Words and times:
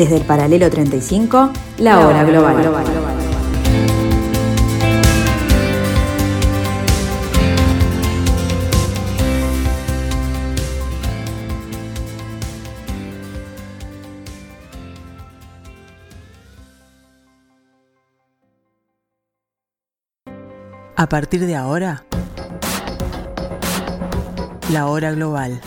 Desde 0.00 0.16
el 0.16 0.24
paralelo 0.24 0.70
35, 0.70 1.50
la, 1.76 2.00
hora 2.00 2.24
global. 2.24 2.56
A 20.96 21.08
partir 21.10 21.44
de 21.44 21.56
ahora, 21.56 22.04
la 24.72 24.86
hora 24.86 25.12
global. 25.12 25.60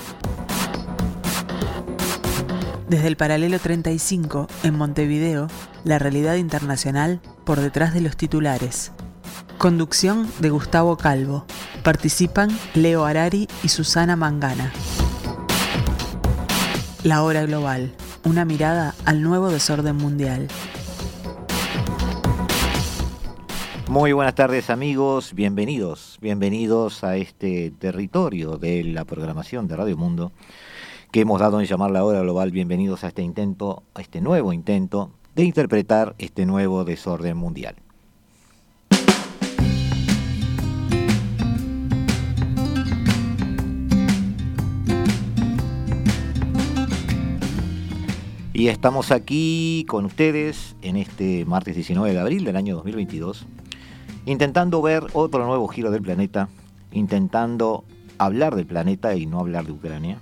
Desde 2.88 3.08
el 3.08 3.16
paralelo 3.16 3.60
35, 3.60 4.48
en 4.64 4.78
Montevideo, 4.78 5.48
la 5.86 6.00
realidad 6.00 6.36
internacional 6.36 7.22
por 7.46 7.62
detrás 7.62 7.94
de 7.94 8.02
los 8.02 8.18
titulares. 8.18 8.92
Conducción 9.58 10.30
de 10.40 10.50
Gustavo 10.50 10.98
Calvo. 10.98 11.46
Participan 11.82 12.50
Leo 12.76 13.06
Arari 13.06 13.48
y 13.64 13.70
Susana 13.70 14.18
Mangana. 14.18 14.74
La 17.04 17.24
hora 17.24 17.46
global. 17.46 17.94
Una 18.26 18.44
mirada 18.44 18.94
al 19.06 19.22
nuevo 19.22 19.50
desorden 19.50 19.96
mundial. 19.96 20.50
Muy 23.88 24.12
buenas 24.12 24.36
tardes 24.36 24.70
amigos, 24.70 25.34
bienvenidos, 25.34 26.18
bienvenidos 26.20 27.04
a 27.04 27.16
este 27.16 27.72
territorio 27.72 28.58
de 28.58 28.84
la 28.84 29.06
programación 29.06 29.68
de 29.68 29.76
Radio 29.76 29.98
Mundo 29.98 30.32
que 31.14 31.22
hemos 31.22 31.40
dado 31.40 31.60
en 31.60 31.68
llamar 31.68 31.92
la 31.92 32.04
hora 32.04 32.22
global. 32.22 32.50
Bienvenidos 32.50 33.04
a 33.04 33.10
este 33.10 33.22
intento, 33.22 33.84
a 33.94 34.02
este 34.02 34.20
nuevo 34.20 34.52
intento 34.52 35.12
de 35.36 35.44
interpretar 35.44 36.16
este 36.18 36.48
nuevo 36.48 36.86
desorden 36.86 37.38
mundial. 37.38 37.76
Y 48.54 48.70
estamos 48.70 49.12
aquí 49.12 49.86
con 49.88 50.06
ustedes 50.06 50.76
en 50.82 50.96
este 50.96 51.46
martes 51.46 51.76
19 51.76 52.12
de 52.12 52.20
abril 52.20 52.44
del 52.44 52.56
año 52.56 52.74
2022, 52.78 53.46
intentando 54.26 54.82
ver 54.82 55.04
otro 55.14 55.46
nuevo 55.46 55.68
giro 55.68 55.92
del 55.92 56.02
planeta, 56.02 56.50
intentando 56.92 57.84
hablar 58.18 58.56
del 58.56 58.66
planeta 58.66 59.16
y 59.16 59.28
no 59.28 59.40
hablar 59.40 59.68
de 59.68 59.74
Ucrania, 59.74 60.18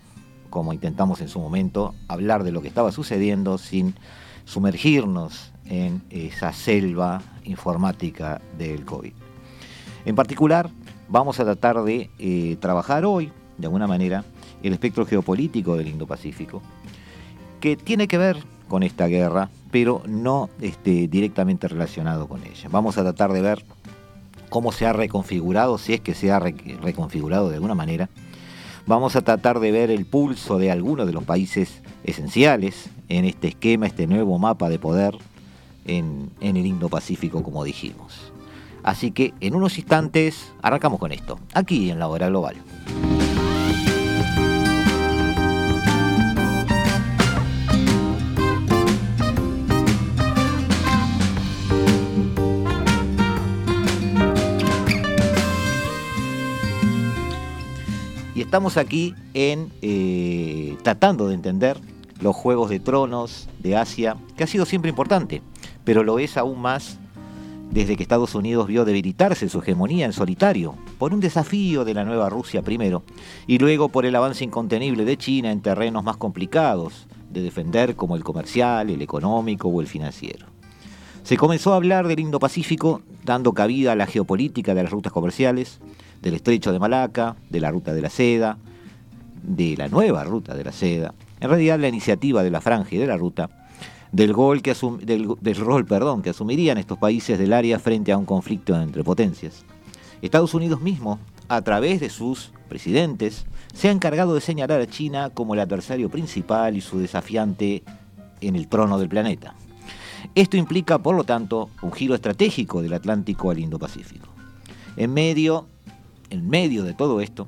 como 0.51 0.73
intentamos 0.73 1.21
en 1.21 1.29
su 1.29 1.39
momento, 1.39 1.95
hablar 2.07 2.43
de 2.43 2.51
lo 2.51 2.61
que 2.61 2.67
estaba 2.67 2.91
sucediendo 2.91 3.57
sin 3.57 3.95
sumergirnos 4.45 5.51
en 5.65 6.03
esa 6.11 6.53
selva 6.53 7.23
informática 7.45 8.41
del 8.57 8.85
COVID. 8.85 9.13
En 10.05 10.15
particular, 10.15 10.69
vamos 11.07 11.39
a 11.39 11.45
tratar 11.45 11.83
de 11.83 12.11
eh, 12.19 12.57
trabajar 12.59 13.05
hoy, 13.05 13.31
de 13.57 13.65
alguna 13.65 13.87
manera, 13.87 14.25
el 14.61 14.73
espectro 14.73 15.05
geopolítico 15.05 15.77
del 15.77 15.87
Indo-Pacífico, 15.87 16.61
que 17.59 17.77
tiene 17.77 18.07
que 18.07 18.17
ver 18.17 18.37
con 18.67 18.83
esta 18.83 19.07
guerra, 19.07 19.49
pero 19.71 20.03
no 20.05 20.49
este, 20.59 21.07
directamente 21.07 21.67
relacionado 21.67 22.27
con 22.27 22.43
ella. 22.43 22.69
Vamos 22.69 22.97
a 22.97 23.03
tratar 23.03 23.31
de 23.31 23.41
ver 23.41 23.63
cómo 24.49 24.73
se 24.73 24.85
ha 24.85 24.91
reconfigurado, 24.91 25.77
si 25.77 25.93
es 25.93 26.01
que 26.01 26.13
se 26.13 26.31
ha 26.31 26.39
reconfigurado 26.39 27.49
de 27.49 27.55
alguna 27.55 27.75
manera, 27.75 28.09
Vamos 28.91 29.15
a 29.15 29.21
tratar 29.21 29.61
de 29.61 29.71
ver 29.71 29.89
el 29.89 30.03
pulso 30.03 30.57
de 30.57 30.69
algunos 30.69 31.07
de 31.07 31.13
los 31.13 31.23
países 31.23 31.81
esenciales 32.03 32.89
en 33.07 33.23
este 33.23 33.47
esquema, 33.47 33.87
este 33.87 34.05
nuevo 34.05 34.37
mapa 34.37 34.67
de 34.67 34.79
poder 34.79 35.17
en, 35.85 36.29
el 36.41 36.57
Indo-Pacífico, 36.57 37.41
como 37.41 37.63
dijimos. 37.63 38.33
Así 38.83 39.11
que 39.11 39.33
en 39.39 39.55
unos 39.55 39.77
instantes 39.77 40.51
arrancamos 40.61 40.99
con 40.99 41.13
esto, 41.13 41.39
aquí 41.53 41.89
en 41.89 41.99
la 41.99 42.09
hora 42.09 42.27
global. 42.27 42.57
Estamos 58.51 58.75
aquí 58.75 59.15
en 59.33 59.71
eh, 59.81 60.75
tratando 60.83 61.29
de 61.29 61.35
entender 61.35 61.77
los 62.19 62.35
Juegos 62.35 62.69
de 62.69 62.81
Tronos 62.81 63.47
de 63.59 63.77
Asia, 63.77 64.17
que 64.35 64.43
ha 64.43 64.47
sido 64.47 64.65
siempre 64.65 64.89
importante, 64.89 65.41
pero 65.85 66.03
lo 66.03 66.19
es 66.19 66.35
aún 66.35 66.59
más 66.61 66.99
desde 67.69 67.95
que 67.95 68.03
Estados 68.03 68.35
Unidos 68.35 68.67
vio 68.67 68.83
debilitarse 68.83 69.47
su 69.47 69.59
hegemonía 69.59 70.05
en 70.05 70.11
solitario, 70.11 70.75
por 70.97 71.13
un 71.13 71.21
desafío 71.21 71.85
de 71.85 71.93
la 71.93 72.03
nueva 72.03 72.29
Rusia 72.29 72.61
primero, 72.61 73.03
y 73.47 73.57
luego 73.57 73.87
por 73.87 74.05
el 74.05 74.17
avance 74.17 74.43
incontenible 74.43 75.05
de 75.05 75.15
China 75.15 75.49
en 75.49 75.61
terrenos 75.61 76.03
más 76.03 76.17
complicados 76.17 77.07
de 77.29 77.43
defender 77.43 77.95
como 77.95 78.17
el 78.17 78.25
comercial, 78.25 78.89
el 78.89 79.01
económico 79.01 79.69
o 79.69 79.79
el 79.79 79.87
financiero. 79.87 80.47
Se 81.23 81.37
comenzó 81.37 81.71
a 81.71 81.77
hablar 81.77 82.05
del 82.09 82.19
Indo-Pacífico, 82.19 83.01
dando 83.23 83.53
cabida 83.53 83.93
a 83.93 83.95
la 83.95 84.07
geopolítica 84.07 84.73
de 84.73 84.83
las 84.83 84.91
rutas 84.91 85.13
comerciales, 85.13 85.79
del 86.21 86.35
estrecho 86.35 86.71
de 86.71 86.79
Malaca, 86.79 87.35
de 87.49 87.59
la 87.59 87.71
ruta 87.71 87.93
de 87.93 88.01
la 88.01 88.09
seda, 88.09 88.57
de 89.43 89.75
la 89.75 89.87
nueva 89.87 90.23
ruta 90.23 90.55
de 90.55 90.63
la 90.63 90.71
seda, 90.71 91.13
en 91.39 91.49
realidad 91.49 91.79
la 91.79 91.87
iniciativa 91.87 92.43
de 92.43 92.51
la 92.51 92.61
franja 92.61 92.95
y 92.95 92.99
de 92.99 93.07
la 93.07 93.17
ruta, 93.17 93.49
del, 94.11 94.33
gol 94.33 94.61
que 94.61 94.75
del, 95.01 95.55
rol 95.55 95.85
perdón, 95.85 96.21
que 96.21 96.29
asumirían 96.29 96.77
estos 96.77 96.97
países 96.97 97.39
del 97.39 97.53
área 97.53 97.79
frente 97.79 98.11
a 98.11 98.17
un 98.17 98.25
conflicto 98.25 98.79
entre 98.79 99.03
potencias. 99.03 99.65
Estados 100.21 100.53
Unidos 100.53 100.81
mismo, 100.81 101.19
a 101.47 101.61
través 101.61 101.99
de 101.99 102.09
sus 102.09 102.51
presidentes, 102.69 103.45
se 103.73 103.87
ha 103.87 103.91
encargado 103.91 104.35
de 104.35 104.41
señalar 104.41 104.81
a 104.81 104.87
China 104.87 105.31
como 105.33 105.53
el 105.53 105.59
adversario 105.59 106.09
principal 106.09 106.77
y 106.77 106.81
su 106.81 106.99
desafiante 106.99 107.83
en 108.41 108.55
el 108.55 108.67
trono 108.67 108.99
del 108.99 109.09
planeta. 109.09 109.55
Esto 110.35 110.57
implica, 110.57 110.99
por 110.99 111.15
lo 111.15 111.23
tanto, 111.23 111.69
un 111.81 111.91
giro 111.91 112.13
estratégico 112.13 112.81
del 112.81 112.93
Atlántico 112.93 113.49
al 113.49 113.59
Indo-Pacífico. 113.59 114.27
En 114.97 115.13
medio 115.13 115.67
en 116.31 116.49
medio 116.49 116.83
de 116.83 116.93
todo 116.93 117.21
esto, 117.21 117.47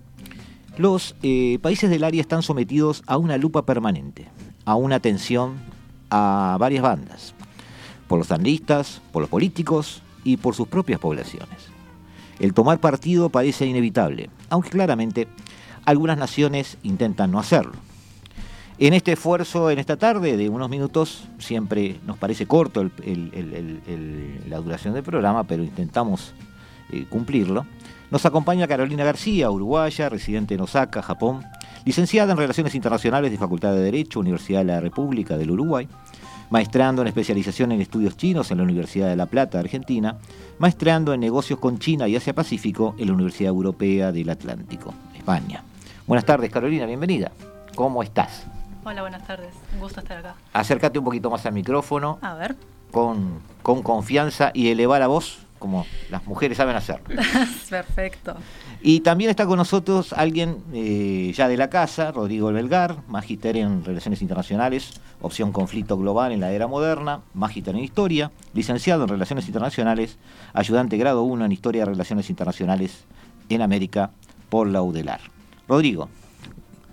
los 0.78 1.16
eh, 1.24 1.58
países 1.62 1.90
del 1.90 2.04
área 2.04 2.22
están 2.22 2.44
sometidos 2.44 3.04
a 3.08 3.18
una 3.18 3.38
lupa 3.38 3.66
permanente, 3.66 4.28
a 4.66 4.76
una 4.76 5.00
tensión 5.00 5.56
a 6.10 6.58
varias 6.60 6.84
bandas, 6.84 7.34
por 8.08 8.20
los 8.20 8.32
analistas, 8.32 9.02
por 9.12 9.22
los 9.22 9.30
políticos 9.30 10.04
y 10.24 10.38
por 10.38 10.54
sus 10.54 10.68
propias 10.68 11.00
poblaciones. 11.00 11.74
El 12.40 12.54
tomar 12.54 12.80
partido 12.80 13.30
parece 13.30 13.66
inevitable, 13.66 14.30
aunque 14.50 14.70
claramente 14.70 15.28
algunas 15.86 16.18
naciones 16.18 16.78
intentan 16.84 17.32
no 17.32 17.40
hacerlo. 17.40 17.74
En 18.80 18.94
este 18.94 19.12
esfuerzo, 19.12 19.70
en 19.70 19.78
esta 19.78 19.98
tarde 19.98 20.36
de 20.36 20.50
unos 20.50 20.70
minutos, 20.70 21.26
siempre 21.38 22.00
nos 22.06 22.18
parece 22.18 22.48
corto 22.48 22.84
la 22.84 24.58
duración 24.58 24.96
del 24.96 25.04
programa, 25.04 25.44
pero 25.44 25.64
intentamos 25.64 26.34
eh, 26.92 27.06
cumplirlo. 27.08 27.66
Nos 28.14 28.28
acompaña 28.28 28.68
Carolina 28.68 29.04
García, 29.04 29.50
uruguaya, 29.50 30.08
residente 30.08 30.54
en 30.54 30.62
Osaka, 30.62 31.02
Japón, 31.02 31.44
licenciada 31.84 32.32
en 32.32 32.38
Relaciones 32.38 32.76
Internacionales 32.76 33.32
de 33.32 33.40
Facultad 33.40 33.74
de 33.74 33.82
Derecho, 33.82 34.20
Universidad 34.20 34.60
de 34.60 34.66
la 34.66 34.80
República 34.80 35.36
del 35.36 35.50
Uruguay, 35.50 35.90
maestrando 36.52 37.02
en 37.02 37.08
especialización 37.08 37.72
en 37.72 37.82
estudios 37.82 38.16
chinos 38.16 38.52
en 38.52 38.58
la 38.58 38.66
Universidad 38.66 39.08
de 39.08 39.16
La 39.16 39.26
Plata, 39.26 39.58
Argentina, 39.58 40.18
maestrando 40.60 41.16
en 41.16 41.22
negocios 41.22 41.58
con 41.58 41.80
China 41.80 42.08
y 42.08 42.16
Asia 42.16 42.36
Pacífico 42.36 42.94
en 43.00 43.08
la 43.08 43.14
Universidad 43.14 43.50
Europea 43.50 44.12
del 44.12 44.30
Atlántico, 44.30 44.94
España. 45.16 45.64
Buenas 46.06 46.26
tardes, 46.26 46.52
Carolina, 46.52 46.86
bienvenida. 46.86 47.32
¿Cómo 47.74 48.04
estás? 48.04 48.46
Hola, 48.86 49.02
buenas 49.02 49.26
tardes. 49.26 49.56
Un 49.74 49.80
gusto 49.80 50.02
estar 50.02 50.20
acá. 50.20 50.36
Acércate 50.54 51.00
un 51.00 51.06
poquito 51.06 51.32
más 51.32 51.48
al 51.48 51.54
micrófono. 51.54 52.20
A 52.22 52.36
ver. 52.36 52.56
Con, 52.92 53.40
con 53.64 53.82
confianza 53.82 54.52
y 54.54 54.68
eleva 54.68 55.00
la 55.00 55.08
voz 55.08 55.43
como 55.64 55.86
las 56.10 56.28
mujeres 56.28 56.58
saben 56.58 56.76
hacer. 56.76 57.00
Perfecto. 57.70 58.36
Y 58.82 59.00
también 59.00 59.30
está 59.30 59.46
con 59.46 59.56
nosotros 59.56 60.12
alguien 60.12 60.58
eh, 60.74 61.32
ya 61.34 61.48
de 61.48 61.56
la 61.56 61.70
casa, 61.70 62.12
Rodrigo 62.12 62.52
Belgar, 62.52 62.98
magíster 63.08 63.56
en 63.56 63.86
Relaciones 63.86 64.22
Internacionales, 64.22 65.00
opción 65.22 65.54
conflicto 65.54 65.98
global 65.98 66.34
en 66.34 66.42
la 66.42 66.52
era 66.52 66.68
moderna, 66.68 67.22
magíster 67.34 67.76
en 67.76 67.82
Historia, 67.82 68.30
licenciado 68.54 69.04
en 69.04 69.08
Relaciones 69.08 69.48
Internacionales, 69.48 70.18
ayudante 70.52 70.98
grado 70.98 71.24
1 71.24 71.46
en 71.46 71.52
Historia 71.54 71.84
de 71.84 71.92
Relaciones 71.92 72.30
Internacionales 72.30 73.06
en 73.48 73.62
América 73.62 74.12
por 74.50 74.68
la 74.68 74.82
UDELAR. 74.82 75.22
Rodrigo. 75.70 76.10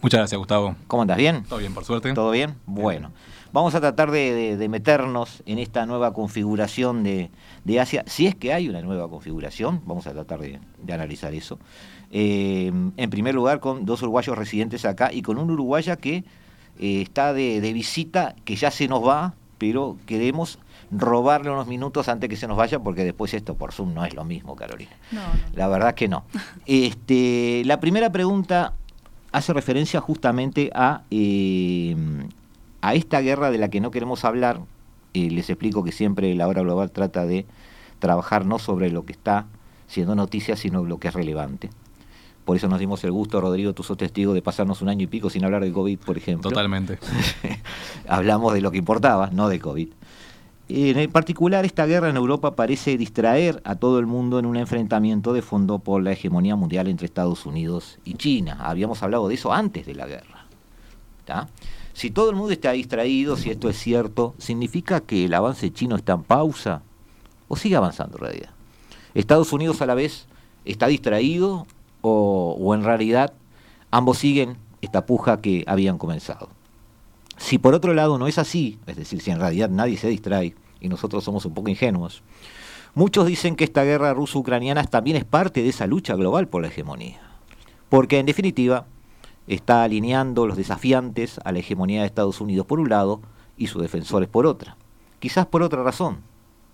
Muchas 0.00 0.18
gracias, 0.18 0.38
Gustavo. 0.38 0.76
¿Cómo 0.86 1.02
andas? 1.02 1.16
¿Bien? 1.16 1.42
Todo 1.42 1.58
bien, 1.58 1.74
por 1.74 1.84
suerte. 1.84 2.14
¿Todo 2.14 2.30
bien? 2.30 2.54
Bueno. 2.66 3.10
Vamos 3.52 3.74
a 3.74 3.80
tratar 3.80 4.10
de, 4.10 4.66
meternos 4.70 5.42
en 5.44 5.58
esta 5.58 5.84
nueva 5.84 6.12
configuración 6.12 7.02
de, 7.02 7.30
Asia, 7.80 8.04
si 8.06 8.26
es 8.26 8.34
que 8.34 8.52
hay 8.52 8.68
una 8.68 8.80
nueva 8.80 9.08
configuración, 9.08 9.82
vamos 9.86 10.06
a 10.06 10.12
tratar 10.12 10.40
de, 10.40 10.60
analizar 10.92 11.34
eso. 11.34 11.58
Eh, 12.12 12.72
en 12.96 13.10
primer 13.10 13.34
lugar, 13.34 13.60
con 13.60 13.84
dos 13.84 14.02
uruguayos 14.02 14.36
residentes 14.38 14.84
acá 14.84 15.12
y 15.12 15.22
con 15.22 15.38
un 15.38 15.50
uruguaya 15.50 15.96
que 15.96 16.24
eh, 16.78 17.02
está 17.02 17.32
de, 17.32 17.72
visita, 17.72 18.34
que 18.44 18.54
ya 18.56 18.70
se 18.70 18.86
nos 18.86 19.06
va, 19.06 19.34
pero 19.58 19.96
queremos 20.06 20.58
robarle 20.92 21.50
unos 21.50 21.66
minutos 21.66 22.08
antes 22.08 22.28
que 22.28 22.36
se 22.36 22.46
nos 22.46 22.56
vaya, 22.56 22.78
porque 22.78 23.04
después 23.04 23.34
esto 23.34 23.54
por 23.54 23.72
Zoom 23.72 23.94
no 23.94 24.04
es 24.04 24.14
lo 24.14 24.24
mismo, 24.24 24.56
Carolina. 24.56 24.92
No, 25.10 25.20
no. 25.20 25.28
La 25.54 25.68
verdad 25.68 25.94
que 25.94 26.08
no. 26.08 26.24
Este, 26.66 27.62
la 27.64 27.80
primera 27.80 28.10
pregunta 28.10 28.74
hace 29.32 29.52
referencia 29.52 30.00
justamente 30.00 30.70
a, 30.74 31.02
eh, 31.10 31.96
a 32.80 32.94
esta 32.94 33.20
guerra 33.20 33.50
de 33.50 33.58
la 33.58 33.68
que 33.68 33.80
no 33.80 33.90
queremos 33.90 34.24
hablar. 34.24 34.60
Eh, 35.14 35.30
les 35.30 35.50
explico 35.50 35.82
que 35.82 35.92
siempre 35.92 36.34
la 36.34 36.46
hora 36.46 36.62
global 36.62 36.90
trata 36.90 37.26
de 37.26 37.46
trabajar 37.98 38.46
no 38.46 38.58
sobre 38.58 38.90
lo 38.90 39.04
que 39.04 39.12
está 39.12 39.46
siendo 39.86 40.14
noticia, 40.14 40.56
sino 40.56 40.84
lo 40.84 40.98
que 40.98 41.08
es 41.08 41.14
relevante. 41.14 41.70
Por 42.44 42.56
eso 42.56 42.68
nos 42.68 42.78
dimos 42.78 43.04
el 43.04 43.12
gusto, 43.12 43.40
Rodrigo, 43.40 43.74
tú 43.74 43.82
sos 43.82 43.96
testigo 43.96 44.32
de 44.34 44.42
pasarnos 44.42 44.82
un 44.82 44.88
año 44.88 45.04
y 45.04 45.06
pico 45.06 45.30
sin 45.30 45.44
hablar 45.44 45.62
de 45.62 45.72
COVID, 45.72 45.98
por 45.98 46.16
ejemplo. 46.16 46.50
Totalmente. 46.50 46.98
Hablamos 48.08 48.54
de 48.54 48.60
lo 48.60 48.70
que 48.70 48.78
importaba, 48.78 49.30
no 49.30 49.48
de 49.48 49.60
COVID. 49.60 49.88
En 50.72 51.10
particular, 51.10 51.64
esta 51.64 51.84
guerra 51.84 52.10
en 52.10 52.16
Europa 52.16 52.54
parece 52.54 52.96
distraer 52.96 53.60
a 53.64 53.74
todo 53.74 53.98
el 53.98 54.06
mundo 54.06 54.38
en 54.38 54.46
un 54.46 54.56
enfrentamiento 54.56 55.32
de 55.32 55.42
fondo 55.42 55.80
por 55.80 56.00
la 56.00 56.12
hegemonía 56.12 56.54
mundial 56.54 56.86
entre 56.86 57.06
Estados 57.06 57.44
Unidos 57.44 57.98
y 58.04 58.14
China. 58.14 58.56
Habíamos 58.60 59.02
hablado 59.02 59.26
de 59.26 59.34
eso 59.34 59.52
antes 59.52 59.84
de 59.84 59.94
la 59.96 60.06
guerra. 60.06 60.46
¿tá? 61.24 61.48
Si 62.00 62.10
todo 62.10 62.30
el 62.30 62.36
mundo 62.36 62.50
está 62.50 62.72
distraído, 62.72 63.36
si 63.36 63.50
esto 63.50 63.68
es 63.68 63.76
cierto, 63.78 64.34
¿significa 64.38 65.02
que 65.02 65.26
el 65.26 65.34
avance 65.34 65.70
chino 65.70 65.96
está 65.96 66.14
en 66.14 66.22
pausa 66.22 66.80
o 67.46 67.56
sigue 67.56 67.76
avanzando 67.76 68.16
en 68.16 68.22
realidad? 68.22 68.48
¿Estados 69.12 69.52
Unidos 69.52 69.82
a 69.82 69.86
la 69.86 69.92
vez 69.92 70.26
está 70.64 70.86
distraído 70.86 71.66
o, 72.00 72.56
o 72.58 72.74
en 72.74 72.84
realidad 72.84 73.34
ambos 73.90 74.16
siguen 74.16 74.56
esta 74.80 75.04
puja 75.04 75.42
que 75.42 75.62
habían 75.66 75.98
comenzado? 75.98 76.48
Si 77.36 77.58
por 77.58 77.74
otro 77.74 77.92
lado 77.92 78.16
no 78.16 78.28
es 78.28 78.38
así, 78.38 78.78
es 78.86 78.96
decir, 78.96 79.20
si 79.20 79.30
en 79.30 79.38
realidad 79.38 79.68
nadie 79.68 79.98
se 79.98 80.08
distrae 80.08 80.54
y 80.80 80.88
nosotros 80.88 81.22
somos 81.22 81.44
un 81.44 81.52
poco 81.52 81.68
ingenuos, 81.68 82.22
muchos 82.94 83.26
dicen 83.26 83.56
que 83.56 83.64
esta 83.64 83.84
guerra 83.84 84.14
ruso-ucraniana 84.14 84.84
también 84.84 85.18
es 85.18 85.26
parte 85.26 85.62
de 85.62 85.68
esa 85.68 85.86
lucha 85.86 86.14
global 86.14 86.48
por 86.48 86.62
la 86.62 86.68
hegemonía. 86.68 87.20
Porque 87.90 88.18
en 88.18 88.24
definitiva 88.24 88.86
está 89.54 89.82
alineando 89.82 90.46
los 90.46 90.56
desafiantes 90.56 91.40
a 91.44 91.50
la 91.50 91.58
hegemonía 91.58 92.02
de 92.02 92.06
Estados 92.06 92.40
Unidos 92.40 92.66
por 92.66 92.78
un 92.78 92.88
lado 92.88 93.20
y 93.56 93.66
sus 93.66 93.82
defensores 93.82 94.28
por 94.28 94.46
otra. 94.46 94.76
Quizás 95.18 95.44
por 95.44 95.64
otra 95.64 95.82
razón, 95.82 96.18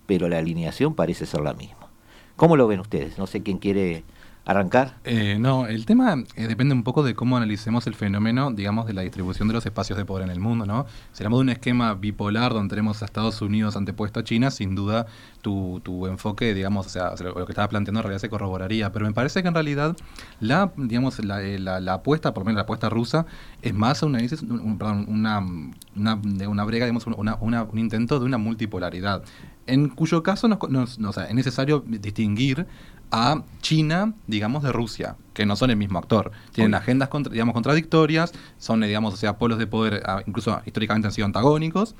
pero 0.06 0.28
la 0.28 0.36
alineación 0.36 0.94
parece 0.94 1.24
ser 1.24 1.40
la 1.40 1.54
misma. 1.54 1.88
¿Cómo 2.36 2.54
lo 2.54 2.66
ven 2.66 2.80
ustedes? 2.80 3.16
No 3.16 3.26
sé 3.26 3.42
quién 3.42 3.56
quiere 3.56 4.04
arrancar? 4.46 4.94
Eh, 5.04 5.38
no, 5.40 5.66
el 5.66 5.84
tema 5.86 6.14
eh, 6.36 6.46
depende 6.46 6.72
un 6.72 6.84
poco 6.84 7.02
de 7.02 7.14
cómo 7.14 7.36
analicemos 7.36 7.86
el 7.88 7.94
fenómeno, 7.94 8.52
digamos, 8.52 8.86
de 8.86 8.94
la 8.94 9.02
distribución 9.02 9.48
de 9.48 9.54
los 9.54 9.66
espacios 9.66 9.98
de 9.98 10.04
poder 10.04 10.24
en 10.24 10.30
el 10.30 10.38
mundo, 10.38 10.64
¿no? 10.64 10.86
Si 11.12 11.22
hablamos 11.22 11.40
de 11.40 11.42
un 11.42 11.48
esquema 11.50 11.94
bipolar 11.94 12.54
donde 12.54 12.70
tenemos 12.70 13.02
a 13.02 13.06
Estados 13.06 13.42
Unidos 13.42 13.76
antepuesto 13.76 14.20
a 14.20 14.24
China, 14.24 14.52
sin 14.52 14.76
duda 14.76 15.06
tu, 15.42 15.80
tu 15.82 16.06
enfoque, 16.06 16.54
digamos, 16.54 16.86
o 16.86 16.88
sea, 16.88 17.10
lo 17.20 17.44
que 17.44 17.52
estaba 17.52 17.68
planteando 17.68 18.00
en 18.00 18.04
realidad 18.04 18.20
se 18.20 18.28
corroboraría, 18.28 18.92
pero 18.92 19.04
me 19.04 19.12
parece 19.12 19.42
que 19.42 19.48
en 19.48 19.54
realidad 19.54 19.96
la, 20.38 20.72
digamos, 20.76 21.22
la, 21.24 21.42
eh, 21.42 21.58
la, 21.58 21.92
apuesta, 21.92 22.32
por 22.32 22.42
lo 22.42 22.46
menos 22.46 22.56
la 22.58 22.62
apuesta 22.62 22.88
rusa, 22.88 23.26
es 23.62 23.74
más 23.74 24.04
una, 24.04 24.20
una, 25.08 26.16
de 26.22 26.46
una 26.46 26.64
brega, 26.64 26.86
digamos, 26.86 27.04
una, 27.08 27.34
una, 27.40 27.64
un 27.64 27.78
intento 27.80 28.20
de 28.20 28.26
una 28.26 28.38
multipolaridad 28.38 29.24
en 29.66 29.88
cuyo 29.88 30.22
caso 30.22 30.48
nos, 30.48 30.58
nos, 30.70 30.98
no, 30.98 31.10
o 31.10 31.12
sea, 31.12 31.24
es 31.24 31.34
necesario 31.34 31.84
distinguir 31.86 32.66
a 33.10 33.42
China, 33.60 34.14
digamos, 34.26 34.62
de 34.62 34.72
Rusia, 34.72 35.16
que 35.34 35.46
no 35.46 35.56
son 35.56 35.70
el 35.70 35.76
mismo 35.76 35.98
actor. 35.98 36.32
Tienen 36.52 36.74
agendas, 36.74 37.08
contra, 37.08 37.32
digamos, 37.32 37.52
contradictorias, 37.52 38.32
son, 38.58 38.80
digamos, 38.80 39.14
o 39.14 39.16
sea, 39.16 39.38
polos 39.38 39.58
de 39.58 39.66
poder, 39.66 40.02
incluso 40.26 40.60
históricamente 40.64 41.08
han 41.08 41.12
sido 41.12 41.26
antagónicos. 41.26 41.94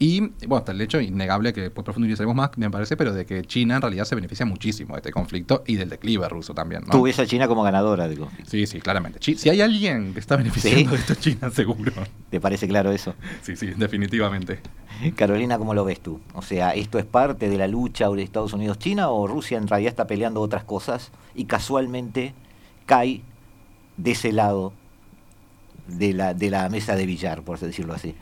Y, 0.00 0.20
bueno, 0.20 0.58
hasta 0.58 0.70
el 0.70 0.80
hecho 0.80 1.00
innegable 1.00 1.52
que 1.52 1.70
pues, 1.70 1.84
profundizaremos 1.84 2.36
más, 2.36 2.50
me 2.56 2.70
parece, 2.70 2.96
pero 2.96 3.12
de 3.12 3.26
que 3.26 3.42
China 3.42 3.76
en 3.76 3.82
realidad 3.82 4.04
se 4.04 4.14
beneficia 4.14 4.46
muchísimo 4.46 4.94
de 4.94 4.98
este 4.98 5.10
conflicto 5.10 5.64
y 5.66 5.74
del 5.74 5.88
declive 5.88 6.28
ruso 6.28 6.54
también. 6.54 6.82
¿no? 6.86 6.92
Tú 6.92 7.02
ves 7.02 7.18
a 7.18 7.26
China 7.26 7.48
como 7.48 7.64
ganadora 7.64 8.06
del 8.06 8.20
conflicto. 8.20 8.48
Sí, 8.48 8.66
sí, 8.68 8.80
claramente. 8.80 9.18
Chi 9.18 9.36
si 9.36 9.50
hay 9.50 9.60
alguien 9.60 10.14
que 10.14 10.20
está 10.20 10.36
beneficiando 10.36 10.78
¿Sí? 10.82 10.86
de 10.86 10.96
esto, 10.96 11.14
China, 11.16 11.50
seguro. 11.50 11.92
¿Te 12.30 12.40
parece 12.40 12.68
claro 12.68 12.92
eso? 12.92 13.14
Sí, 13.42 13.56
sí, 13.56 13.72
definitivamente. 13.76 14.60
Carolina, 15.14 15.58
¿cómo 15.58 15.74
lo 15.74 15.84
ves 15.84 16.00
tú? 16.00 16.20
O 16.34 16.42
sea, 16.42 16.70
¿esto 16.70 16.98
es 16.98 17.04
parte 17.04 17.48
de 17.48 17.56
la 17.56 17.68
lucha 17.68 18.08
de 18.08 18.22
Estados 18.22 18.52
Unidos-China 18.52 19.10
o 19.10 19.26
Rusia 19.26 19.56
en 19.56 19.68
realidad 19.68 19.90
está 19.90 20.06
peleando 20.06 20.40
otras 20.40 20.64
cosas 20.64 21.12
y 21.34 21.44
casualmente 21.44 22.34
cae 22.86 23.22
de 23.96 24.10
ese 24.10 24.32
lado 24.32 24.72
de 25.86 26.12
la, 26.12 26.34
de 26.34 26.50
la 26.50 26.68
mesa 26.68 26.96
de 26.96 27.06
billar, 27.06 27.42
por 27.42 27.58
decirlo 27.58 27.94
así? 27.94 28.14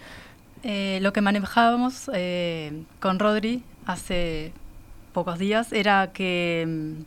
Eh, 0.63 0.99
lo 1.01 1.13
que 1.13 1.21
manejábamos 1.21 2.11
eh, 2.13 2.83
con 3.01 3.19
Rodri 3.19 3.63
hace 3.87 4.53
pocos 5.13 5.39
días 5.39 5.73
era 5.73 6.13
que, 6.13 6.65
mm, 6.67 7.03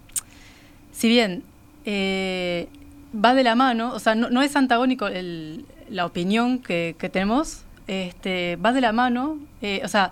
si 0.92 1.10
bien 1.10 1.44
eh, 1.86 2.68
va 3.14 3.36
de 3.36 3.44
la 3.44 3.56
mano, 3.56 3.94
o 3.94 4.00
sea, 4.00 4.16
no, 4.16 4.42
es 4.42 4.56
antagónico 4.56 5.08
el, 5.08 5.66
la 5.90 6.06
opinión 6.06 6.60
que 6.60 6.96
tenemos, 7.12 7.64
este, 7.90 8.56
va 8.58 8.72
de 8.72 8.82
la 8.82 8.92
mano, 8.92 9.40
o 9.84 9.88
sea, 9.88 10.12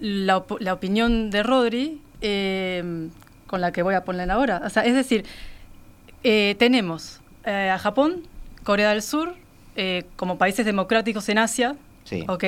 la, 0.00 0.36
op 0.36 0.60
la, 0.60 0.72
opinión 0.72 1.30
de 1.30 1.42
Rodri 1.42 2.00
con 3.46 3.60
la 3.60 3.72
que 3.72 3.82
voy 3.82 3.94
a 3.94 4.04
poner 4.04 4.30
ahora. 4.30 4.62
O 4.64 4.70
sea, 4.70 4.84
es 4.84 4.94
decir, 4.94 5.24
tenemos 6.22 7.20
a 7.44 7.78
Japón, 7.78 8.22
Corea 8.64 8.90
del 8.90 9.02
Sur, 9.02 9.34
como 10.16 10.38
países 10.38 10.64
democráticos 10.64 11.28
en 11.28 11.38
Asia, 11.38 11.76
Sí. 12.06 12.24
¿Ok? 12.28 12.44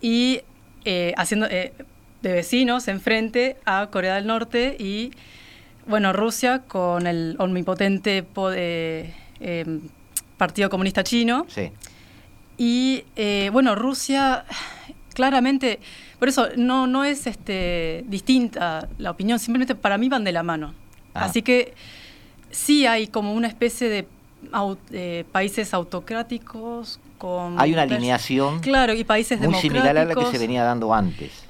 Y 0.00 0.40
eh, 0.84 1.12
haciendo 1.16 1.46
eh, 1.46 1.72
de 2.22 2.32
vecinos 2.32 2.88
enfrente 2.88 3.56
a 3.66 3.88
Corea 3.90 4.14
del 4.14 4.26
Norte 4.26 4.76
y, 4.78 5.10
bueno, 5.86 6.12
Rusia 6.12 6.62
con 6.66 7.06
el 7.06 7.36
omnipotente 7.38 8.24
eh, 8.54 9.12
Partido 10.36 10.70
Comunista 10.70 11.04
Chino. 11.04 11.46
Sí. 11.48 11.70
Y, 12.58 13.04
bueno, 13.52 13.74
Rusia 13.74 14.44
claramente, 15.16 15.80
por 16.18 16.28
eso 16.28 16.48
no, 16.56 16.86
no 16.86 17.02
es 17.02 17.26
este, 17.26 18.04
distinta 18.06 18.86
la 18.98 19.10
opinión, 19.10 19.38
simplemente 19.38 19.74
para 19.74 19.96
mí 19.96 20.10
van 20.10 20.24
de 20.24 20.32
la 20.32 20.42
mano. 20.42 20.74
Ah. 21.14 21.24
Así 21.24 21.40
que 21.40 21.74
sí 22.50 22.86
hay 22.86 23.06
como 23.06 23.32
una 23.32 23.48
especie 23.48 23.88
de 23.88 24.06
eh, 24.92 25.24
países 25.32 25.72
autocráticos 25.72 27.00
con 27.16 27.58
hay 27.58 27.72
una 27.72 27.82
alineación 27.82 28.60
claro 28.60 28.92
y 28.92 29.02
países 29.02 29.40
muy 29.40 29.54
similar 29.54 29.96
a 29.96 30.04
la 30.04 30.14
que 30.14 30.26
se 30.26 30.38
venía 30.38 30.62
dando 30.62 30.92
antes 30.92 31.45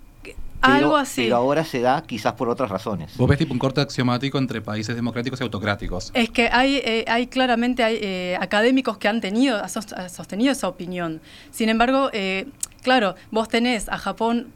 pero, 0.61 0.75
algo 0.75 0.97
así. 0.97 1.25
pero 1.25 1.37
ahora 1.37 1.65
se 1.65 1.81
da 1.81 2.03
quizás 2.03 2.35
por 2.35 2.49
otras 2.49 2.71
razones. 2.71 3.17
Vos 3.17 3.29
ves 3.29 3.39
tipo 3.39 3.53
un 3.53 3.59
corte 3.59 3.81
axiomático 3.81 4.39
entre 4.39 4.61
países 4.61 4.95
democráticos 4.95 5.41
y 5.41 5.45
autocráticos. 5.45 6.11
Es 6.15 6.31
que 6.31 6.49
hay 6.51 6.77
eh, 6.77 7.05
hay 7.09 7.27
claramente 7.27 7.83
hay 7.83 7.99
eh, 8.01 8.39
académicos 8.41 8.99
que 8.99 9.09
han 9.09 9.21
tenido 9.21 9.61
sostenido 9.69 10.53
esa 10.53 10.69
opinión. 10.69 11.21
Sin 11.51 11.69
embargo 11.69 12.11
eh, 12.13 12.47
claro 12.83 13.15
vos 13.31 13.49
tenés 13.49 13.89
a 13.89 13.99
Japón 13.99 14.53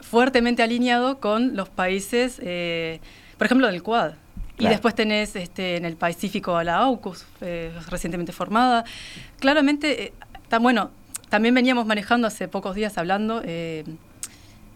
fuertemente 0.00 0.62
alineado 0.62 1.20
con 1.20 1.56
los 1.56 1.68
países 1.68 2.36
por 3.36 3.46
ejemplo 3.46 3.66
del 3.66 3.82
Quad. 3.82 4.12
Claro. 4.56 4.70
Y 4.70 4.74
después 4.74 4.94
tenés 4.94 5.34
este, 5.34 5.76
en 5.76 5.84
el 5.84 5.96
Pacífico 5.96 6.56
a 6.56 6.64
la 6.64 6.76
AUKUS, 6.76 7.24
eh, 7.40 7.72
recientemente 7.88 8.32
formada. 8.32 8.84
Claramente, 9.40 10.04
eh, 10.04 10.12
tan, 10.48 10.62
bueno, 10.62 10.90
también 11.28 11.54
veníamos 11.54 11.86
manejando 11.86 12.26
hace 12.26 12.48
pocos 12.48 12.74
días 12.74 12.98
hablando 12.98 13.40
eh, 13.44 13.84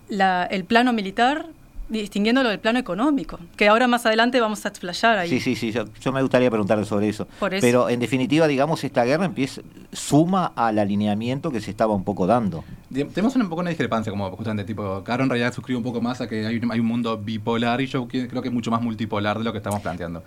la, 0.09 0.45
el 0.45 0.65
plano 0.65 0.93
militar, 0.93 1.47
distinguiéndolo 1.89 2.49
del 2.49 2.59
plano 2.59 2.79
económico, 2.79 3.39
que 3.57 3.69
ahora 3.69 3.87
más 3.87 4.07
adelante 4.07 4.41
vamos 4.41 4.65
a 4.65 4.69
explayar 4.69 5.19
ahí. 5.19 5.29
Sí, 5.29 5.41
sí, 5.41 5.55
sí, 5.55 5.73
yo, 5.73 5.85
yo 6.01 6.13
me 6.13 6.21
gustaría 6.21 6.51
preguntarle 6.51 6.85
sobre 6.85 7.09
eso. 7.09 7.29
Por 7.39 7.55
eso. 7.55 7.65
Pero 7.65 7.89
en 7.89 8.01
definitiva, 8.01 8.47
digamos, 8.47 8.83
esta 8.83 9.05
guerra 9.05 9.25
empieza, 9.25 9.63
suma 9.93 10.53
al 10.57 10.79
alineamiento 10.79 11.51
que 11.51 11.61
se 11.61 11.71
estaba 11.71 11.95
un 11.95 12.05
poco 12.05 12.27
dando. 12.27 12.65
Tenemos 12.93 13.37
un 13.37 13.49
poco 13.49 13.61
una 13.61 13.71
discrepancia, 13.71 14.11
como 14.11 14.31
justamente, 14.33 14.65
tipo, 14.65 15.03
Caro 15.05 15.25
en 15.25 15.31
realidad 15.31 15.53
suscribe 15.53 15.79
un 15.79 15.85
poco 15.85 16.01
más 16.01 16.21
a 16.21 16.29
que 16.29 16.47
hay 16.47 16.57
un, 16.57 16.73
hay 16.73 16.81
un 16.81 16.87
mundo 16.87 17.19
bipolar 17.19 17.81
y 17.81 17.87
yo 17.87 18.09
creo 18.09 18.43
que 18.43 18.49
es 18.49 18.55
mucho 18.55 18.71
más 18.71 18.83
multipolar 18.83 19.39
de 19.39 19.45
lo 19.45 19.53
que 19.53 19.59
estamos 19.59 19.81
planteando. 19.81 20.23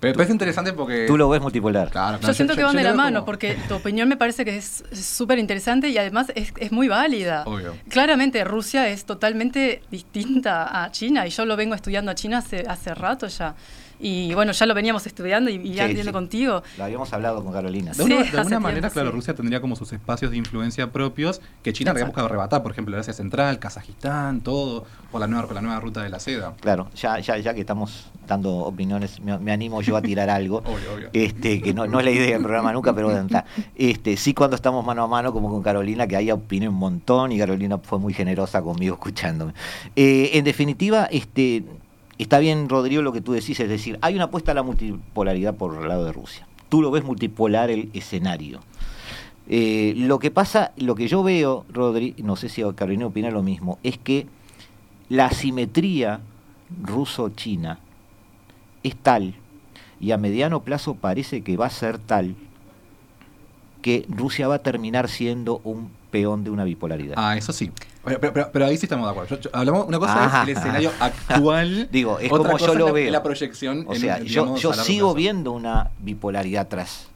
Pero 0.00 0.22
es 0.22 0.30
interesante 0.30 0.72
porque... 0.72 1.06
Tú 1.06 1.18
lo 1.18 1.28
ves 1.28 1.42
multipolar. 1.42 1.90
Claro, 1.90 2.18
claro. 2.18 2.32
Yo 2.32 2.34
siento 2.34 2.54
yo, 2.54 2.58
que 2.58 2.64
van 2.64 2.76
de 2.76 2.82
la 2.82 2.94
mano, 2.94 3.20
como... 3.20 3.26
porque 3.26 3.58
tu 3.68 3.74
opinión 3.74 4.08
me 4.08 4.16
parece 4.16 4.46
que 4.46 4.56
es 4.56 4.82
súper 4.92 5.38
interesante 5.38 5.90
y 5.90 5.98
además 5.98 6.32
es, 6.34 6.54
es, 6.56 6.72
muy 6.72 6.88
válida. 6.88 7.44
Obvio. 7.46 7.76
Claramente 7.90 8.42
Rusia 8.44 8.88
es 8.88 9.04
totalmente 9.04 9.82
distinta 9.90 10.84
a 10.84 10.90
China 10.90 11.26
y 11.26 11.30
yo 11.30 11.44
lo 11.44 11.54
vengo 11.54 11.74
estudiando 11.74 12.10
a 12.10 12.14
China 12.14 12.38
hace, 12.38 12.64
hace 12.66 12.94
rato 12.94 13.26
ya. 13.26 13.54
Y 14.00 14.32
bueno, 14.34 14.52
ya 14.52 14.64
lo 14.66 14.74
veníamos 14.74 15.06
estudiando 15.06 15.50
y, 15.50 15.56
y 15.56 15.74
ya 15.74 15.86
Sí, 15.88 16.10
contigo. 16.10 16.62
Lo 16.78 16.84
habíamos 16.84 17.12
hablado 17.12 17.42
con 17.44 17.52
Carolina. 17.52 17.90
De, 17.92 17.96
Sí, 17.96 18.02
una- 18.04 18.14
de 18.16 18.20
alguna 18.28 18.44
tiempo, 18.44 18.60
manera, 18.60 18.90
claro, 18.90 19.10
sí. 19.10 19.14
Rusia 19.16 19.34
tendría 19.34 19.60
como 19.60 19.76
sus 19.76 19.92
espacios 19.92 20.30
de 20.30 20.38
influencia 20.38 20.90
propios 20.90 21.40
que 21.62 21.72
China 21.72 21.90
habría 21.90 22.06
buscado 22.06 22.26
arrebatar, 22.26 22.62
por 22.62 22.72
ejemplo, 22.72 22.94
el 22.94 23.00
Asia 23.00 23.12
Central, 23.12 23.58
Kazajistán, 23.58 24.40
todo, 24.40 24.84
por 25.12 25.20
la 25.20 25.26
nueva, 25.26 25.46
por 25.46 25.54
la 25.54 25.60
nueva 25.62 25.80
ruta 25.80 26.02
de 26.02 26.08
la 26.08 26.18
seda. 26.20 26.54
Claro, 26.60 26.88
ya, 26.94 27.18
ya, 27.20 27.36
ya 27.38 27.52
que 27.54 27.60
estamos 27.60 28.06
dando 28.26 28.50
opiniones, 28.58 29.20
me, 29.20 29.38
me 29.38 29.52
animo 29.52 29.82
yo 29.82 29.96
a 29.96 30.02
tirar 30.02 30.30
algo. 30.30 30.58
Obvio, 30.64 30.94
obvio. 30.94 31.10
Este, 31.12 31.60
que 31.60 31.74
no, 31.74 31.86
no 31.86 31.98
es 31.98 32.04
la 32.04 32.10
idea 32.12 32.32
del 32.32 32.42
programa 32.42 32.72
nunca, 32.72 32.94
pero 32.94 33.08
bueno, 33.08 33.22
está. 33.26 33.44
Este, 33.76 34.16
sí 34.16 34.32
cuando 34.34 34.56
estamos 34.56 34.84
mano 34.86 35.02
a 35.02 35.06
mano, 35.08 35.32
como 35.32 35.50
con 35.50 35.62
Carolina, 35.62 36.06
que 36.06 36.16
ahí 36.16 36.30
opiné 36.30 36.68
un 36.68 36.76
montón 36.76 37.32
y 37.32 37.38
Carolina 37.38 37.78
fue 37.78 37.98
muy 37.98 38.14
generosa 38.14 38.62
conmigo 38.62 38.94
escuchándome. 38.94 39.52
Eh, 39.96 40.30
en 40.34 40.44
definitiva, 40.44 41.04
este, 41.10 41.64
está 42.22 42.38
bien, 42.38 42.68
Rodrigo, 42.68 43.02
lo 43.02 43.12
que 43.12 43.20
tú 43.20 43.32
decís, 43.32 43.60
es 43.60 43.68
decir, 43.68 43.98
hay 44.02 44.14
una 44.14 44.24
apuesta 44.24 44.52
a 44.52 44.54
la 44.54 44.62
multipolaridad 44.62 45.54
por 45.54 45.76
el 45.80 45.88
lado 45.88 46.04
de 46.04 46.12
Rusia. 46.12 46.46
Tú 46.68 46.82
lo 46.82 46.90
ves 46.90 47.04
multipolar 47.04 47.70
el 47.70 47.90
escenario. 47.92 48.60
Eh, 49.48 49.94
lo 49.96 50.18
que 50.18 50.30
pasa, 50.30 50.72
lo 50.76 50.94
que 50.94 51.08
yo 51.08 51.22
veo, 51.22 51.64
Rodri, 51.72 52.14
no 52.18 52.36
sé 52.36 52.48
si 52.48 52.62
Carolina 52.74 53.06
opina 53.06 53.30
lo 53.30 53.42
mismo, 53.42 53.78
es 53.82 53.98
que 53.98 54.26
la 55.08 55.26
asimetría 55.26 56.20
ruso-china 56.82 57.80
es 58.82 58.94
tal, 58.96 59.34
y 59.98 60.12
a 60.12 60.18
mediano 60.18 60.62
plazo 60.62 60.94
parece 60.94 61.42
que 61.42 61.56
va 61.56 61.66
a 61.66 61.70
ser 61.70 61.98
tal, 61.98 62.36
que 63.82 64.06
Rusia 64.08 64.46
va 64.46 64.56
a 64.56 64.62
terminar 64.62 65.08
siendo 65.08 65.60
un 65.64 65.90
peón 66.10 66.44
de 66.44 66.50
una 66.50 66.64
bipolaridad. 66.64 67.14
Ah, 67.16 67.36
eso 67.36 67.52
sí. 67.52 67.70
Pero, 68.04 68.50
pero- 68.52 68.66
ahí 68.66 68.76
sí 68.76 68.86
estamos 68.86 69.06
de 69.06 69.10
acuerdo. 69.10 69.36
Yo- 69.36 69.40
yo- 69.42 69.50
hablamos, 69.52 69.86
una 69.86 69.98
cosa 69.98 70.24
Ajá. 70.24 70.42
es 70.42 70.48
el 70.48 70.56
escenario 70.56 70.90
actual. 71.00 71.88
Digo, 71.92 72.18
es 72.18 72.30
otra 72.32 72.38
como 72.46 72.58
yo 72.58 72.66
cosa 72.66 72.78
lo 72.78 72.86
la, 72.86 72.92
veo. 72.92 73.10
la 73.12 73.22
proyección. 73.22 73.84
o 73.88 73.94
en, 73.94 74.00
sea, 74.00 74.18
yo, 74.18 74.24
digamos, 74.24 74.60
yo 74.62 74.72
sigo 74.72 75.08
plazo. 75.08 75.14
viendo 75.14 75.52
una 75.52 75.90
bipolaridad 76.00 76.62
atrás. 76.62 77.06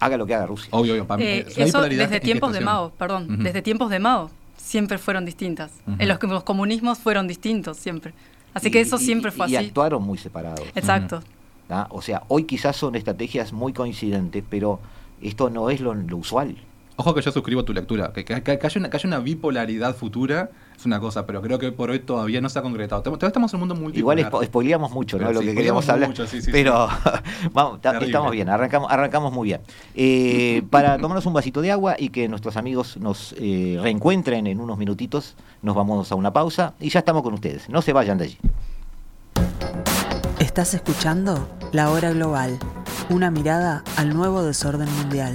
Haga 0.00 0.16
lo 0.16 0.26
que 0.26 0.34
haga 0.34 0.46
Rusia. 0.46 0.68
Obvio, 0.72 0.92
obvio. 0.92 1.06
para 1.06 1.18
mí, 1.18 1.24
Eh, 1.26 1.46
eso 1.56 1.82
desde 1.82 2.16
en 2.16 2.22
tiempos 2.22 2.52
de. 2.52 2.60
Mao, 2.60 2.90
perdón, 2.96 3.42
desde 3.42 3.62
tiempos 3.62 3.90
de 3.90 3.98
Mao 3.98 4.30
siempre 4.56 4.98
fueron 4.98 5.24
distintas. 5.24 5.72
En 5.98 6.06
los 6.08 6.18
que 6.18 6.26
los 6.26 6.44
comunismos 6.44 6.98
fueron 6.98 7.26
distintos 7.26 7.76
siempre. 7.78 8.12
Así 8.54 8.70
que 8.70 8.78
Y- 8.78 8.82
eso 8.82 8.96
y- 8.96 9.04
siempre 9.04 9.30
fue 9.32 9.48
y 9.50 9.56
así. 9.56 9.66
actuaron 9.66 10.02
muy 10.02 10.18
separados. 10.18 10.62
Exacto. 10.74 11.20
¿tá? 11.66 11.86
O 11.90 12.00
sea, 12.00 12.22
hoy 12.28 12.44
quizás 12.44 12.76
son 12.76 12.94
estrategias 12.94 13.52
muy 13.52 13.72
coincidentes, 13.72 14.42
pero 14.48 14.80
esto 15.20 15.50
no 15.50 15.68
es 15.68 15.80
lo, 15.80 15.94
lo 15.94 16.16
usual. 16.16 16.56
Ojo 17.00 17.14
que 17.14 17.22
yo 17.22 17.30
suscribo 17.30 17.64
tu 17.64 17.72
lectura. 17.72 18.12
Que, 18.12 18.24
que- 18.24 18.34
haya 18.34 18.80
una, 18.80 18.90
que 18.90 18.96
haya 18.96 19.06
una 19.06 19.20
bipolaridad 19.20 19.94
futura 19.94 20.50
es 20.76 20.84
una 20.84 20.98
cosa, 20.98 21.26
pero 21.26 21.40
creo 21.40 21.56
que 21.58 21.70
por 21.70 21.90
hoy 21.90 22.00
todavía 22.00 22.40
no 22.40 22.48
se 22.48 22.58
ha 22.58 22.62
concretado. 22.62 23.02
Todavía 23.02 23.28
estamos 23.28 23.52
en 23.52 23.56
un 23.56 23.68
mundo 23.68 23.74
multipolar. 23.76 24.18
Igual 24.18 24.44
spoileamos 24.46 24.90
mucho, 24.90 25.16
¿no? 25.16 25.22
Pero 25.28 25.34
lo 25.34 25.40
sí, 25.40 25.46
que 25.46 25.54
queríamos 25.54 25.88
hablar. 25.88 26.08
mucho, 26.08 26.26
sí, 26.26 26.42
sí, 26.42 26.50
pero 26.50 26.88
vamos, 27.52 27.80
Terrible. 27.80 28.06
estamos 28.06 28.32
bien, 28.32 28.48
arrancamos, 28.48 28.90
arrancamos 28.90 29.32
muy 29.32 29.46
bien. 29.46 29.60
Eh, 29.94 30.64
para 30.70 30.98
tomarnos 30.98 31.24
un 31.26 31.34
vasito 31.34 31.60
de 31.62 31.70
agua 31.70 31.94
y 31.96 32.08
que 32.08 32.28
nuestros 32.28 32.56
amigos 32.56 32.96
nos 32.96 33.32
eh, 33.38 33.78
reencuentren 33.80 34.48
en 34.48 34.58
unos 34.60 34.76
minutitos, 34.76 35.36
nos 35.62 35.76
vamos 35.76 36.10
a 36.10 36.16
una 36.16 36.32
pausa 36.32 36.74
y 36.80 36.90
ya 36.90 36.98
estamos 36.98 37.22
con 37.22 37.32
ustedes. 37.34 37.68
No 37.68 37.80
se 37.80 37.92
vayan 37.92 38.18
de 38.18 38.24
allí. 38.24 38.38
Estás 40.40 40.74
escuchando 40.74 41.48
La 41.70 41.90
Hora 41.90 42.10
Global, 42.12 42.58
una 43.08 43.30
mirada 43.30 43.84
al 43.96 44.14
nuevo 44.16 44.42
desorden 44.42 44.88
mundial. 44.96 45.34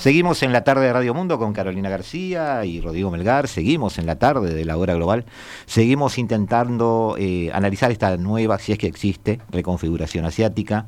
Seguimos 0.00 0.42
en 0.42 0.54
la 0.54 0.64
tarde 0.64 0.86
de 0.86 0.94
Radio 0.94 1.12
Mundo 1.12 1.38
con 1.38 1.52
Carolina 1.52 1.90
García 1.90 2.64
y 2.64 2.80
Rodrigo 2.80 3.10
Melgar. 3.10 3.48
Seguimos 3.48 3.98
en 3.98 4.06
la 4.06 4.18
tarde 4.18 4.54
de 4.54 4.64
la 4.64 4.78
hora 4.78 4.94
global. 4.94 5.26
Seguimos 5.66 6.16
intentando 6.16 7.16
eh, 7.18 7.50
analizar 7.52 7.90
esta 7.90 8.16
nueva, 8.16 8.58
si 8.58 8.72
es 8.72 8.78
que 8.78 8.86
existe, 8.86 9.40
reconfiguración 9.50 10.24
asiática. 10.24 10.86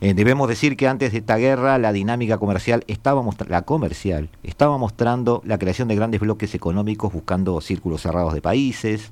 Eh, 0.00 0.14
debemos 0.14 0.48
decir 0.48 0.76
que 0.76 0.86
antes 0.86 1.10
de 1.10 1.18
esta 1.18 1.36
guerra 1.36 1.78
la 1.78 1.92
dinámica 1.92 2.38
comercial 2.38 2.84
estaba 2.86 3.28
la 3.48 3.62
comercial 3.62 4.28
estaba 4.44 4.78
mostrando 4.78 5.42
la 5.44 5.58
creación 5.58 5.88
de 5.88 5.96
grandes 5.96 6.20
bloques 6.20 6.54
económicos 6.54 7.12
buscando 7.12 7.60
círculos 7.60 8.02
cerrados 8.02 8.34
de 8.34 8.40
países, 8.40 9.10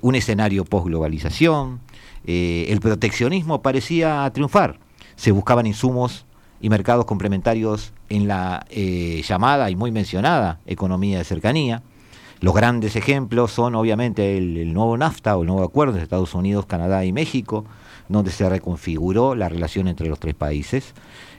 un 0.00 0.14
escenario 0.14 0.64
post-globalización. 0.64 1.80
eh, 2.24 2.64
el 2.70 2.80
proteccionismo 2.80 3.60
parecía 3.60 4.30
triunfar. 4.32 4.78
Se 5.16 5.32
buscaban 5.32 5.66
insumos 5.66 6.24
y 6.62 6.70
mercados 6.70 7.04
complementarios 7.04 7.92
en 8.08 8.28
la 8.28 8.64
eh, 8.70 9.22
llamada 9.26 9.68
y 9.68 9.76
muy 9.76 9.90
mencionada 9.90 10.60
economía 10.64 11.18
de 11.18 11.24
cercanía. 11.24 11.82
Los 12.40 12.54
grandes 12.54 12.96
ejemplos 12.96 13.52
son 13.52 13.74
obviamente 13.74 14.36
el, 14.36 14.72
nuevo 14.72 14.96
NAFTA 14.96 15.36
o 15.36 15.42
el 15.42 15.48
nuevo 15.48 15.62
acuerdo 15.62 15.94
de 15.94 16.02
Estados 16.02 16.34
Unidos, 16.34 16.66
Canadá 16.66 17.04
y 17.04 17.12
México, 17.12 17.64
donde 18.08 18.30
se 18.30 18.48
reconfiguró 18.48 19.34
la 19.34 19.48
relación 19.48 19.86
entre 19.86 20.08
los 20.08 20.18
tres 20.18 20.34
países, 20.34 20.94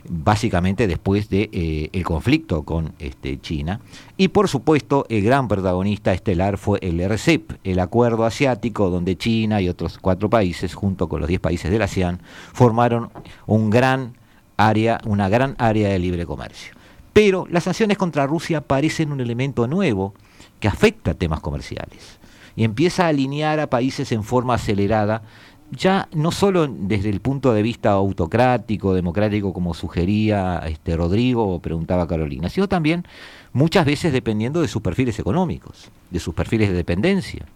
básicamente 0.08 0.86
después 0.86 1.28
del 1.28 1.50
de, 1.50 1.58
eh, 1.84 1.90
el 1.92 2.04
conflicto 2.04 2.62
con 2.62 2.92
este, 2.98 3.38
China. 3.38 3.80
Y 4.16 4.28
por 4.28 4.48
supuesto, 4.48 5.06
el 5.08 5.22
gran 5.22 5.48
protagonista 5.48 6.12
estelar 6.12 6.58
fue 6.58 6.78
el 6.82 7.00
RCEP, 7.00 7.52
el 7.64 7.80
acuerdo 7.80 8.24
asiático, 8.24 8.90
donde 8.90 9.16
China 9.16 9.60
y 9.60 9.68
otros 9.68 9.98
cuatro 9.98 10.28
países, 10.30 10.74
junto 10.74 11.08
con 11.08 11.20
los 11.20 11.28
diez 11.28 11.40
países 11.40 11.70
de 11.70 11.78
la 11.78 11.84
ASEAN, 11.84 12.20
formaron 12.52 13.10
un 13.46 13.70
gran 13.70 14.14
área, 14.56 15.00
una 15.04 15.28
gran 15.28 15.54
área 15.58 15.88
de 15.88 15.98
libre 15.98 16.26
comercio. 16.26 16.74
Pero 17.12 17.46
las 17.48 17.64
sanciones 17.64 17.96
contra 17.96 18.26
Rusia 18.26 18.60
parecen 18.60 19.12
un 19.12 19.20
elemento 19.20 19.66
nuevo 19.66 20.14
que 20.60 20.68
afecta 20.68 21.14
temas 21.14 21.40
comerciales 21.40 22.18
y 22.56 22.64
empieza 22.64 23.04
a 23.04 23.08
alinear 23.08 23.60
a 23.60 23.70
países 23.70 24.12
en 24.12 24.24
forma 24.24 24.54
acelerada, 24.54 25.22
ya 25.70 26.08
no 26.12 26.30
solo 26.30 26.66
desde 26.68 27.10
el 27.10 27.20
punto 27.20 27.52
de 27.52 27.62
vista 27.62 27.90
autocrático, 27.92 28.94
democrático, 28.94 29.52
como 29.52 29.74
sugería 29.74 30.62
este 30.66 30.96
Rodrigo 30.96 31.46
o 31.48 31.60
preguntaba 31.60 32.06
Carolina, 32.06 32.48
sino 32.48 32.68
también 32.68 33.06
muchas 33.52 33.86
veces 33.86 34.12
dependiendo 34.12 34.60
de 34.60 34.68
sus 34.68 34.82
perfiles 34.82 35.18
económicos, 35.18 35.90
de 36.10 36.20
sus 36.20 36.34
perfiles 36.34 36.68
de 36.68 36.74
dependencia. 36.74 37.46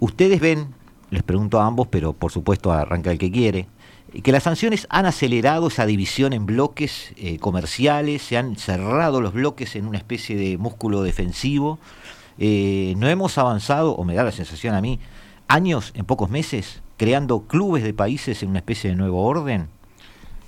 Ustedes 0.00 0.40
ven, 0.40 0.68
les 1.10 1.22
pregunto 1.22 1.60
a 1.60 1.66
ambos, 1.66 1.88
pero 1.88 2.12
por 2.12 2.32
supuesto 2.32 2.72
arranca 2.72 3.12
el 3.12 3.18
que 3.18 3.30
quiere, 3.30 3.66
que 4.22 4.32
las 4.32 4.42
sanciones 4.42 4.86
han 4.90 5.06
acelerado 5.06 5.68
esa 5.68 5.86
división 5.86 6.32
en 6.32 6.46
bloques 6.46 7.12
eh, 7.16 7.38
comerciales, 7.38 8.22
se 8.22 8.36
han 8.36 8.56
cerrado 8.56 9.20
los 9.20 9.32
bloques 9.32 9.76
en 9.76 9.86
una 9.86 9.98
especie 9.98 10.36
de 10.36 10.58
músculo 10.58 11.02
defensivo. 11.02 11.78
Eh, 12.38 12.94
no 12.96 13.08
hemos 13.08 13.38
avanzado, 13.38 13.92
o 13.92 14.04
me 14.04 14.14
da 14.14 14.24
la 14.24 14.32
sensación 14.32 14.74
a 14.74 14.80
mí, 14.80 14.98
años 15.48 15.92
en 15.94 16.04
pocos 16.04 16.30
meses, 16.30 16.82
creando 16.96 17.42
clubes 17.42 17.84
de 17.84 17.94
países 17.94 18.42
en 18.42 18.50
una 18.50 18.58
especie 18.58 18.90
de 18.90 18.96
nuevo 18.96 19.24
orden. 19.24 19.68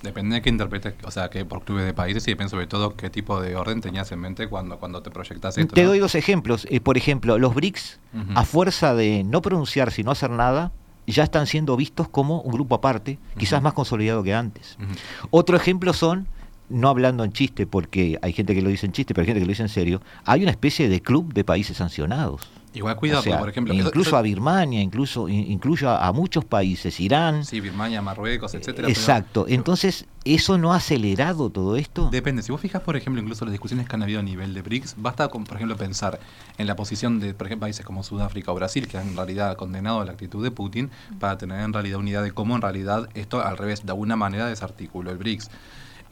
Depende 0.03 0.35
de 0.35 0.43
qué 0.43 0.49
interpretes, 0.49 0.95
o 1.05 1.13
sea, 1.13 1.31
que 1.31 1.45
por 1.45 1.63
clubes 1.65 1.87
de 1.87 1.95
países 1.95 2.27
y 2.27 2.33
depende 2.33 2.51
sobre 2.51 2.67
todo 2.67 2.97
qué 2.97 3.09
tipo 3.09 3.41
de 3.41 3.55
orden 3.55 3.81
tenías 3.81 4.11
en 4.11 4.19
mente 4.19 4.49
cuando, 4.49 4.79
cuando 4.79 5.01
te 5.01 5.13
proyectas 5.13 5.57
esto. 5.57 5.75
Te 5.75 5.83
¿no? 5.83 5.91
doy 5.91 6.01
dos 6.01 6.17
ejemplos. 6.17 6.67
Eh, 6.71 6.81
por 6.81 6.97
ejemplo, 6.97 7.39
los 7.39 7.55
BRICS, 7.55 8.01
a 8.35 8.45
fuerza 8.45 8.95
de 8.95 9.23
no 9.23 9.41
pronunciar 9.43 9.93
sino 9.93 10.11
hacer 10.11 10.31
nada, 10.31 10.73
ya 11.07 11.25
están 11.25 11.47
siendo 11.47 11.77
vistos 11.77 12.09
como 12.09 12.41
un 12.41 12.53
grupo 12.53 12.75
aparte, 12.75 13.19
quizás 13.37 13.63
más 13.63 13.73
consolidado 13.73 14.23
que 14.23 14.35
antes. 14.35 14.77
Otro 15.31 15.57
ejemplo 15.57 15.93
son, 15.93 16.27
no 16.69 16.89
hablando 16.89 17.25
en 17.25 17.33
chiste, 17.33 17.67
porque 17.67 18.19
hay 18.23 18.33
gente 18.33 18.55
que 18.55 18.63
lo 18.63 18.71
dice 18.71 18.87
en 18.87 18.93
chiste, 18.93 19.15
pero 19.15 19.23
hay 19.23 19.27
gente 19.27 19.41
que 19.41 19.47
lo 19.47 19.51
dice 19.51 19.63
en 19.63 19.69
serio, 19.69 20.01
hay 20.25 20.43
una 20.43 20.51
especie 20.51 20.89
de 20.89 21.01
club 21.01 21.33
de 21.33 21.45
países 21.45 21.77
sancionados. 21.77 22.49
Igual 22.75 22.97
cuidado, 22.97 23.21
O 23.21 23.23
sea, 23.23 23.39
por 23.39 23.49
ejemplo. 23.51 23.75
incluso 23.75 24.09
eso- 24.11 24.17
a 24.17 24.23
Birmania, 24.23 24.81
incluso, 24.81 25.29
in- 25.29 25.51
incluso 25.53 25.91
a, 25.91 26.07
a 26.07 26.13
muchos 26.13 26.45
países, 26.45 26.99
Irán. 27.01 27.45
Sí, 27.45 27.61
Birmania, 27.61 28.01
Marruecos, 28.01 28.55
etcétera. 28.55 28.89
pero- 28.89 28.99
Exacto. 28.99 29.47
Entonces, 29.49 30.07
¿eso 30.25 30.57
no 30.57 30.73
ha 30.73 30.77
acelerado 30.77 31.51
todo 31.51 31.77
esto? 31.77 32.09
Depende, 32.11 32.43
si 32.43 32.51
vos 32.51 32.61
fijas, 32.61 32.81
por 32.83 32.97
ejemplo, 32.97 33.21
incluso 33.21 33.45
las 33.45 33.53
discusiones 33.53 33.87
que 33.89 33.95
han 33.97 34.03
habido 34.03 34.21
a 34.21 34.23
nivel 34.23 34.55
de 34.55 34.63
BRICS, 34.63 34.95
basta 34.97 35.29
con, 35.29 35.45
por 35.45 35.57
ejemplo, 35.57 35.77
pensar 35.77 36.19
en 36.57 36.67
la 36.67 36.75
posición 36.77 37.21
de, 37.21 37.35
por 37.35 37.47
ejemplo, 37.47 37.67
países 37.67 37.85
como 37.85 38.03
Sudáfrica 38.03 38.53
o 38.53 38.55
Brasil, 38.55 38.89
que 38.89 38.97
han 38.97 39.09
en 39.09 39.17
realidad 39.17 39.55
condenado 39.57 40.03
la 40.05 40.13
actitud 40.13 40.43
de 40.43 40.51
Putin, 40.51 40.91
para 41.21 41.37
tener 41.37 41.61
en 41.61 41.73
realidad 41.75 41.99
unidad 41.99 42.23
de 42.23 42.33
cómo 42.33 42.55
en 42.57 42.63
realidad 42.63 43.09
esto 43.15 43.43
al 43.45 43.59
revés, 43.59 43.85
de 43.85 43.91
alguna 43.93 44.17
manera 44.17 44.47
desarticuló 44.47 45.11
el 45.11 45.19
BRICS. 45.19 45.51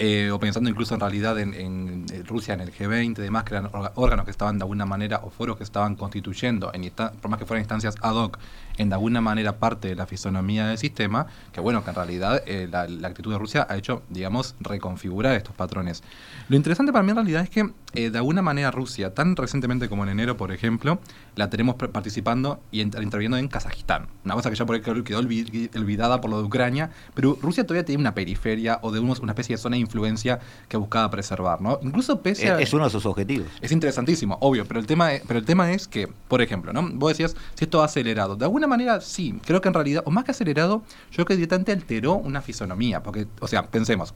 Eh, 0.02 0.30
o 0.30 0.40
pensando 0.40 0.70
incluso 0.70 0.94
en 0.94 1.00
realidad 1.00 1.38
en, 1.38 2.06
Rusia 2.26 2.54
en 2.54 2.62
el 2.62 2.72
G20 2.72 3.18
y 3.18 3.20
demás, 3.20 3.44
que 3.44 3.54
eran 3.54 3.68
órganos 3.96 4.24
que 4.24 4.30
estaban 4.30 4.56
de 4.56 4.62
alguna 4.62 4.86
manera, 4.86 5.20
o 5.22 5.28
foros 5.28 5.58
que 5.58 5.62
estaban 5.62 5.94
constituyendo, 5.94 6.72
en 6.72 6.90
por 6.90 7.30
más 7.30 7.38
que 7.38 7.44
fueran 7.44 7.60
instancias 7.60 7.96
ad 8.00 8.14
hoc, 8.14 8.38
en 8.78 8.88
de 8.88 8.94
alguna 8.94 9.20
manera 9.20 9.58
parte 9.58 9.88
de 9.88 9.94
la 9.94 10.06
fisonomía 10.06 10.66
del 10.68 10.78
sistema, 10.78 11.26
que 11.52 11.60
bueno, 11.60 11.84
que 11.84 11.90
en 11.90 11.96
realidad 11.96 12.42
eh, 12.46 12.66
la, 12.70 13.08
actitud 13.08 13.30
de 13.30 13.38
Rusia 13.38 13.66
ha 13.68 13.76
hecho, 13.76 14.02
digamos, 14.08 14.54
reconfigurar 14.60 15.34
estos 15.36 15.54
patrones. 15.54 16.02
Lo 16.48 16.56
interesante 16.56 16.92
para 16.92 17.02
mí 17.02 17.10
en 17.10 17.16
realidad 17.16 17.42
es 17.42 17.50
que 17.50 17.70
eh, 17.92 18.08
de 18.08 18.16
alguna 18.16 18.40
manera 18.40 18.70
Rusia, 18.70 19.12
tan 19.12 19.36
recientemente 19.36 19.90
como 19.90 20.04
en 20.04 20.08
enero, 20.08 20.38
por 20.38 20.50
ejemplo, 20.50 20.98
la 21.36 21.50
tenemos 21.50 21.74
participando 21.74 22.62
y 22.70 22.80
interviniendo 22.80 23.36
en 23.36 23.48
Kazajistán. 23.48 24.06
Una 24.24 24.32
cosa 24.32 24.48
que 24.48 24.56
ya 24.56 24.64
por 24.64 24.76
ahí 24.76 24.80
quedó 24.80 25.04
quedó 25.04 25.20
olvi- 25.20 25.76
olvidada 25.76 26.22
por 26.22 26.30
lo 26.30 26.38
de 26.38 26.44
Ucrania, 26.44 26.90
pero 27.12 27.36
Rusia 27.42 27.66
todavía 27.66 27.84
tiene 27.84 28.00
una 28.00 28.14
periferia 28.14 28.78
o 28.80 28.92
de 28.92 29.00
una 29.00 29.32
especie 29.32 29.56
de 29.56 29.62
zona 29.62 29.76
influencia 29.90 30.38
que 30.68 30.76
buscaba 30.76 31.10
preservar, 31.10 31.60
¿no? 31.60 31.78
Incluso 31.82 32.20
pese 32.20 32.46
Es, 32.46 32.50
a... 32.50 32.60
es 32.60 32.72
uno 32.72 32.84
de 32.84 32.90
sus 32.90 33.04
objetivos. 33.06 33.48
Es 33.60 33.72
interesantísimo, 33.72 34.38
obvio, 34.40 34.64
pero 34.66 34.78
el 34.78 34.86
tema 34.86 35.12
es, 35.12 35.22
pero 35.26 35.38
el 35.38 35.44
tema 35.44 35.72
es 35.72 35.88
que, 35.88 36.08
por 36.28 36.40
ejemplo, 36.40 36.72
¿no? 36.72 36.88
Vos 36.94 37.10
decías 37.10 37.36
si 37.54 37.64
esto 37.64 37.82
ha 37.82 37.86
acelerado. 37.86 38.36
De 38.36 38.44
alguna 38.44 38.66
manera 38.66 39.00
sí, 39.00 39.34
creo 39.44 39.60
que 39.60 39.68
en 39.68 39.74
realidad, 39.74 40.02
o 40.06 40.10
más 40.10 40.24
que 40.24 40.30
acelerado, 40.30 40.82
yo 41.10 41.16
creo 41.16 41.26
que 41.26 41.34
directamente 41.34 41.72
alteró 41.72 42.14
una 42.14 42.40
fisonomía, 42.40 43.02
porque, 43.02 43.26
o 43.40 43.48
sea, 43.48 43.66
pensemos. 43.66 44.14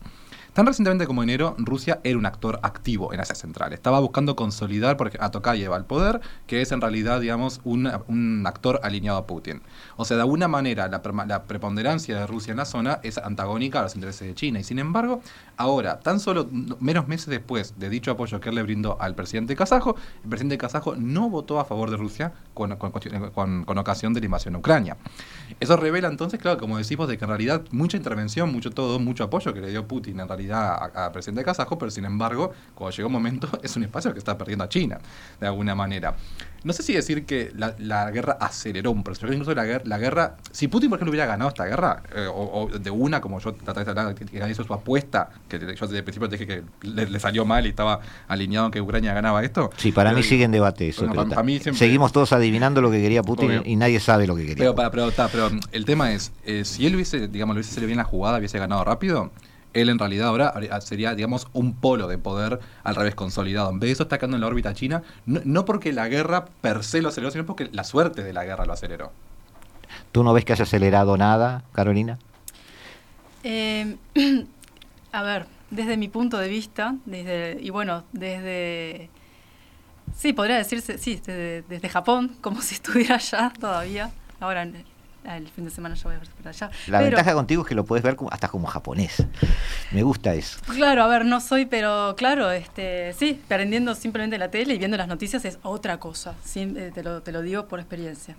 Tan 0.54 0.66
recientemente 0.66 1.06
como 1.08 1.24
enero, 1.24 1.56
Rusia 1.58 2.00
era 2.04 2.16
un 2.16 2.26
actor 2.26 2.60
activo 2.62 3.12
en 3.12 3.18
Asia 3.18 3.34
Central. 3.34 3.72
Estaba 3.72 3.98
buscando 3.98 4.36
consolidar 4.36 4.96
por 4.96 5.08
ejemplo, 5.08 5.26
a 5.26 5.30
Tokayev 5.32 5.72
al 5.72 5.84
poder, 5.84 6.20
que 6.46 6.62
es 6.62 6.70
en 6.70 6.80
realidad, 6.80 7.20
digamos, 7.20 7.60
un, 7.64 7.90
un 8.06 8.44
actor 8.46 8.78
alineado 8.84 9.18
a 9.18 9.26
Putin. 9.26 9.62
O 9.96 10.04
sea, 10.04 10.16
de 10.16 10.22
alguna 10.22 10.46
manera, 10.46 10.86
la, 10.86 11.02
la 11.26 11.42
preponderancia 11.42 12.16
de 12.20 12.26
Rusia 12.28 12.52
en 12.52 12.58
la 12.58 12.66
zona 12.66 13.00
es 13.02 13.18
antagónica 13.18 13.80
a 13.80 13.82
los 13.82 13.96
intereses 13.96 14.28
de 14.28 14.34
China. 14.36 14.60
Y 14.60 14.62
sin 14.62 14.78
embargo, 14.78 15.22
ahora, 15.56 15.98
tan 15.98 16.20
solo 16.20 16.48
menos 16.78 17.08
meses 17.08 17.26
después 17.26 17.76
de 17.80 17.90
dicho 17.90 18.12
apoyo 18.12 18.38
que 18.38 18.50
él 18.50 18.54
le 18.54 18.62
brindó 18.62 18.96
al 19.00 19.16
presidente 19.16 19.56
kazajo, 19.56 19.96
el 20.22 20.28
presidente 20.30 20.56
kazajo 20.56 20.94
no 20.94 21.30
votó 21.30 21.58
a 21.58 21.64
favor 21.64 21.90
de 21.90 21.96
Rusia 21.96 22.32
con, 22.54 22.76
con- 22.76 22.92
con- 22.92 23.64
con 23.64 23.78
ocasión 23.78 24.14
de 24.14 24.20
la 24.20 24.26
invasión 24.26 24.54
a 24.54 24.58
Ucrania. 24.58 24.96
Eso 25.58 25.76
revela 25.76 26.06
entonces, 26.06 26.38
claro, 26.38 26.58
como 26.60 26.78
decimos, 26.78 27.08
de 27.08 27.18
que 27.18 27.24
en 27.24 27.30
realidad 27.30 27.62
mucha 27.72 27.96
intervención, 27.96 28.52
mucho 28.52 28.70
todo, 28.70 29.00
mucho 29.00 29.24
apoyo 29.24 29.52
que 29.52 29.60
le 29.60 29.70
dio 29.70 29.88
Putin 29.88 30.20
en 30.20 30.28
realidad 30.28 30.43
a- 30.52 31.12
presidente 31.12 31.44
kazajo, 31.44 31.78
pero 31.78 31.90
sin 31.90 32.04
embargo, 32.04 32.52
cuando 32.74 32.96
llegó 32.96 33.06
un 33.08 33.12
momento, 33.12 33.48
es 33.62 33.76
un 33.76 33.84
espacio 33.84 34.12
que 34.12 34.18
está 34.18 34.36
perdiendo 34.38 34.64
a 34.64 34.68
China, 34.68 34.98
de 35.40 35.46
alguna 35.46 35.74
manera. 35.74 36.14
No 36.64 36.72
sé 36.72 36.82
si 36.82 36.94
decir 36.94 37.26
que 37.26 37.52
la, 37.54 37.74
la 37.78 38.10
guerra 38.10 38.38
aceleró 38.40 38.90
un 38.90 39.04
proceso, 39.04 39.26
incluso 39.30 39.54
la, 39.54 39.82
la 39.84 39.98
guerra, 39.98 40.36
si 40.50 40.66
Putin, 40.68 40.88
por 40.88 40.98
ejemplo, 40.98 41.10
hubiera 41.10 41.26
ganado 41.26 41.48
esta 41.50 41.66
guerra, 41.66 42.02
eh, 42.16 42.26
o, 42.26 42.68
o 42.72 42.78
de 42.78 42.90
una, 42.90 43.20
como 43.20 43.38
yo 43.38 43.52
traté 43.52 43.84
de 43.84 43.90
hablar, 43.90 44.14
que, 44.14 44.24
que 44.24 44.50
hizo 44.50 44.64
su 44.64 44.72
apuesta, 44.72 45.28
que 45.46 45.58
yo 45.58 45.66
desde 45.86 45.98
el 45.98 46.04
principio 46.04 46.26
dije 46.28 46.46
que 46.46 46.62
le, 46.82 47.06
le 47.06 47.20
salió 47.20 47.44
mal 47.44 47.66
y 47.66 47.68
estaba 47.68 48.00
alineado 48.28 48.66
en 48.66 48.72
que 48.72 48.80
Ucrania 48.80 49.12
ganaba 49.12 49.44
esto. 49.44 49.68
Sí, 49.76 49.92
para 49.92 50.10
Pero 50.10 50.18
mí 50.22 50.22
sigue 50.22 50.44
en 50.44 50.52
debate 50.52 50.88
eso. 50.88 51.02
bueno, 51.02 51.12
pero 51.12 51.22
para- 51.24 51.28
ta- 51.30 51.34
para 51.36 51.44
mí 51.44 51.52
siempre- 51.60 51.78
Seguimos 51.78 52.12
todos 52.12 52.32
adivinando 52.32 52.80
lo 52.80 52.90
que 52.90 53.00
quería 53.02 53.22
Putin 53.22 53.46
Obvio. 53.48 53.62
y 53.66 53.76
nadie 53.76 54.00
sabe 54.00 54.26
lo 54.26 54.34
que 54.34 54.46
quería. 54.46 54.72
Pero, 54.74 55.50
el 55.72 55.84
tema 55.84 56.12
es, 56.12 56.32
eh, 56.46 56.64
si 56.64 56.86
él 56.86 56.94
hubiese, 56.94 57.28
digamos, 57.28 57.54
le 57.56 57.60
hubiese 57.60 57.74
salido 57.74 57.88
bien 57.88 57.98
la 57.98 58.04
jugada, 58.04 58.38
hubiese 58.38 58.58
ganado 58.58 58.84
rápido, 58.84 59.32
él 59.74 59.88
en 59.90 59.98
realidad 59.98 60.28
ahora 60.28 60.80
sería, 60.80 61.14
digamos, 61.14 61.48
un 61.52 61.74
polo 61.74 62.08
de 62.08 62.16
poder 62.18 62.60
al 62.82 62.94
revés 62.94 63.14
consolidado. 63.14 63.70
En 63.70 63.80
vez 63.80 63.88
de 63.88 63.92
eso 63.92 64.02
está 64.04 64.18
quedando 64.18 64.36
en 64.36 64.40
la 64.40 64.46
órbita 64.46 64.72
china, 64.74 65.02
no, 65.26 65.40
no 65.44 65.64
porque 65.64 65.92
la 65.92 66.08
guerra 66.08 66.46
per 66.60 66.82
se 66.84 67.02
lo 67.02 67.08
aceleró, 67.10 67.30
sino 67.30 67.44
porque 67.46 67.68
la 67.72 67.84
suerte 67.84 68.22
de 68.22 68.32
la 68.32 68.44
guerra 68.44 68.64
lo 68.66 68.72
aceleró. 68.72 69.12
¿Tú 70.12 70.24
no 70.24 70.32
ves 70.32 70.44
que 70.44 70.52
haya 70.52 70.62
acelerado 70.64 71.16
nada, 71.16 71.64
Carolina? 71.72 72.18
Eh, 73.42 73.96
a 75.12 75.22
ver, 75.22 75.46
desde 75.70 75.96
mi 75.96 76.08
punto 76.08 76.38
de 76.38 76.48
vista, 76.48 76.94
desde 77.04 77.58
y 77.60 77.70
bueno, 77.70 78.04
desde 78.12 79.10
sí, 80.16 80.32
podría 80.32 80.56
decirse, 80.56 80.98
sí, 80.98 81.16
desde, 81.24 81.62
desde 81.62 81.88
Japón, 81.88 82.36
como 82.40 82.62
si 82.62 82.74
estuviera 82.76 83.16
allá 83.16 83.52
todavía. 83.58 84.10
Ahora 84.40 84.62
en- 84.62 84.84
el 85.24 85.48
fin 85.48 85.64
de 85.64 85.70
semana 85.70 85.94
ya 85.94 86.04
voy 86.04 86.14
a 86.16 86.18
ver 86.18 86.28
para 86.38 86.50
allá. 86.50 86.70
La 86.86 86.98
Pero- 86.98 87.16
ventaja 87.16 87.34
contigo 87.34 87.62
es 87.62 87.68
que 87.68 87.74
lo 87.74 87.84
puedes 87.84 88.02
ver 88.02 88.16
hasta 88.30 88.48
como 88.48 88.66
japonés. 88.66 89.24
Me 89.92 90.02
gusta 90.02 90.34
eso. 90.34 90.58
Claro, 90.66 91.02
a 91.02 91.06
ver, 91.06 91.24
no 91.24 91.40
soy, 91.40 91.66
pero 91.66 92.14
claro, 92.16 92.50
este, 92.50 93.12
sí, 93.14 93.40
prendiendo 93.48 93.94
simplemente 93.94 94.38
la 94.38 94.50
tele 94.50 94.74
y 94.74 94.78
viendo 94.78 94.96
las 94.96 95.08
noticias 95.08 95.44
es 95.44 95.58
otra 95.62 95.98
cosa, 95.98 96.34
sí, 96.44 96.60
eh, 96.76 96.90
te, 96.94 97.02
lo, 97.02 97.22
te 97.22 97.32
lo 97.32 97.42
digo 97.42 97.66
por 97.66 97.80
experiencia. 97.80 98.36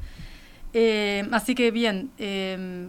Eh, 0.74 1.28
así 1.32 1.56
que 1.56 1.72
bien, 1.72 2.12
eh, 2.18 2.88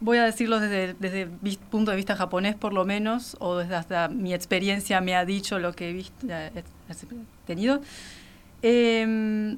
voy 0.00 0.18
a 0.18 0.24
decirlo 0.24 0.58
desde, 0.60 0.94
desde 0.94 1.22
el 1.22 1.58
punto 1.70 1.90
de 1.90 1.96
vista 1.96 2.16
japonés 2.16 2.54
por 2.56 2.72
lo 2.72 2.84
menos, 2.84 3.36
o 3.40 3.56
desde 3.58 3.74
hasta 3.76 4.08
mi 4.08 4.34
experiencia 4.34 5.00
me 5.00 5.14
ha 5.14 5.24
dicho 5.24 5.58
lo 5.58 5.72
que 5.74 5.90
he 5.90 5.92
visto, 5.92 6.26
eh, 6.28 6.50
he 6.54 7.46
tenido. 7.46 7.80
Eh, 8.62 9.56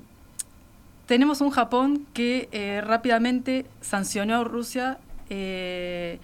tenemos 1.06 1.40
un 1.40 1.50
Japón 1.50 2.06
que 2.12 2.48
eh, 2.52 2.80
rápidamente 2.84 3.64
sancionó 3.80 4.36
a 4.36 4.44
Rusia 4.44 4.98
eh, 5.30 6.18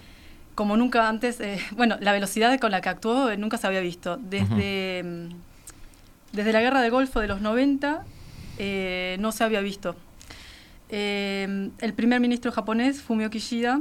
como 0.55 0.77
nunca 0.77 1.09
antes. 1.09 1.41
eh, 1.41 1.59
bueno, 1.77 1.97
la 2.01 2.13
velocidad 2.13 2.59
con 2.61 2.71
la 2.71 2.81
que 2.81 2.89
actuó 2.89 3.35
nunca 3.37 3.59
se 3.59 3.67
había 3.67 3.81
visto. 3.81 4.17
Desde, 4.19 5.03
mm, 5.05 5.29
desde 6.33 6.53
la 6.53 6.61
guerra 6.61 6.81
del 6.83 6.91
Golfo 6.91 7.21
de 7.21 7.29
los 7.29 7.41
90 7.41 8.05
eh, 8.59 9.17
no 9.21 9.33
se 9.33 9.45
había 9.45 9.61
visto. 9.61 9.97
El 10.95 11.95
primer 11.97 12.21
ministro 12.21 12.53
japonés, 12.53 13.01
Fumio 13.01 13.31
Kishida, 13.31 13.81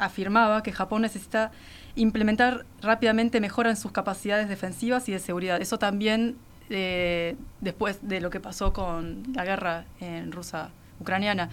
afirmaba 0.00 0.64
que 0.64 0.72
Japón 0.72 1.02
necesita 1.02 1.52
implementar 1.94 2.66
rápidamente 2.82 3.40
mejoras 3.40 3.76
en 3.78 3.80
sus 3.80 3.92
capacidades 3.92 4.48
defensivas 4.48 5.08
y 5.08 5.12
de 5.12 5.20
seguridad. 5.20 5.62
Eso 5.62 5.78
también 5.78 6.38
eh, 6.70 7.36
después 7.60 7.98
de 8.02 8.20
lo 8.20 8.30
que 8.30 8.40
pasó 8.40 8.72
con 8.72 9.22
la 9.34 9.44
guerra 9.44 9.84
en 10.00 10.32
rusa 10.32 10.70
ucraniana. 11.00 11.50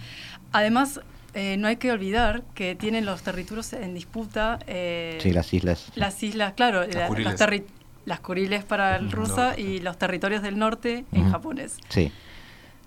Además, 0.52 1.00
eh, 1.34 1.56
no 1.58 1.66
hay 1.68 1.76
que 1.76 1.90
olvidar 1.90 2.42
que 2.54 2.74
tienen 2.74 3.04
los 3.06 3.22
territorios 3.22 3.72
en 3.72 3.94
disputa. 3.94 4.58
eh, 4.66 5.18
Sí, 5.20 5.32
las 5.32 5.52
islas. 5.52 5.90
las 5.96 6.22
islas, 6.22 6.52
claro, 6.54 6.80
Las 6.86 6.94
la- 6.94 7.08
Kuriles. 7.08 7.32
los 7.32 7.40
terri- 7.40 7.64
las 8.06 8.20
Kuriles 8.20 8.64
para 8.64 8.96
el 8.96 9.10
rusa 9.10 9.54
no, 9.56 9.62
y 9.62 9.80
los 9.80 9.98
territorios 9.98 10.42
del 10.42 10.58
norte 10.58 11.04
en 11.12 11.30
japonés. 11.30 11.76
Sí. 11.88 12.12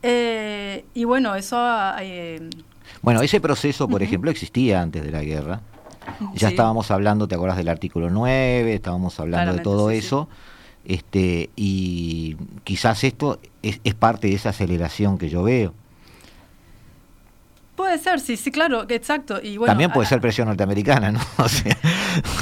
Eh, 0.03 0.85
y 0.93 1.03
bueno, 1.05 1.35
eso 1.35 1.57
eh, 1.99 2.49
Bueno, 3.01 3.21
ese 3.21 3.41
proceso, 3.41 3.87
por 3.87 4.01
ejemplo, 4.03 4.29
existía 4.31 4.81
antes 4.81 5.03
de 5.03 5.11
la 5.11 5.23
guerra. 5.23 5.61
Ya 6.35 6.47
sí. 6.47 6.53
estábamos 6.53 6.89
hablando, 6.91 7.27
¿te 7.27 7.35
acuerdas 7.35 7.57
del 7.57 7.67
artículo 7.67 8.09
9? 8.09 8.73
Estábamos 8.75 9.19
hablando 9.19 9.53
de 9.53 9.59
todo 9.59 9.89
sí, 9.89 9.95
sí. 9.95 10.01
Este, 10.87 11.49
y 11.57 12.37
quizás 12.63 13.03
esto 13.03 13.39
es, 13.61 13.81
es 13.83 13.93
parte 13.93 14.27
de 14.29 14.35
esa 14.35 14.49
aceleración 14.49 15.17
que 15.17 15.27
yo 15.29 15.43
veo. 15.43 15.73
Puede 17.75 17.99
ser, 17.99 18.19
sí, 18.19 18.37
sí, 18.37 18.51
claro, 18.51 18.85
exacto. 18.89 19.39
Y 19.41 19.57
bueno, 19.57 19.71
También 19.71 19.91
puede 19.91 20.07
a- 20.07 20.09
ser 20.09 20.19
presión 20.19 20.47
norteamericana, 20.47 21.11
¿no? 21.11 21.19
O 21.37 21.47
sea, 21.47 21.77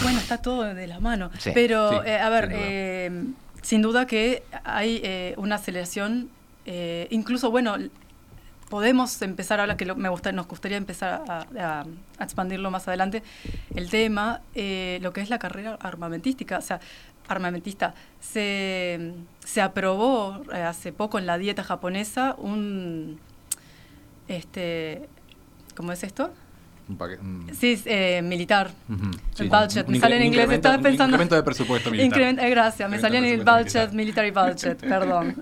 Bueno, 0.04 0.20
está 0.20 0.38
todo 0.42 0.62
de 0.74 0.88
la 0.88 1.00
mano. 1.00 1.30
Sí, 1.40 1.52
Pero, 1.54 1.90
sí, 1.90 1.96
eh, 2.10 2.18
a 2.20 2.30
ver, 2.30 2.46
sin 2.46 2.52
duda. 2.54 2.66
eh, 2.70 3.24
sin 3.62 3.82
duda 3.82 4.08
que 4.08 4.44
hay 4.64 5.02
eh, 5.04 5.34
una 5.38 5.56
aceleración. 5.56 6.30
eh, 6.68 7.08
incluso, 7.12 7.52
bueno, 7.52 7.76
podemos 8.70 9.22
empezar 9.22 9.60
ahora 9.60 9.76
que 9.76 9.86
lo- 9.86 9.96
me 9.96 10.08
gusta, 10.10 10.32
nos 10.32 10.48
gustaría 10.48 10.78
empezar 10.78 11.22
a, 11.28 11.46
a- 11.60 11.86
a 12.18 12.24
expandirlo 12.24 12.72
más 12.72 12.88
adelante, 12.88 13.22
el 13.76 13.90
tema, 13.90 14.42
eh, 14.56 15.00
lo 15.02 15.12
que 15.14 15.22
es 15.22 15.30
la 15.30 15.38
carrera 15.40 15.78
armamentística. 15.82 16.58
O 16.60 16.62
sea, 16.62 16.80
armamentista. 17.28 17.94
Se, 18.20 19.14
se 19.44 19.62
aprobó 19.62 20.42
eh, 20.54 20.62
hace 20.62 20.92
poco 20.94 21.20
en 21.20 21.26
la 21.26 21.38
dieta 21.38 21.64
japonesa 21.64 22.36
un. 22.38 23.20
Este, 24.28 25.08
¿Cómo 25.76 25.92
es 25.92 26.04
esto? 26.04 26.32
Un 26.88 26.98
paque- 26.98 27.18
un- 27.20 27.50
Sí, 27.60 27.82
eh, 27.86 28.22
militar. 28.24 28.72
Sí, 29.36 29.44
El 29.44 29.50
budget, 29.50 29.88
me 29.88 30.00
sale 30.00 30.18
en 30.18 30.24
inglés, 30.24 30.50
estaba 30.52 30.76
un 30.78 30.84
pensando- 30.84 31.16
incremento 31.16 31.36
de 31.36 31.44
presupuesto 31.44 31.92
militar. 31.92 32.22
Eh, 32.22 32.50
gracias, 32.50 32.90
me 32.90 33.00
salía 33.00 33.20
en 33.20 33.26
el 33.26 33.40
budget, 33.44 33.92
militar. 33.92 33.94
military 33.94 34.32
budget, 34.32 34.80
perdón. 34.80 35.36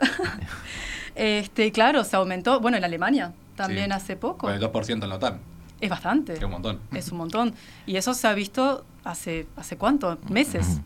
este, 1.15 1.71
claro, 1.71 2.03
se 2.03 2.15
aumentó, 2.15 2.59
bueno, 2.59 2.77
en 2.77 2.83
Alemania 2.83 3.33
también 3.55 3.85
Sí. 3.87 3.91
hace 3.91 4.15
poco. 4.15 4.47
Con 4.47 4.53
el 4.53 4.59
2% 4.61 5.03
en 5.03 5.09
la 5.09 5.15
OTAN, 5.15 5.39
Es 5.81 5.89
bastante. 5.89 6.33
es 6.33 6.43
un 6.43 6.51
montón. 6.51 6.79
Es 6.93 7.11
un 7.11 7.17
montón. 7.19 7.53
Y 7.85 7.97
eso 7.97 8.13
se 8.13 8.27
ha 8.27 8.33
visto 8.33 8.85
hace, 9.03 9.45
¿hace 9.55 9.77
cuánto? 9.77 10.17
Meses. 10.29 10.79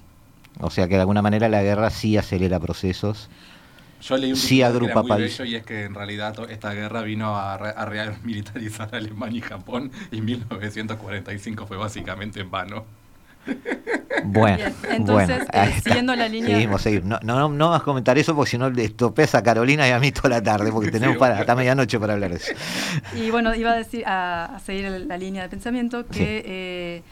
O 0.59 0.69
sea 0.69 0.87
que 0.87 0.95
de 0.95 1.01
alguna 1.01 1.21
manera 1.21 1.49
la 1.49 1.61
guerra 1.63 1.89
sí 1.89 2.17
acelera 2.17 2.59
procesos. 2.59 3.29
Yo 4.01 4.15
leí 4.17 4.29
un 4.31 4.35
sí 4.37 4.49
titular 4.61 4.69
que 4.71 4.75
agrupa 4.75 4.91
era 4.93 5.01
muy 5.01 5.09
países. 5.09 5.37
bello 5.39 5.51
y 5.51 5.55
es 5.55 5.65
que 5.65 5.83
en 5.85 5.95
realidad 5.95 6.35
esta 6.49 6.73
guerra 6.73 7.01
vino 7.01 7.35
a, 7.35 7.57
re- 7.57 7.73
a 7.75 7.85
remilitarizar 7.85 8.89
a 8.93 8.97
Alemania 8.97 9.39
y 9.39 9.41
Japón 9.41 9.91
y 10.11 10.21
1945 10.21 11.65
fue 11.65 11.77
básicamente 11.77 12.39
en 12.41 12.51
vano. 12.51 12.85
Bueno, 14.23 14.57
Bien, 14.57 14.73
entonces, 14.91 15.45
bueno, 15.51 15.67
eh, 15.69 15.81
siguiendo 15.81 16.15
la 16.15 16.27
línea- 16.27 16.53
Seguimos, 16.55 16.81
seguimos. 16.81 17.07
No, 17.07 17.19
no, 17.23 17.49
no, 17.49 17.69
vas 17.69 17.81
a 17.81 17.83
comentar 17.83 18.17
eso 18.17 18.35
porque 18.35 18.51
si 18.51 18.57
no 18.57 18.69
le 18.69 18.83
estropeas 18.85 19.35
a 19.35 19.43
Carolina 19.43 19.87
y 19.87 19.91
a 19.91 19.99
mí 19.99 20.11
toda 20.11 20.29
la 20.29 20.43
tarde, 20.43 20.71
porque 20.71 20.91
tenemos 20.91 21.15
Sí, 21.15 21.19
para, 21.19 21.39
hasta 21.39 21.55
medianoche 21.55 21.99
para 21.99 22.13
hablar 22.13 22.31
de 22.31 22.37
eso. 22.37 22.53
Y 23.15 23.29
bueno, 23.31 23.55
iba 23.55 23.71
a 23.71 23.75
decir, 23.77 24.03
a, 24.05 24.55
a 24.55 24.59
seguir 24.59 24.89
la 25.07 25.17
línea 25.17 25.43
de 25.43 25.49
pensamiento 25.49 26.05
que, 26.07 26.13
Sí. 26.13 26.21
eh, 26.45 27.03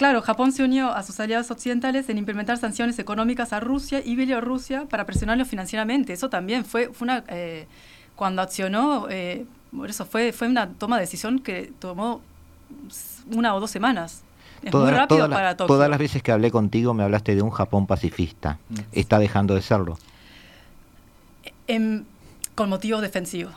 claro, 0.00 0.22
Japón 0.22 0.50
se 0.52 0.64
unió 0.64 0.90
a 0.92 1.02
sus 1.02 1.20
aliados 1.20 1.50
occidentales 1.50 2.08
en 2.08 2.16
implementar 2.16 2.56
sanciones 2.56 2.98
económicas 2.98 3.52
a 3.52 3.60
Rusia 3.60 4.00
y 4.02 4.16
Bielorrusia 4.16 4.86
para 4.86 5.04
presionarlos 5.04 5.46
financieramente. 5.46 6.14
Eso 6.14 6.30
también 6.30 6.64
fue, 6.64 6.88
fue 6.88 7.04
una, 7.04 7.22
eh, 7.28 7.66
cuando 8.16 8.40
accionó, 8.40 9.08
eh, 9.10 9.44
por 9.76 9.90
eso 9.90 10.06
fue, 10.06 10.32
fue 10.32 10.48
una 10.48 10.70
toma 10.70 10.96
de 10.96 11.02
decisión 11.02 11.38
que 11.40 11.70
tomó 11.78 12.22
una 13.30 13.54
o 13.54 13.60
dos 13.60 13.70
semanas. 13.70 14.22
Es 14.62 14.70
Toda- 14.70 14.86
muy 14.90 14.98
rápido 14.98 15.28
para 15.28 15.54
Tokio. 15.58 15.74
todas 15.74 15.90
las 15.90 15.98
veces 15.98 16.22
que 16.22 16.32
hablé 16.32 16.50
contigo 16.50 16.94
me 16.94 17.02
hablaste 17.02 17.34
de 17.34 17.42
un 17.42 17.50
Japón 17.50 17.86
pacifista. 17.86 18.58
¿Está 18.92 19.18
dejando 19.18 19.54
de 19.54 19.60
serlo? 19.60 19.98
Em, 21.66 22.04
con 22.54 22.70
motivos 22.70 23.02
defensivos. 23.02 23.52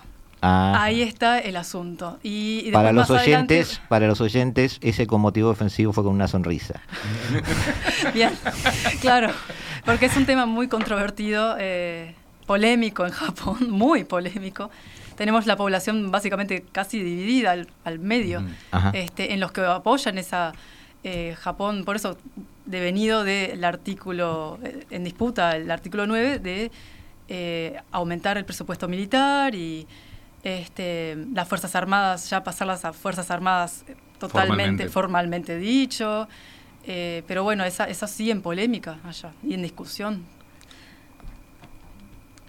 Ah, 0.46 0.84
Ahí 0.84 1.02
está 1.02 1.40
el 1.40 1.56
asunto. 1.56 2.20
Y, 2.22 2.70
para 2.72 2.92
los 2.92 3.10
adelante- 3.10 3.60
oyentes, 3.60 3.82
para 3.88 4.08
los 4.08 4.20
oyentes, 4.20 4.78
ese 4.82 5.08
con 5.08 5.22
motivo 5.22 5.50
defensivo 5.50 5.94
fue 5.94 6.04
con 6.04 6.14
una 6.14 6.28
sonrisa. 6.28 6.82
Bien, 8.14 8.32
claro, 9.02 9.30
porque 9.86 10.08
es 10.08 10.18
un 10.18 10.26
tema 10.26 10.46
muy 10.46 10.68
controvertido, 10.68 11.56
eh, 11.60 12.14
polémico 12.46 13.06
en 13.06 13.12
Japón, 13.12 13.58
muy 13.70 14.04
polémico. 14.04 14.70
Tenemos 15.16 15.46
la 15.46 15.56
población 15.56 16.12
básicamente 16.12 16.66
casi 16.72 17.02
dividida 17.02 17.52
al, 17.52 17.68
al 17.86 18.00
medio, 18.00 18.42
Mm. 18.42 18.48
Este, 18.96 19.34
en 19.34 19.40
los 19.40 19.52
que 19.52 19.62
apoyan 19.62 20.18
esa 20.18 20.52
eh, 21.06 21.36
Japón, 21.40 21.84
por 21.86 21.96
eso 21.96 22.18
devenido 22.66 23.24
del 23.24 23.64
artículo 23.64 24.58
eh, 24.64 24.86
en 24.90 25.04
disputa, 25.04 25.56
el 25.56 25.70
artículo 25.70 26.08
9, 26.08 26.40
de 26.40 26.72
eh, 27.30 27.80
aumentar 27.92 28.38
el 28.38 28.46
presupuesto 28.46 28.88
militar 28.88 29.54
y 29.56 29.86
este, 30.44 31.18
las 31.34 31.48
Fuerzas 31.48 31.76
Armadas, 31.76 32.30
ya 32.30 32.44
pasarlas 32.44 32.86
a 32.86 32.94
Fuerzas 32.94 33.32
Armadas 33.32 33.86
eh, 33.88 33.96
totalmente 34.20 34.90
Formalmente. 34.90 34.90
formalmente 34.90 35.58
dicho. 35.58 36.28
Eh, 36.86 37.24
pero 37.28 37.44
bueno, 37.44 37.64
esa, 37.64 37.86
eso 37.86 38.08
sí 38.08 38.30
en 38.30 38.42
polémica 38.42 39.00
allá 39.06 39.32
y 39.42 39.54
en 39.54 39.62
discusión. 39.62 40.24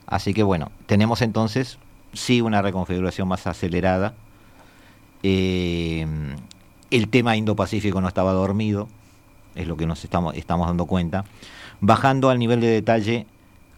Así 0.06 0.34
que 0.34 0.42
bueno, 0.42 0.72
tenemos 0.86 1.22
entonces 1.22 1.78
sí 2.12 2.40
una 2.40 2.60
reconfiguración 2.60 3.28
más 3.28 3.46
acelerada. 3.46 4.14
Eh, 5.22 6.06
el 6.90 7.08
tema 7.08 7.36
Indo-Pacífico 7.36 8.00
no 8.00 8.08
estaba 8.08 8.32
dormido, 8.32 8.88
es 9.54 9.66
lo 9.66 9.76
que 9.76 9.86
nos 9.86 10.04
estamos, 10.04 10.34
estamos 10.36 10.66
dando 10.66 10.86
cuenta. 10.86 11.24
Bajando 11.80 12.28
al 12.28 12.38
nivel 12.38 12.60
de 12.60 12.68
detalle, 12.68 13.26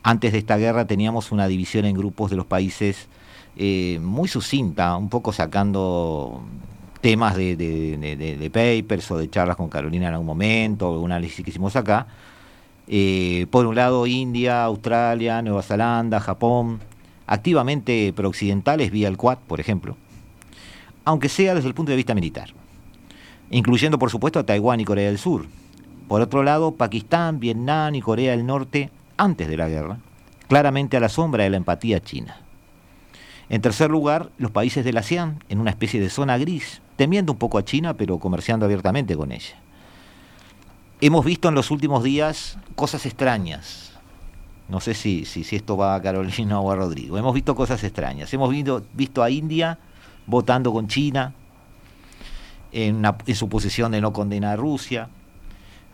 antes 0.02 0.32
de 0.32 0.38
esta 0.38 0.56
guerra 0.56 0.86
teníamos 0.86 1.32
una 1.32 1.48
división 1.48 1.84
en 1.84 1.96
grupos 1.96 2.30
de 2.30 2.36
los 2.36 2.46
países 2.46 3.08
eh, 3.56 3.98
muy 4.02 4.28
sucinta, 4.28 4.96
un 4.96 5.08
poco 5.08 5.32
sacando 5.32 6.42
temas 7.00 7.36
de, 7.36 7.56
de- 7.56 8.50
papers 8.50 9.10
o 9.10 9.18
de 9.18 9.30
charlas 9.30 9.56
con 9.56 9.68
Carolina 9.68 10.08
en 10.08 10.12
algún 10.14 10.26
momento, 10.26 10.90
un 11.00 11.12
análisis 11.12 11.44
que 11.44 11.50
hicimos 11.50 11.76
acá. 11.76 12.06
Eh, 12.88 13.46
por 13.50 13.66
un 13.66 13.74
lado, 13.74 14.06
India, 14.06 14.64
Australia, 14.64 15.42
Nueva 15.42 15.62
Zelanda, 15.62 16.20
Japón, 16.20 16.80
activamente 17.26 18.12
prooccidentales 18.14 18.90
vía 18.90 19.08
el 19.08 19.16
Quad, 19.16 19.38
por 19.46 19.60
ejemplo, 19.60 19.96
aunque 21.04 21.28
sea 21.28 21.54
desde 21.54 21.68
el 21.68 21.74
punto 21.74 21.90
de 21.90 21.96
vista 21.96 22.14
militar, 22.14 22.50
incluyendo 23.50 23.98
por 23.98 24.10
supuesto 24.10 24.38
a 24.38 24.46
Taiwán 24.46 24.80
y 24.80 24.84
Corea 24.84 25.06
del 25.06 25.18
Sur. 25.18 25.46
Por 26.08 26.20
otro 26.20 26.44
lado, 26.44 26.72
Pakistán, 26.72 27.40
Vietnam 27.40 27.94
y 27.96 28.00
Corea 28.00 28.30
del 28.32 28.46
Norte, 28.46 28.90
antes 29.16 29.48
de 29.48 29.56
la 29.56 29.68
guerra, 29.68 29.98
claramente 30.48 30.96
a 30.96 31.00
la 31.00 31.08
sombra 31.08 31.42
de 31.44 31.50
la 31.50 31.56
empatía 31.56 32.00
china. 32.00 32.36
En 33.48 33.62
tercer 33.62 33.90
lugar, 33.90 34.30
los 34.38 34.50
países 34.50 34.84
del 34.84 34.96
ASEAN, 34.96 35.42
en 35.48 35.60
una 35.60 35.70
especie 35.70 36.00
de 36.00 36.10
zona 36.10 36.36
gris, 36.36 36.80
temiendo 36.96 37.32
un 37.32 37.38
poco 37.38 37.58
a 37.58 37.64
China, 37.64 37.94
pero 37.94 38.18
comerciando 38.18 38.66
abiertamente 38.66 39.16
con 39.16 39.30
ella. 39.30 39.54
Hemos 41.00 41.24
visto 41.24 41.48
en 41.48 41.54
los 41.54 41.70
últimos 41.70 42.02
días 42.02 42.58
cosas 42.74 43.06
extrañas. 43.06 43.92
No 44.68 44.80
sé 44.80 44.94
si, 44.94 45.24
si, 45.26 45.44
esto 45.54 45.76
va 45.76 45.94
a 45.94 46.02
Carolina 46.02 46.58
o 46.58 46.72
a 46.72 46.74
Rodrigo. 46.74 47.18
Hemos 47.18 47.34
visto 47.34 47.54
cosas 47.54 47.84
extrañas. 47.84 48.32
Hemos 48.34 48.50
visto, 48.50 48.84
visto 48.94 49.22
a 49.22 49.30
India 49.30 49.78
votando 50.26 50.72
con 50.72 50.88
China 50.88 51.34
en 52.72 53.04
su 53.34 53.48
posición 53.48 53.92
de 53.92 54.00
no 54.00 54.12
condenar 54.12 54.54
a 54.54 54.56
Rusia. 54.56 55.08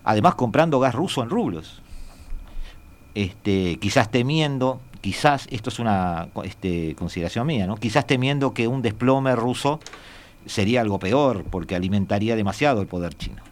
Además 0.05 0.37
comprando 0.37 0.81
gas 0.81 0.95
ruso 0.95 1.23
en 1.23 1.29
rublos. 1.29 1.83
Este, 3.15 3.77
quizás 3.79 4.11
temiendo, 4.11 4.81
quizás, 5.03 5.47
esto 5.51 5.69
es 5.69 5.79
una 5.79 6.29
este, 6.45 6.95
consideración 6.95 7.47
mía, 7.47 7.67
¿no? 7.67 7.77
quizás 7.77 8.07
temiendo 8.07 8.55
que 8.55 8.69
un 8.69 8.81
desplome 8.81 9.37
ruso 9.37 9.81
sería 10.47 10.81
algo 10.81 10.99
peor 10.99 11.45
porque 11.45 11.75
alimentaría 11.75 12.37
demasiado 12.37 12.81
el 12.81 12.87
poder 12.87 13.15
chino. 13.15 13.43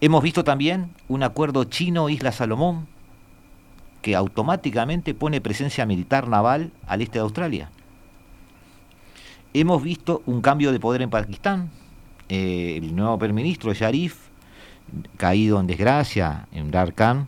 Hemos 0.00 0.22
visto 0.22 0.44
también 0.44 0.90
un 1.08 1.24
acuerdo 1.24 1.64
chino-Isla 1.64 2.30
Salomón 2.30 2.86
que 4.02 4.14
automáticamente 4.14 5.12
pone 5.14 5.40
presencia 5.40 5.86
militar 5.86 6.28
naval 6.28 6.70
al 6.86 7.02
este 7.02 7.18
de 7.18 7.24
Australia. 7.24 7.70
Hemos 9.54 9.82
visto 9.82 10.22
un 10.26 10.40
cambio 10.40 10.70
de 10.70 10.78
poder 10.78 11.02
en 11.02 11.10
Pakistán. 11.10 11.70
Eh, 12.28 12.78
el 12.80 12.94
nuevo 12.94 13.18
primer 13.18 13.34
ministro, 13.34 13.72
Sharif, 13.72 14.28
caído 15.16 15.58
en 15.58 15.66
desgracia, 15.66 16.46
en 16.52 16.70
Khan, 16.70 17.26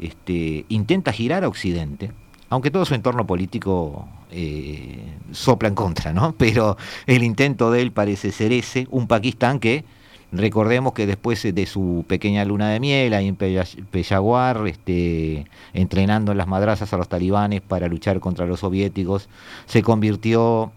este, 0.00 0.64
intenta 0.68 1.12
girar 1.12 1.44
a 1.44 1.48
Occidente, 1.48 2.10
aunque 2.50 2.70
todo 2.70 2.84
su 2.84 2.94
entorno 2.94 3.26
político 3.26 4.08
eh, 4.30 5.02
sopla 5.32 5.68
en 5.68 5.74
contra, 5.74 6.12
¿no? 6.12 6.32
Pero 6.38 6.76
el 7.06 7.22
intento 7.22 7.70
de 7.70 7.82
él 7.82 7.92
parece 7.92 8.32
ser 8.32 8.52
ese, 8.52 8.86
un 8.90 9.06
Pakistán 9.06 9.58
que, 9.60 9.84
recordemos 10.30 10.92
que 10.92 11.06
después 11.06 11.42
de 11.42 11.66
su 11.66 12.04
pequeña 12.06 12.44
luna 12.44 12.68
de 12.68 12.80
miel 12.80 13.14
ahí 13.14 13.28
en 13.28 13.36
Peya- 13.36 13.66
Peshawar, 13.90 14.66
este, 14.66 15.46
entrenando 15.72 16.32
en 16.32 16.38
las 16.38 16.46
madrazas 16.46 16.92
a 16.92 16.96
los 16.98 17.08
talibanes 17.08 17.60
para 17.62 17.88
luchar 17.88 18.20
contra 18.20 18.44
los 18.46 18.60
soviéticos, 18.60 19.28
se 19.66 19.82
convirtió 19.82 20.70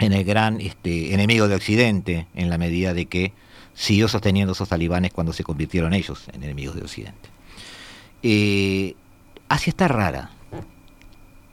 en 0.00 0.12
el 0.12 0.24
gran 0.24 0.60
este, 0.60 1.14
enemigo 1.14 1.46
de 1.46 1.54
Occidente, 1.54 2.26
en 2.34 2.50
la 2.50 2.58
medida 2.58 2.92
de 2.92 3.06
que 3.06 3.32
siguió 3.74 4.08
sosteniendo 4.08 4.52
esos 4.52 4.68
talibanes 4.68 5.12
cuando 5.12 5.32
se 5.32 5.44
convirtieron 5.44 5.94
ellos 5.94 6.26
en 6.32 6.42
enemigos 6.42 6.74
de 6.74 6.82
Occidente. 6.82 7.28
Eh, 8.24 8.94
Asia 9.48 9.70
está 9.70 9.86
rara. 9.88 10.30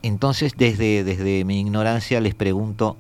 Entonces, 0.02 0.54
desde, 0.58 1.04
desde 1.04 1.44
mi 1.46 1.60
ignorancia 1.60 2.22
les 2.22 2.36
pregunto, 2.36 2.98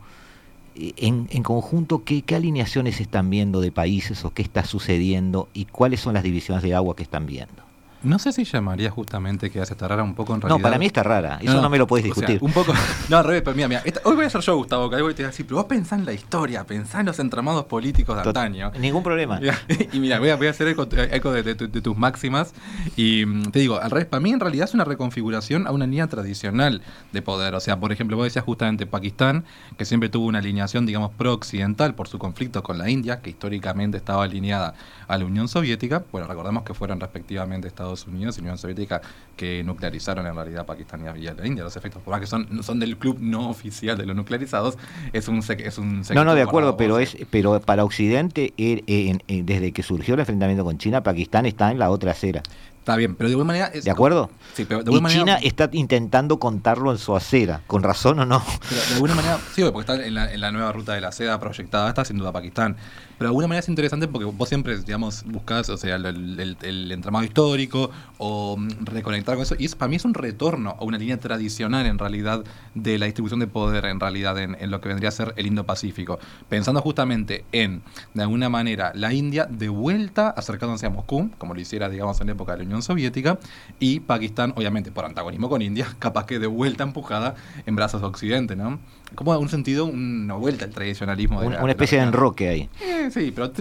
eh, 0.76 0.94
en, 0.98 1.28
en 1.32 1.44
conjunto, 1.44 2.04
¿qué, 2.04 2.22
¿qué 2.22 2.36
alineaciones 2.36 3.00
están 3.00 3.30
viendo 3.30 3.62
de 3.62 3.72
países 3.72 4.26
o 4.26 4.32
qué 4.32 4.42
está 4.42 4.66
sucediendo 4.66 5.48
y 5.54 5.66
cuáles 5.66 6.02
son 6.02 6.14
las 6.14 6.24
divisiones 6.24 6.64
de 6.64 6.76
agua 6.76 6.96
que 6.96 7.04
están 7.04 7.26
viendo? 7.26 7.69
No 8.02 8.18
sé 8.18 8.32
si 8.32 8.46
llamaría 8.46 8.90
justamente 8.90 9.50
que 9.52 9.60
hace 9.60 9.74
esta 9.74 9.88
rara 9.88 10.04
un 10.04 10.16
poco 10.16 10.34
en 10.34 10.40
realidad. 10.42 10.58
No, 10.58 10.64
para 10.64 10.78
mí 10.80 10.86
está 10.86 11.04
rara, 11.04 11.38
eso 11.42 11.62
no, 11.62 11.70
me 11.70 11.78
lo 11.78 11.86
puedes 11.86 12.10
o 12.10 12.14
sea, 12.16 12.28
discutir. 12.30 12.42
un 12.48 12.54
poco. 12.54 12.74
No, 13.10 13.18
al 13.18 13.26
revés, 13.26 13.42
pero 13.44 13.56
mira, 13.56 13.68
mira. 13.68 13.82
esta- 13.84 14.00
hoy 14.06 14.16
voy 14.16 14.24
a 14.26 14.30
ser 14.30 14.40
yo, 14.42 14.56
Gustavo, 14.56 14.90
que 14.90 14.96
hoy 14.98 15.14
te 15.14 15.24
voy 15.24 15.26
a 15.26 15.28
decir, 15.32 15.46
pero 15.46 15.58
vos 15.58 15.66
pensá 15.66 15.96
en 15.96 16.06
la 16.06 16.14
historia, 16.14 16.64
pensá 16.66 17.02
en 17.02 17.08
los 17.08 17.20
entramados 17.20 17.66
políticos 17.66 18.16
de 18.16 18.22
antaño. 18.24 18.72
Ningún 18.80 19.04
problema. 19.04 19.40
Y 19.92 20.00
mira, 20.00 20.20
voy 20.20 20.30
a, 20.30 20.36
voy 20.38 20.48
a 20.48 20.52
hacer 20.52 20.68
eco, 20.70 20.88
eco 20.92 21.32
de, 21.34 21.44
de 21.44 21.56
tu- 21.56 21.70
de 21.70 21.82
tus 21.82 21.98
máximas. 21.98 22.54
Y 22.96 23.26
mm, 23.26 23.52
te 23.52 23.60
digo, 23.60 23.80
al 23.82 23.92
revés, 23.92 24.06
para 24.06 24.22
mí 24.22 24.32
en 24.32 24.40
realidad 24.40 24.66
es 24.70 24.74
una 24.74 24.86
reconfiguración 24.86 25.68
a 25.68 25.72
una 25.72 25.86
línea 25.86 26.08
tradicional 26.08 26.82
de 27.12 27.22
poder. 27.22 27.54
O 27.56 27.60
sea, 27.60 27.80
por 27.80 27.92
ejemplo, 27.92 28.16
vos 28.16 28.24
decías 28.26 28.46
justamente 28.46 28.86
Pakistán, 28.86 29.44
que 29.78 29.84
siempre 29.86 30.08
tuvo 30.10 30.26
una 30.28 30.40
alineación, 30.40 30.86
digamos, 30.86 31.12
pro-occidental 31.18 31.96
por 31.96 32.08
su 32.08 32.18
conflicto 32.20 32.64
con 32.64 32.78
la 32.78 32.90
India, 32.90 33.20
que 33.22 33.30
históricamente 33.32 33.98
estaba 33.98 34.24
alineada 34.24 34.74
a 35.08 35.18
la 35.18 35.26
Unión 35.26 35.48
Soviética. 35.50 36.04
Bueno, 36.12 36.28
recordemos 36.28 36.64
que 36.64 36.74
fueron 36.74 37.00
respectivamente 37.00 37.68
Estados 37.68 37.88
Unidos 38.08 38.38
y 38.38 38.41
Unión 38.41 38.58
Soviética 38.58 39.02
que 39.36 39.63
nuclearizaron 39.63 40.25
en 40.28 40.36
realidad 40.36 40.65
Pakistán 40.65 41.02
y 41.17 41.23
la 41.23 41.47
India. 41.47 41.63
Los 41.63 41.75
efectos, 41.75 42.02
por 42.02 42.12
más 42.12 42.21
que 42.21 42.28
son, 42.28 42.63
son 42.63 42.80
del 42.80 42.97
club 42.97 43.17
no 43.19 43.49
oficial 43.49 43.97
de 43.97 44.06
los 44.06 44.15
nuclearizados, 44.15 44.78
es 45.13 45.28
un, 45.28 45.39
es 45.39 45.78
un 45.78 46.04
No, 46.13 46.23
no, 46.23 46.36
de 46.36 46.41
acuerdo, 46.41 46.78
pero 46.78 46.99
es, 46.99 47.17
pero 47.30 47.60
para 47.62 47.84
Occidente, 47.84 48.54
er- 48.58 48.84
en- 48.88 49.23
en- 49.28 49.45
desde 49.45 49.71
que 49.71 49.84
surgió 49.84 50.13
el 50.13 50.19
enfrentamiento 50.19 50.63
con 50.63 50.78
China, 50.78 51.02
Pakistán 51.04 51.45
está 51.45 51.71
en 51.71 51.80
la 51.80 51.89
otra 51.89 52.12
acera. 52.12 52.43
Está 52.80 52.95
bien, 52.95 53.13
pero 53.15 53.28
de 53.30 53.34
alguna 53.34 53.47
manera... 53.47 53.67
Es 53.67 53.84
¿De 53.84 53.91
acuerdo? 53.91 54.32
Sí, 54.54 54.65
pero 54.65 54.84
de 54.84 54.89
y 54.91 54.95
alguna 54.95 55.10
China 55.10 55.36
está 55.43 55.69
intentando 55.73 56.39
contarlo 56.39 56.91
en 56.91 56.97
su 56.97 57.15
acera, 57.15 57.62
¿con 57.67 57.84
razón 57.84 58.19
o 58.19 58.25
no? 58.25 58.41
Pero 58.67 58.82
de 58.82 58.93
alguna 58.95 59.15
manera, 59.15 59.38
sí, 59.54 59.62
porque 59.71 59.80
está 59.91 60.06
en 60.06 60.13
la, 60.15 60.34
en 60.34 60.41
la 60.41 60.52
nueva 60.52 60.71
ruta 60.71 60.93
de 60.93 61.02
la 61.02 61.12
seda 61.12 61.39
proyectada, 61.39 61.89
está 61.89 62.04
sin 62.06 62.17
duda 62.17 62.32
Pakistán. 62.32 62.78
Pero 63.20 63.28
de 63.28 63.32
alguna 63.34 63.48
manera 63.48 63.60
es 63.60 63.70
interesante 63.70 64.08
porque 64.08 64.26
vos 64.26 64.50
siempre, 64.50 64.78
digamos, 64.80 65.24
buscás, 65.26 65.70
o 65.70 65.78
sea, 65.78 65.98
el, 65.98 66.06
el- 66.40 66.58
el 66.62 66.92
entramado 66.92 67.24
histórico 67.26 67.92
o 68.18 68.58
mm, 68.58 68.86
reconectar 68.86 69.36
con 69.36 69.44
eso. 69.44 69.56
Y 69.60 69.66
es, 69.66 69.76
para 69.76 69.90
mí 69.90 69.98
es 69.98 70.06
un 70.06 70.14
retorno 70.16 70.76
a 70.80 70.84
una 70.84 70.98
línea 70.98 71.20
tradicional, 71.20 71.86
en 71.86 72.00
realidad, 72.00 72.44
de 72.76 72.98
la 72.98 73.06
distribución 73.06 73.40
de 73.42 73.48
poder, 73.48 73.86
en 73.86 74.00
realidad, 74.00 74.38
en, 74.40 74.56
en 74.60 74.72
lo 74.72 74.82
que 74.82 74.88
vendría 74.90 75.10
a 75.10 75.12
ser 75.12 75.34
el 75.36 75.48
Indo-Pacífico. 75.48 76.18
Pensando 76.48 76.82
justamente 76.82 77.46
en, 77.52 77.82
de 78.14 78.24
alguna 78.24 78.50
manera, 78.50 78.92
la 78.96 79.14
India 79.14 79.46
de 79.50 79.70
vuelta 79.70 80.30
acercándose 80.30 80.86
a 80.86 80.90
Moscú, 80.90 81.30
como 81.38 81.54
lo 81.54 81.60
hiciera, 81.60 81.90
digamos, 81.90 82.20
en 82.22 82.28
la 82.28 82.34
época 82.34 82.54
de 82.54 82.60
la 82.60 82.64
Unión 82.64 82.82
Soviética, 82.82 83.38
y 83.80 84.00
Pakistán, 84.00 84.54
obviamente, 84.56 84.92
por 84.92 85.06
antagonismo 85.06 85.50
con 85.50 85.62
India, 85.62 85.88
capaz 86.00 86.26
que 86.26 86.40
de 86.40 86.48
vuelta 86.48 86.84
empujada 86.84 87.36
en 87.66 87.76
brazos 87.76 88.02
de 88.02 88.08
Occidente, 88.08 88.56
¿no? 88.56 88.80
Como 89.15 89.38
un 89.38 89.50
sentido, 89.50 89.86
una 89.86 90.36
vuelta 90.36 90.65
al 90.65 90.72
tradicionalismo. 90.72 91.41
De 91.41 91.48
Una, 91.48 91.56
la- 91.58 91.63
una 91.63 91.67
de 91.74 91.78
la 91.78 91.84
especie 91.84 91.98
de 91.98 92.04
enroque 92.06 92.48
ahí. 92.50 92.69
Eh, 92.82 93.10
sí, 93.12 93.32
pero 93.36 93.52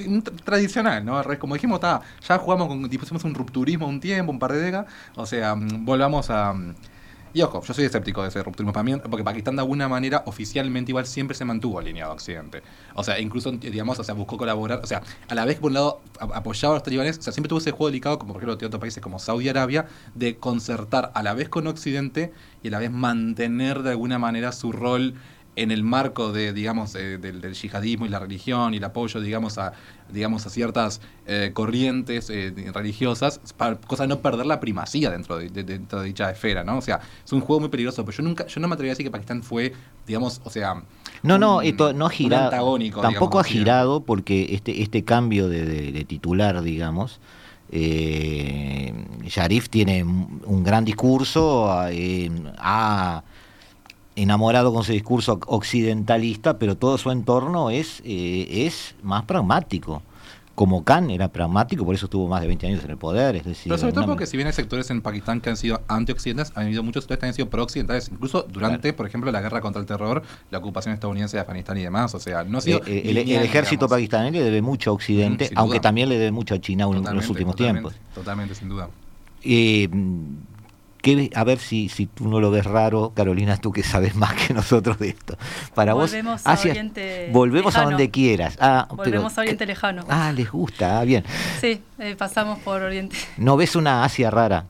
tradicional, 0.44 1.04
¿no? 1.04 1.22
Como 1.38 1.54
dijimos, 1.54 1.76
está, 1.76 2.00
ya 2.26 2.38
jugamos 2.38 2.68
con, 2.68 2.82
pusimos 2.88 3.24
un 3.24 3.34
rupturismo 3.34 3.86
un 3.86 4.00
tiempo, 4.00 4.30
un 4.30 4.38
par 4.38 4.52
de 4.52 4.60
décadas, 4.60 4.86
o 5.16 5.26
sea, 5.26 5.54
mm, 5.54 5.84
volvamos 5.84 6.30
a... 6.30 6.52
mm, 6.52 6.74
Y 7.34 7.42
ojo, 7.42 7.62
yo 7.62 7.74
soy 7.74 7.84
escéptico 7.84 8.22
de 8.22 8.28
ese 8.28 8.42
rupturismo 8.42 8.72
para 8.72 8.82
mí, 8.84 8.96
porque 9.10 9.22
Pakistán 9.22 9.54
de 9.56 9.60
alguna 9.62 9.86
manera 9.88 10.22
oficialmente 10.26 10.90
igual 10.92 11.06
siempre 11.06 11.36
se 11.36 11.44
mantuvo 11.44 11.78
alineado 11.78 12.12
a 12.12 12.14
Occidente. 12.14 12.62
O 12.94 13.04
sea, 13.04 13.18
incluso, 13.20 13.50
digamos, 13.52 13.98
o 13.98 14.02
sea, 14.04 14.14
buscó 14.14 14.36
colaborar, 14.38 14.80
o 14.82 14.86
sea, 14.86 15.02
a 15.28 15.34
la 15.34 15.44
vez 15.44 15.56
que 15.56 15.60
por 15.60 15.70
un 15.70 15.74
lado 15.74 16.00
apoyaba 16.20 16.74
a 16.74 16.76
los 16.78 16.82
talibanes, 16.82 17.18
o 17.18 17.22
sea, 17.22 17.32
siempre 17.32 17.48
tuvo 17.48 17.58
ese 17.58 17.70
juego 17.70 17.88
delicado, 17.88 18.18
como 18.18 18.32
por 18.32 18.40
ejemplo 18.42 18.56
de 18.56 18.66
otros 18.66 18.80
países 18.80 19.02
como 19.02 19.18
Saudi 19.18 19.48
Arabia, 19.48 19.86
de 20.14 20.36
concertar 20.36 21.10
a 21.14 21.22
la 21.22 21.34
vez 21.34 21.48
con 21.50 21.66
Occidente 21.66 22.32
y 22.62 22.68
a 22.68 22.70
la 22.70 22.78
vez 22.78 22.90
mantener 22.90 23.82
de 23.82 23.90
alguna 23.90 24.18
manera 24.18 24.50
su 24.52 24.72
rol 24.72 25.14
en 25.62 25.70
el 25.70 25.82
marco 25.82 26.32
de, 26.32 26.52
digamos, 26.52 26.94
eh, 26.94 27.18
del, 27.18 27.40
del 27.40 27.54
yihadismo 27.54 28.06
y 28.06 28.08
la 28.08 28.18
religión 28.20 28.74
y 28.74 28.76
el 28.76 28.84
apoyo, 28.84 29.20
digamos, 29.20 29.58
a, 29.58 29.72
digamos, 30.12 30.46
a 30.46 30.50
ciertas 30.50 31.00
eh, 31.26 31.50
corrientes 31.52 32.30
eh, 32.30 32.52
religiosas, 32.72 33.40
para 33.56 33.76
cosa 33.76 34.04
de 34.04 34.08
no 34.08 34.20
perder 34.20 34.46
la 34.46 34.60
primacía 34.60 35.10
dentro 35.10 35.36
de, 35.36 35.48
de- 35.50 35.64
dentro 35.64 36.00
de 36.00 36.06
dicha 36.06 36.30
esfera, 36.30 36.62
¿no? 36.64 36.78
O 36.78 36.80
sea, 36.80 37.00
es 37.24 37.32
un 37.32 37.40
juego 37.40 37.60
muy 37.60 37.68
peligroso, 37.70 38.04
pero 38.04 38.16
yo 38.16 38.22
nunca, 38.22 38.46
yo 38.46 38.60
no 38.60 38.68
me 38.68 38.74
atrevería 38.74 38.92
a 38.92 38.94
decir 38.94 39.06
que 39.06 39.10
Pakistán 39.10 39.42
fue, 39.42 39.72
digamos, 40.06 40.40
o 40.44 40.50
sea, 40.50 40.82
No, 41.22 41.38
no, 41.38 41.56
un- 41.58 41.64
esto 41.64 41.92
no 41.92 42.06
ha 42.06 42.10
girado. 42.10 42.44
antagónico, 42.44 43.00
Tampoco 43.00 43.38
digamos, 43.38 43.46
ha 43.46 43.48
girado 43.50 44.00
porque 44.04 44.54
este, 44.54 44.82
este 44.82 45.02
cambio 45.04 45.48
de, 45.48 45.64
de- 45.64 45.92
de 45.92 46.04
titular, 46.04 46.62
digamos, 46.62 47.20
eh, 47.70 48.92
Sharif 49.26 49.68
tiene 49.68 50.02
un 50.04 50.40
un 50.46 50.64
gran 50.64 50.84
discurso, 50.84 51.68
eh, 51.90 52.30
ha 52.58 53.22
enamorado 54.22 54.72
con 54.72 54.84
su 54.84 54.92
discurso 54.92 55.38
occidentalista, 55.46 56.58
pero 56.58 56.76
todo 56.76 56.98
su 56.98 57.10
entorno 57.10 57.70
es, 57.70 58.00
eh, 58.04 58.66
es 58.66 58.94
más 59.02 59.24
pragmático. 59.24 60.02
Como 60.54 60.82
Khan 60.82 61.10
era 61.10 61.28
pragmático, 61.28 61.84
por 61.84 61.94
eso 61.94 62.06
estuvo 62.06 62.26
más 62.26 62.40
de 62.40 62.48
20 62.48 62.66
años 62.66 62.82
en 62.84 62.90
el 62.90 62.96
poder. 62.96 63.36
Es 63.36 63.44
decir, 63.44 63.64
Pero 63.70 63.78
sobre 63.78 63.92
todo 63.92 64.06
porque 64.06 64.26
si 64.26 64.36
bien 64.36 64.48
hay 64.48 64.52
sectores 64.52 64.90
en 64.90 65.02
Pakistán 65.02 65.40
que 65.40 65.50
han 65.50 65.56
sido 65.56 65.80
antioccidentales, 65.86 66.50
han 66.56 66.64
habido 66.64 66.82
muchos 66.82 67.04
sectores 67.04 67.20
que 67.20 67.26
han 67.26 67.34
sido 67.34 67.48
prooccidentales, 67.48 68.08
incluso 68.08 68.42
durante, 68.42 68.92
por 68.92 69.06
ejemplo, 69.06 69.30
la 69.30 69.40
guerra 69.40 69.60
contra 69.60 69.78
el 69.80 69.86
terror, 69.86 70.24
la 70.50 70.58
ocupación 70.58 70.94
estadounidense 70.94 71.36
de 71.36 71.42
Afganistán 71.42 71.78
y 71.78 71.82
demás. 71.82 72.12
O 72.12 72.18
sea, 72.18 72.42
no 72.42 72.58
ha 72.58 72.60
sido. 72.60 72.78
Eh, 72.86 73.02
eh, 73.04 73.10
el, 73.10 73.18
ejército 73.18 73.86
digamos. 73.86 73.90
pakistaní 73.90 74.30
le 74.32 74.42
debe 74.42 74.60
mucho 74.60 74.90
a 74.90 74.94
Occidente, 74.94 75.48
Mm, 75.52 75.58
aunque 75.58 75.76
duda. 75.76 75.82
también 75.82 76.08
le 76.08 76.18
debe 76.18 76.32
mucho 76.32 76.56
a 76.56 76.60
China 76.60 76.86
en 76.92 77.04
los 77.14 77.28
últimos 77.30 77.54
totalmente, 77.54 77.90
tiempos. 77.90 78.14
Totalmente, 78.16 78.54
sin 78.56 78.68
duda. 78.68 78.88
Eh, 79.44 79.88
¿qué- 81.02 81.30
a 81.34 81.44
ver 81.44 81.58
si, 81.58 81.88
si 81.88 82.06
tú 82.06 82.28
no 82.28 82.40
lo 82.40 82.50
ves 82.50 82.64
raro, 82.66 83.12
Carolina, 83.14 83.56
tú 83.56 83.72
que 83.72 83.82
sabes 83.82 84.14
más 84.14 84.34
que 84.34 84.54
nosotros 84.54 84.98
de 84.98 85.08
esto. 85.10 85.36
Para 85.74 85.94
Volvemos 85.94 86.40
vos, 86.42 86.46
a 86.46 86.52
Asia- 86.52 86.70
Oriente 86.72 87.30
volvemos 87.32 87.74
a 87.74 87.78
lejano. 87.78 87.90
donde 87.90 88.10
quieras. 88.10 88.56
Ah, 88.60 88.86
Volvemos 88.90 89.32
pero- 89.32 89.40
a 89.40 89.42
Oriente 89.42 89.66
Lejano. 89.66 90.04
Ah, 90.08 90.32
les 90.32 90.50
gusta, 90.50 91.00
ah, 91.00 91.04
bien. 91.04 91.24
Sí, 91.60 91.80
eh, 91.98 92.14
pasamos 92.16 92.58
por 92.60 92.82
Oriente. 92.82 93.16
¿No 93.36 93.56
ves 93.56 93.76
una 93.76 94.04
Asia 94.04 94.30
rara? 94.30 94.64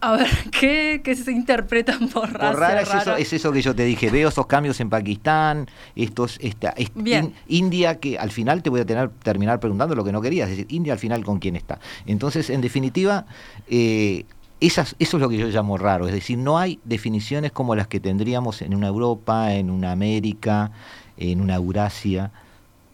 A 0.00 0.12
ver, 0.12 0.28
¿qué, 0.60 1.00
qué 1.02 1.16
se 1.16 1.32
interpretan 1.32 2.08
por 2.08 2.32
raza 2.32 2.52
Por 2.52 2.60
rara 2.60 2.82
es 2.82 2.88
eso, 2.88 2.96
rara? 2.98 3.18
es 3.18 3.32
eso 3.32 3.50
que 3.50 3.62
yo 3.62 3.74
te 3.74 3.84
dije. 3.84 4.10
Veo 4.10 4.28
esos 4.28 4.46
cambios 4.46 4.78
en 4.80 4.88
Pakistán, 4.90 5.66
estos, 5.96 6.38
esta, 6.40 6.70
est- 6.70 6.92
Bien. 6.94 7.34
in- 7.48 7.64
India, 7.66 7.98
que 7.98 8.16
al 8.16 8.30
final 8.30 8.62
te 8.62 8.70
voy 8.70 8.80
a 8.80 8.86
tener, 8.86 9.10
terminar 9.24 9.58
preguntando 9.58 9.96
lo 9.96 10.04
que 10.04 10.12
no 10.12 10.20
querías, 10.20 10.48
es 10.50 10.56
decir, 10.56 10.72
India 10.72 10.92
al 10.92 11.00
final 11.00 11.24
con 11.24 11.40
quién 11.40 11.56
está. 11.56 11.80
Entonces, 12.06 12.48
en 12.48 12.60
definitiva, 12.60 13.26
eh, 13.68 14.24
esas, 14.60 14.96
eso 14.98 15.16
es 15.16 15.20
lo 15.20 15.28
que 15.28 15.36
yo 15.36 15.46
llamo 15.48 15.78
raro, 15.78 16.06
es 16.08 16.12
decir, 16.12 16.38
no 16.38 16.58
hay 16.58 16.80
definiciones 16.84 17.52
como 17.52 17.74
las 17.74 17.86
que 17.86 18.00
tendríamos 18.00 18.60
en 18.62 18.74
una 18.74 18.88
Europa, 18.88 19.54
en 19.54 19.70
una 19.70 19.92
América, 19.92 20.70
en 21.16 21.40
una 21.40 21.54
Eurasia. 21.56 22.30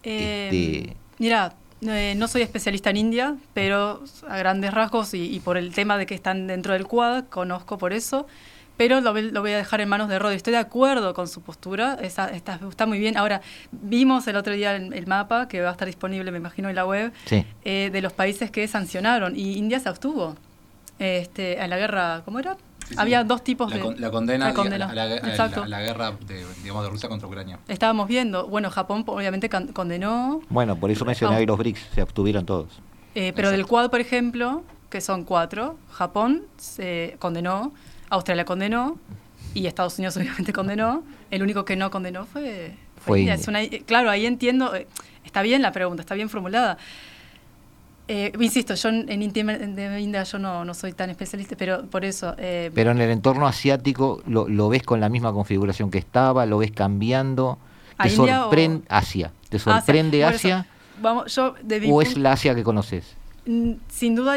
Eh, 0.03 0.81
este- 0.83 0.97
Mira, 1.19 1.55
eh, 1.83 2.15
no 2.17 2.29
soy 2.29 2.43
especialista 2.43 2.91
en 2.91 2.97
India, 2.97 3.37
pero 3.55 4.03
a 4.29 4.37
grandes 4.39 4.73
rasgos 4.75 5.15
y, 5.15 5.35
y 5.35 5.41
por 5.41 5.57
el 5.57 5.73
tema 5.75 5.97
de 5.97 6.07
que 6.07 6.15
están 6.15 6.47
dentro 6.47 6.73
del 6.73 6.87
Quad, 6.87 7.25
conozco 7.31 7.79
por 7.79 7.93
eso. 7.93 8.27
Pero 8.77 9.01
lo, 9.01 9.15
lo 9.15 9.41
voy 9.41 9.53
a 9.53 9.57
dejar 9.57 9.81
en 9.81 9.89
manos 9.89 10.09
de 10.09 10.19
Rodi. 10.19 10.35
Estoy 10.35 10.51
de 10.53 10.59
acuerdo 10.59 11.15
con 11.15 11.29
su 11.29 11.41
postura, 11.43 11.97
esa- 12.03 12.29
está, 12.31 12.59
está 12.69 12.87
muy 12.87 12.99
bien. 12.99 13.17
Ahora, 13.17 13.41
vimos 13.71 14.27
el 14.27 14.35
otro 14.35 14.53
día 14.53 14.75
el, 14.75 14.93
el 14.93 15.07
mapa, 15.07 15.47
que 15.47 15.61
va 15.61 15.69
a 15.69 15.73
estar 15.73 15.87
disponible, 15.87 16.33
me 16.33 16.39
imagino, 16.39 16.69
en 16.69 16.75
la 16.75 16.85
web, 16.85 17.13
Sí. 17.27 17.47
eh, 17.65 17.91
de 17.93 18.03
los 18.03 18.13
países 18.13 18.51
que 18.51 18.67
sancionaron. 18.67 19.37
Y 19.37 19.57
India 19.59 19.79
se 19.79 19.89
abstuvo 19.89 20.35
este, 20.99 21.63
en 21.63 21.71
la 21.71 21.77
guerra, 21.77 22.23
¿cómo 22.25 22.39
era? 22.39 22.55
Sí, 22.55 22.91
sí. 22.91 22.95
Había 22.99 23.25
dos 23.25 23.43
tipos 23.43 23.71
La, 23.71 23.77
de... 23.77 23.83
con- 23.83 24.01
la 24.01 24.11
condena 24.11 24.49
la 24.49 24.55
condena, 24.55 24.87
a 24.91 24.95
la, 24.95 25.03
a 25.05 25.07
la- 25.07 25.17
exacto. 25.17 25.63
a 25.63 25.69
la 25.69 25.81
guerra 25.81 26.13
de, 26.27 26.45
digamos, 26.63 26.85
de 26.85 26.91
Rusia 26.91 27.09
contra 27.09 27.27
Ucrania. 27.27 27.59
Estábamos 27.67 28.09
viendo, 28.09 28.47
bueno, 28.47 28.69
Japón 28.71 29.05
obviamente 29.07 29.49
can- 29.49 29.69
condenó, 29.69 30.43
Bueno, 30.51 30.77
por 30.77 30.91
eso 30.91 31.05
mencioné 31.07 31.35
Ah. 31.37 31.39
ahí 31.39 31.47
los 31.47 31.57
BRICS, 31.59 31.81
se 31.95 32.01
abstuvieron 32.03 32.45
todos. 32.45 32.81
Eh, 33.15 33.33
pero 33.35 33.51
del. 33.51 33.65
Quad, 33.67 33.91
por 33.91 34.01
ejemplo, 34.01 34.65
que 34.91 35.01
son 35.01 35.25
cuatro, 35.25 35.79
Japón 35.93 36.43
se 36.59 37.17
condenó, 37.21 37.73
Australia 38.11 38.45
condenó 38.45 38.99
y 39.55 39.67
Estados 39.67 39.99
Unidos 39.99 40.17
obviamente 40.19 40.53
condenó. 40.53 41.05
El 41.31 41.43
único 41.43 41.65
que 41.65 41.77
no 41.77 41.91
condenó 41.91 42.27
fue, 42.27 42.75
Fue 42.97 43.21
India. 43.21 43.35
India. 43.35 43.43
Es 43.43 43.49
una- 43.49 43.85
claro, 43.87 44.11
ahí 44.11 44.27
entiendo, 44.27 44.75
eh, 44.75 44.87
está 45.25 45.41
bien 45.43 45.63
la 45.63 45.73
pregunta, 45.73 46.03
está 46.03 46.15
bien 46.15 46.29
formulada. 46.29 46.77
Eh, 48.07 48.33
insisto, 48.39 48.75
yo 48.75 48.91
en 48.91 49.23
India, 49.23 50.23
yo 50.25 50.39
no, 50.39 50.65
no 50.65 50.75
soy 50.75 50.93
tan 50.93 51.09
especialista, 51.09 51.57
pero 51.57 51.87
por 51.87 52.05
eso... 52.05 52.35
eh, 52.37 52.71
Pero 52.75 52.91
en 52.91 53.01
el 53.01 53.11
entorno 53.11 53.47
asiático 53.47 54.23
lo, 54.27 54.47
lo 54.47 54.69
ves 54.69 54.83
con 54.83 55.01
la 55.01 55.09
misma 55.09 55.33
configuración 55.33 55.91
que 55.91 55.99
estaba, 55.99 56.45
lo 56.45 56.59
ves 56.59 56.71
cambiando. 56.71 57.59
¿A 57.97 58.09
¿Te 58.09 58.19
o- 58.19 58.27
sorprende 58.27 58.85
Asia? 58.91 59.33
¿Te 59.49 59.57
Asia, 59.57 59.73
sorprende 59.73 60.25
Asia? 60.25 60.67
vamos, 61.01 61.35
yo 61.35 61.55
de 61.63 61.81
mi 61.81 61.91
¿O 61.91 62.03
es 62.03 62.17
la 62.19 62.33
Asia 62.33 62.55
que 62.55 62.63
conoces? 62.63 63.17
Mm, 63.47 63.73
Sin 63.89 64.15
duda, 64.15 64.37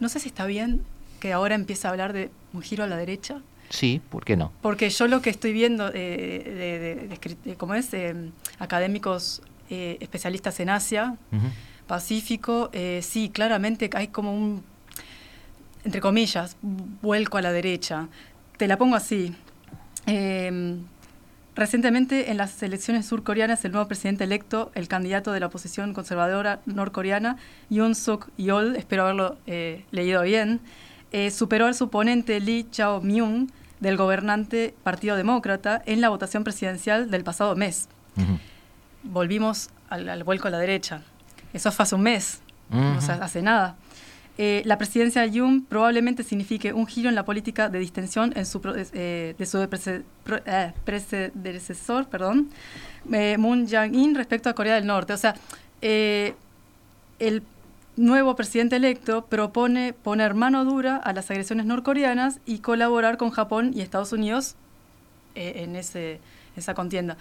no 0.00 0.08
sé 0.08 0.18
si 0.18 0.28
está 0.28 0.46
bien 0.46 0.82
que 1.20 1.32
ahora 1.32 1.54
empiece 1.54 1.86
a 1.86 1.90
hablar 1.90 2.12
de 2.12 2.30
un 2.52 2.62
giro 2.62 2.82
a 2.82 2.88
la 2.88 2.96
derecha. 2.96 3.40
Sí, 3.68 4.00
¿por 4.10 4.24
qué 4.24 4.36
no? 4.36 4.50
Porque 4.60 4.90
yo 4.90 5.06
lo 5.06 5.22
que 5.22 5.30
estoy 5.30 5.52
viendo 5.52 5.88
eh, 5.88 6.42
de, 6.44 6.78
de- 6.78 7.08
de 7.08 7.14
escri- 7.14 7.36
de- 7.44 7.54
¿cómo 7.54 7.74
es? 7.74 7.94
Eh, 7.94 8.30
académicos 8.58 9.40
especialistas 9.70 10.58
en 10.60 10.68
Asia. 10.68 11.16
Pacífico, 11.86 12.70
eh, 12.72 13.00
sí, 13.02 13.28
claramente 13.28 13.90
hay 13.92 14.08
como 14.08 14.34
un, 14.34 14.62
entre 15.84 16.00
comillas, 16.00 16.56
vuelco 16.62 17.38
a 17.38 17.42
la 17.42 17.52
derecha. 17.52 18.08
Te 18.56 18.66
la 18.68 18.78
pongo 18.78 18.96
así. 18.96 19.34
Eh, 20.06 20.78
recientemente 21.54 22.30
en 22.30 22.36
las 22.36 22.62
elecciones 22.62 23.06
surcoreanas, 23.06 23.64
el 23.64 23.72
nuevo 23.72 23.88
presidente 23.88 24.24
electo, 24.24 24.70
el 24.74 24.88
candidato 24.88 25.32
de 25.32 25.40
la 25.40 25.46
oposición 25.46 25.92
conservadora 25.92 26.60
norcoreana, 26.66 27.36
Yoon 27.70 27.94
Suk 27.94 28.30
Yeol, 28.36 28.76
espero 28.76 29.02
haberlo 29.02 29.38
eh, 29.46 29.84
leído 29.90 30.22
bien, 30.22 30.60
eh, 31.12 31.30
superó 31.30 31.66
al 31.66 31.74
suponente 31.74 32.40
Lee 32.40 32.66
Chao-myung 32.70 33.50
del 33.80 33.96
gobernante 33.96 34.74
Partido 34.82 35.16
Demócrata 35.16 35.82
en 35.84 36.00
la 36.00 36.08
votación 36.08 36.44
presidencial 36.44 37.10
del 37.10 37.24
pasado 37.24 37.54
mes. 37.56 37.88
Volvimos 39.02 39.70
al, 39.88 40.08
al 40.08 40.22
vuelco 40.24 40.48
a 40.48 40.50
la 40.50 40.58
derecha. 40.58 41.02
Eso 41.52 41.70
fue 41.72 41.82
hace 41.84 41.94
un 41.94 42.02
mes, 42.02 42.40
Ujú. 42.70 42.98
o 42.98 43.00
sea, 43.00 43.14
hace 43.16 43.42
nada. 43.42 43.76
Eh, 44.38 44.62
la 44.64 44.78
presidencia 44.78 45.20
de 45.20 45.30
Yoon 45.30 45.62
probablemente 45.62 46.22
signifique 46.22 46.72
un 46.72 46.86
giro 46.86 47.10
en 47.10 47.14
la 47.14 47.24
política 47.24 47.68
de 47.68 47.78
distensión 47.78 48.32
en 48.34 48.46
su 48.46 48.62
eh, 48.94 49.34
de 49.38 49.46
su 49.46 49.62
eh, 49.62 50.72
predecesor, 50.84 52.08
perdón, 52.08 52.48
Moon 53.38 53.68
Jae-in 53.68 54.14
respecto 54.14 54.48
a 54.48 54.54
Corea 54.54 54.76
del 54.76 54.86
Norte. 54.86 55.12
O 55.12 55.18
sea, 55.18 55.34
el 55.82 57.42
nuevo 57.96 58.34
presidente 58.34 58.76
electo 58.76 59.26
propone 59.26 59.92
poner 59.92 60.32
mano 60.32 60.64
dura 60.64 60.96
a 60.96 61.12
las 61.12 61.30
agresiones 61.30 61.66
norcoreanas 61.66 62.38
y 62.46 62.60
colaborar 62.60 63.18
con 63.18 63.30
Japón 63.30 63.72
y 63.74 63.82
Estados 63.82 64.12
Unidos 64.12 64.54
en 65.34 65.76
ese, 65.76 66.20
esa 66.56 66.72
contienda. 66.72 67.18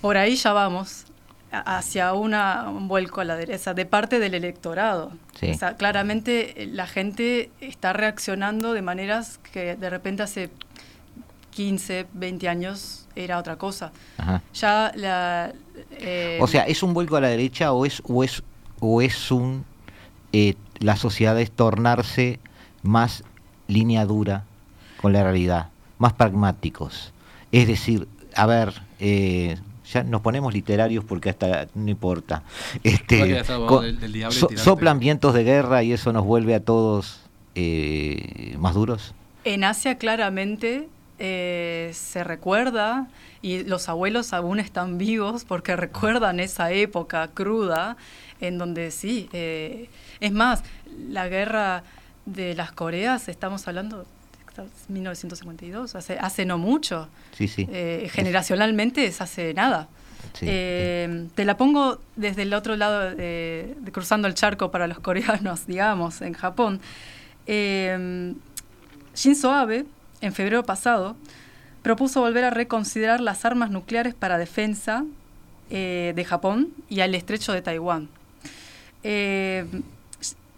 Por 0.00 0.16
ahí 0.16 0.36
ya 0.36 0.54
vamos. 0.54 1.04
Hacia 1.60 2.12
una, 2.12 2.68
un 2.68 2.88
vuelco 2.88 3.20
a 3.20 3.24
la 3.24 3.36
derecha 3.36 3.74
de 3.74 3.86
parte 3.86 4.18
del 4.18 4.34
electorado. 4.34 5.12
Sí. 5.38 5.50
O 5.50 5.54
sea, 5.54 5.76
claramente 5.76 6.62
eh, 6.62 6.66
la 6.66 6.86
gente 6.86 7.50
está 7.60 7.92
reaccionando 7.92 8.72
de 8.72 8.82
maneras 8.82 9.38
que 9.52 9.76
de 9.76 9.90
repente 9.90 10.22
hace 10.22 10.50
15, 11.50 12.06
20 12.12 12.48
años 12.48 13.06
era 13.14 13.38
otra 13.38 13.56
cosa. 13.56 13.92
Ajá. 14.18 14.42
Ya 14.54 14.92
la... 14.94 15.52
eh, 15.92 16.38
O 16.40 16.46
sea, 16.46 16.62
¿es 16.64 16.82
un 16.82 16.92
vuelco 16.92 17.16
a 17.16 17.20
la 17.20 17.28
derecha 17.28 17.72
o 17.72 17.86
es, 17.86 18.02
o 18.06 18.22
es, 18.24 18.42
o 18.80 19.00
es 19.00 19.30
un... 19.30 19.64
eh, 20.32 20.54
la 20.80 20.96
sociedad 20.96 21.38
es 21.40 21.50
tornarse 21.50 22.40
más 22.82 23.24
línea 23.68 24.04
dura 24.04 24.44
con 25.00 25.12
la 25.14 25.22
realidad, 25.22 25.70
más 25.98 26.12
pragmáticos? 26.12 27.12
Es 27.52 27.66
decir, 27.66 28.06
a 28.34 28.44
ver, 28.44 28.82
eh, 29.00 29.56
ya 29.92 30.02
nos 30.02 30.20
ponemos 30.20 30.52
literarios 30.52 31.04
porque 31.04 31.30
hasta 31.30 31.68
no 31.74 31.90
importa. 31.90 32.42
Este, 32.82 33.42
del- 33.82 34.00
del 34.00 34.32
so-. 34.32 34.48
¿Soplan 34.56 34.98
vientos 34.98 35.34
de 35.34 35.44
guerra 35.44 35.82
y 35.82 35.92
eso 35.92 36.12
nos 36.12 36.24
vuelve 36.24 36.54
a 36.54 36.60
todos 36.60 37.20
eh, 37.54 38.56
más 38.58 38.74
duros? 38.74 39.14
En 39.44 39.64
Asia 39.64 39.96
claramente 39.98 40.88
eh, 41.18 41.90
se 41.94 42.24
recuerda 42.24 43.06
y 43.42 43.62
los 43.64 43.88
abuelos 43.88 44.32
aún 44.32 44.58
están 44.60 44.98
vivos 44.98 45.44
porque 45.44 45.76
recuerdan 45.76 46.40
esa 46.40 46.72
época 46.72 47.28
cruda 47.28 47.96
en 48.40 48.58
donde 48.58 48.90
sí, 48.90 49.28
eh, 49.32 49.88
es 50.20 50.32
más, 50.32 50.62
la 51.08 51.28
guerra 51.28 51.84
de 52.26 52.54
las 52.54 52.72
Coreas, 52.72 53.28
estamos 53.28 53.66
hablando 53.68 54.04
de 54.62 54.68
1952, 54.88 55.94
hace, 55.94 56.18
hace 56.18 56.44
no 56.44 56.58
mucho, 56.58 57.08
Sí, 57.32 57.48
sí. 57.48 57.66
Eh, 57.70 58.08
generacionalmente 58.12 59.04
es 59.06 59.20
hace 59.20 59.52
nada. 59.54 59.88
Sí, 60.34 60.46
Eh, 60.48 61.28
Te 61.34 61.44
la 61.44 61.56
pongo 61.56 62.00
desde 62.16 62.42
el 62.42 62.52
otro 62.54 62.76
lado, 62.76 63.14
de, 63.14 63.74
de 63.78 63.92
cruzando 63.92 64.28
el 64.28 64.34
charco 64.34 64.70
para 64.70 64.86
los 64.86 64.98
coreanos, 65.00 65.66
digamos, 65.68 66.20
en 66.22 66.32
Japón. 66.34 66.80
Eh, 67.46 68.34
Shinzo 69.14 69.52
Abe, 69.52 69.86
en 70.20 70.32
febrero 70.32 70.64
pasado, 70.64 71.16
propuso 71.82 72.20
volver 72.20 72.44
a 72.44 72.50
reconsiderar 72.50 73.20
las 73.20 73.44
armas 73.44 73.70
nucleares 73.70 74.14
para 74.14 74.36
defensa 74.38 75.04
eh, 75.70 76.12
de 76.16 76.24
Japón 76.24 76.68
y 76.88 77.00
al 77.00 77.14
estrecho 77.14 77.52
de 77.52 77.62
Taiwán. 77.62 78.08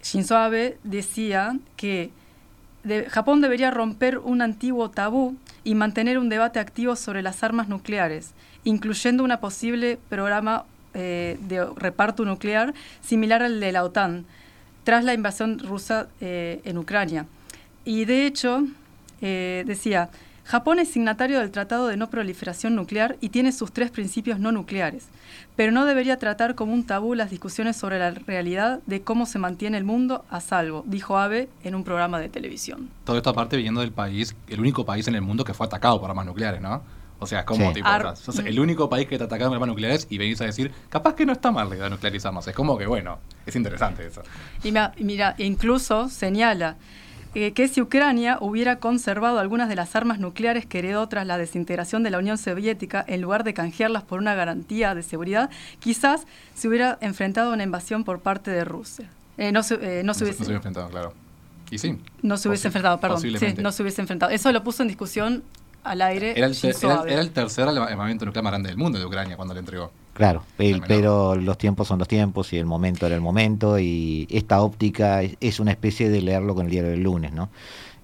Shinzo 0.03 0.37
Abe 0.37 0.77
decía 0.83 1.57
que 1.75 2.09
de- 2.83 3.05
Japón 3.09 3.41
debería 3.41 3.71
romper 3.71 4.17
un 4.17 4.41
antiguo 4.41 4.89
tabú 4.89 5.35
y 5.63 5.75
mantener 5.75 6.17
un 6.17 6.29
debate 6.29 6.59
activo 6.59 6.95
sobre 6.95 7.21
las 7.21 7.43
armas 7.43 7.67
nucleares, 7.67 8.31
incluyendo 8.63 9.23
una 9.23 9.39
posible 9.39 9.97
programa 10.09 10.65
eh, 10.93 11.37
de 11.47 11.65
reparto 11.75 12.25
nuclear 12.25 12.73
similar 13.01 13.43
al 13.43 13.59
de 13.59 13.71
la 13.71 13.83
OTAN, 13.83 14.25
tras 14.83 15.03
la 15.03 15.13
invasión 15.13 15.59
rusa 15.59 16.07
eh, 16.21 16.61
en 16.63 16.77
Ucrania. 16.77 17.25
Y 17.85 18.05
de 18.05 18.25
hecho, 18.25 18.63
eh, 19.21 19.63
decía, 19.67 20.09
Japón 20.49 20.79
es 20.79 20.89
signatario 20.89 21.37
del 21.37 21.51
Tratado 21.51 21.85
de 21.87 21.95
No 21.95 22.09
Proliferación 22.09 22.73
Nuclear 22.73 23.17
y 23.21 23.29
tiene 23.29 23.51
sus 23.51 23.71
tres 23.71 23.91
principios 23.91 24.39
no 24.39 24.51
nucleares, 24.51 25.05
pero 25.55 25.71
no 25.71 25.85
debería 25.85 26.17
tratar 26.17 26.55
como 26.55 26.73
un 26.73 26.87
tabú 26.87 27.13
las 27.13 27.29
discusiones 27.29 27.77
sobre 27.77 27.99
la 27.99 28.09
realidad 28.09 28.79
de 28.87 29.03
cómo 29.03 29.27
se 29.27 29.37
mantiene 29.37 29.77
el 29.77 29.83
mundo 29.83 30.25
a 30.31 30.41
salvo, 30.41 30.83
dijo 30.87 31.19
Abe 31.19 31.49
en 31.63 31.75
un 31.75 31.83
programa 31.83 32.19
de 32.19 32.29
televisión. 32.29 32.89
Todo 33.03 33.17
esto 33.17 33.29
aparte 33.29 33.57
viniendo 33.57 33.81
del 33.81 33.91
país, 33.91 34.35
el 34.47 34.59
único 34.59 34.83
país 34.87 35.07
en 35.07 35.13
el 35.13 35.21
mundo 35.21 35.43
que 35.43 35.53
fue 35.53 35.67
atacado 35.67 36.01
por 36.01 36.09
armas 36.09 36.25
nucleares, 36.25 36.61
¿no? 36.61 36.81
O 37.19 37.27
sea, 37.27 37.41
es 37.41 37.45
como 37.45 37.67
Sí. 37.67 37.75
tipo, 37.75 37.87
Ar- 37.87 38.05
o 38.07 38.15
sea, 38.15 38.33
sos 38.33 38.39
el 38.39 38.59
único 38.59 38.89
país 38.89 39.05
que 39.07 39.19
te 39.19 39.25
atacado 39.25 39.51
con 39.51 39.55
armas 39.57 39.69
nucleares 39.69 40.07
y 40.09 40.17
venís 40.17 40.41
a 40.41 40.45
decir, 40.45 40.71
capaz 40.89 41.13
que 41.13 41.27
no 41.27 41.33
está 41.33 41.51
mal 41.51 41.69
la 41.69 41.75
idea 41.75 41.83
de 41.83 41.89
nuclearizarnos. 41.91 42.47
Es 42.47 42.55
como 42.55 42.75
que, 42.75 42.87
bueno, 42.87 43.19
es 43.45 43.55
interesante 43.55 44.07
eso. 44.07 44.23
Y 44.63 44.71
mira, 45.03 45.35
incluso 45.37 46.09
señala 46.09 46.77
eh, 47.35 47.51
que 47.53 47.67
si 47.67 47.81
Ucrania 47.81 48.37
hubiera 48.41 48.77
conservado 48.79 49.39
algunas 49.39 49.69
de 49.69 49.75
las 49.75 49.95
armas 49.95 50.19
nucleares 50.19 50.65
que 50.65 50.79
heredó 50.79 51.07
tras 51.07 51.27
la 51.27 51.37
desintegración 51.37 52.03
de 52.03 52.09
la 52.09 52.17
Unión 52.17 52.37
Soviética, 52.37 53.03
en 53.07 53.21
lugar 53.21 53.43
de 53.43 53.53
canjearlas 53.53 54.03
por 54.03 54.19
una 54.19 54.33
garantía 54.35 54.95
de 54.95 55.03
seguridad, 55.03 55.49
quizás 55.79 56.25
se 56.55 56.67
hubiera 56.67 56.97
enfrentado 57.01 57.51
a 57.51 57.53
una 57.53 57.63
invasión 57.63 58.03
por 58.03 58.19
parte 58.19 58.51
de 58.51 58.65
Rusia. 58.65 59.09
Eh, 59.37 59.51
no, 59.51 59.63
se, 59.63 59.75
eh, 59.75 60.03
no 60.03 60.13
se 60.13 60.25
No 60.25 60.29
hubiese, 60.31 60.45
se 60.45 60.53
enfrentado, 60.53 60.89
claro. 60.89 61.13
Y 61.71 61.77
sí. 61.77 61.97
no 62.23 62.35
se 62.37 62.49
hubiese 62.49 62.67
enfrentado, 62.67 62.99
perdón. 62.99 63.21
Sí, 63.21 63.53
no 63.59 63.71
se 63.71 63.83
hubiese 63.83 64.01
enfrentado. 64.01 64.31
Eso 64.31 64.51
lo 64.51 64.63
puso 64.63 64.81
en 64.81 64.87
discusión 64.87 65.43
al 65.83 66.01
aire. 66.01 66.33
Era 66.35 66.47
el, 66.47 66.59
ter- 66.59 66.75
era 67.07 67.21
el 67.21 67.31
tercer 67.31 67.67
armamento 67.67 68.25
nuclear 68.25 68.43
más 68.43 68.51
grande 68.51 68.69
del 68.69 68.77
mundo 68.77 68.97
de 68.99 69.05
Ucrania 69.05 69.37
cuando 69.37 69.53
le 69.53 69.59
entregó. 69.59 69.91
Claro, 70.19 70.43
el- 70.57 70.83
pero 70.85 71.35
los 71.35 71.57
tiempos 71.57 71.87
son 71.87 71.97
los 71.99 72.07
tiempos 72.09 72.51
y 72.51 72.57
el 72.57 72.65
momento 72.65 73.05
era 73.05 73.15
el 73.15 73.21
momento 73.21 73.79
y 73.79 74.27
esta 74.29 74.61
óptica 74.61 75.23
es, 75.23 75.37
es 75.39 75.61
una 75.61 75.71
especie 75.71 76.09
de 76.09 76.21
leerlo 76.21 76.55
con 76.55 76.65
el 76.65 76.71
diario 76.73 76.91
del 76.91 77.03
lunes, 77.03 77.31
¿no? 77.31 77.49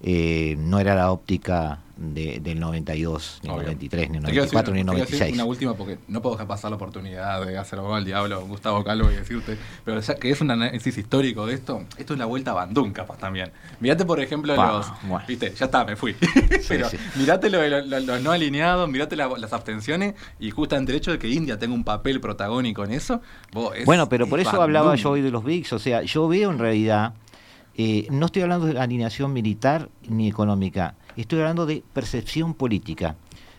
Eh, 0.02 0.56
no 0.58 0.78
era 0.78 0.94
la 0.94 1.10
óptica 1.10 1.80
de- 1.96 2.40
del 2.40 2.60
92, 2.60 3.40
ni 3.42 3.48
Obvio. 3.48 3.62
93, 3.62 4.10
ni 4.10 4.18
el 4.18 4.22
Te 4.24 4.30
quiero 4.30 4.42
94, 4.44 4.74
ni 4.74 4.80
el 4.80 4.86
decir- 4.86 4.90
te 4.90 4.94
quiero 4.96 5.06
decir 5.06 5.18
96. 5.20 5.34
Una 5.34 5.44
última, 5.46 5.74
porque 5.74 5.98
no 6.08 6.20
puedo 6.20 6.34
dejar 6.34 6.46
pasar 6.46 6.70
la 6.70 6.76
oportunidad 6.76 7.46
de 7.46 7.56
hacer 7.56 7.78
al 7.78 8.04
diablo, 8.04 8.46
Gustavo 8.46 8.84
Calvo, 8.84 9.10
y 9.10 9.14
decirte, 9.14 9.56
pero 9.86 9.98
ya 10.00 10.14
que 10.16 10.30
es 10.30 10.40
un 10.42 10.50
análisis 10.50 10.98
histórico 10.98 11.46
de 11.46 11.54
esto, 11.54 11.84
esto 11.96 12.12
es 12.12 12.18
la 12.18 12.26
vuelta 12.26 12.50
a 12.50 12.54
Bandung, 12.54 12.92
capaz 12.92 13.16
también. 13.16 13.50
Mirate, 13.80 14.04
por 14.04 14.20
ejemplo, 14.20 14.54
los. 14.54 14.92
bueno. 15.08 15.24
Viste, 15.26 15.54
ya 15.54 15.64
está, 15.64 15.86
me 15.86 15.96
fui. 15.96 16.14
pero 16.68 16.90
sí. 16.90 16.98
mirate 17.16 17.48
lo- 17.48 17.66
lo- 17.66 18.00
los 18.00 18.20
no 18.20 18.30
alineados, 18.30 18.90
mirate 18.90 19.16
la- 19.16 19.28
las 19.38 19.54
abstenciones, 19.54 20.14
y 20.38 20.50
justamente 20.50 20.92
el 20.92 20.98
hecho 20.98 21.12
de 21.12 21.18
que 21.18 21.28
India 21.30 21.58
tenga 21.58 21.74
un 21.74 21.84
papel 21.84 22.20
protagónico 22.20 22.84
en 22.84 22.90
eso. 22.92 23.22
vos, 23.52 23.74
es- 23.74 23.86
Bueno, 23.86 24.06
pero 24.10 24.26
por 24.26 24.38
es 24.38 24.46
eso 24.46 24.60
hablaba 24.60 24.94
yo 24.96 25.10
hoy 25.12 25.22
de 25.22 25.30
los 25.30 25.42
BRICS. 25.42 25.72
O 25.72 25.78
sea, 25.78 26.02
yo 26.02 26.28
veo 26.28 26.50
en 26.50 26.58
realidad, 26.58 27.14
eh, 27.76 28.06
no 28.10 28.26
estoy 28.26 28.42
hablando 28.42 28.66
de 28.66 28.78
alineación 28.78 29.32
militar 29.32 29.90
ni 30.08 30.28
económica, 30.28 30.94
estoy 31.16 31.40
hablando 31.40 31.66
de 31.66 31.82
percepción 31.92 32.54
política. 32.54 33.16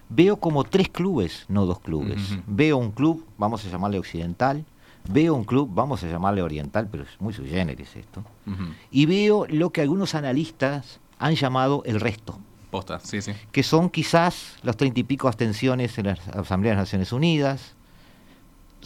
Veo 0.10 0.38
como 0.38 0.64
tres 0.64 0.90
clubes, 0.90 1.46
no 1.50 1.66
dos 1.66 1.80
clubes. 1.82 2.38
Veo 2.48 2.78
un 2.78 2.92
club, 2.92 3.26
vamos 3.38 3.66
a 3.66 3.70
llamarle 3.70 4.00
occidental, 4.00 4.66
veo 5.10 5.36
un 5.36 5.44
club, 5.44 5.70
vamos 5.74 6.04
a 6.04 6.08
llamarle 6.08 6.42
oriental, 6.42 6.88
pero 6.90 7.04
es 7.04 7.10
muy 7.20 7.34
sui 7.34 7.50
generis 7.50 7.96
esto. 7.96 8.24
Y 8.90 9.06
veo 9.06 9.46
lo 9.50 9.70
que 9.72 9.82
algunos 9.82 10.16
analistas 10.16 11.00
han 11.20 11.36
llamado 11.36 11.84
el 11.86 12.00
resto, 12.00 12.40
Posta, 12.72 13.00
sí, 13.00 13.22
sí. 13.22 13.34
que 13.52 13.64
son 13.64 13.90
quizás 13.90 14.56
los 14.64 14.78
treinta 14.78 15.00
y 15.00 15.04
pico 15.04 15.28
abstenciones 15.28 15.98
en 15.98 16.08
la 16.08 16.18
Asamblea 16.34 16.72
de 16.72 16.78
las 16.78 16.88
Naciones 16.88 17.12
Unidas. 17.12 17.76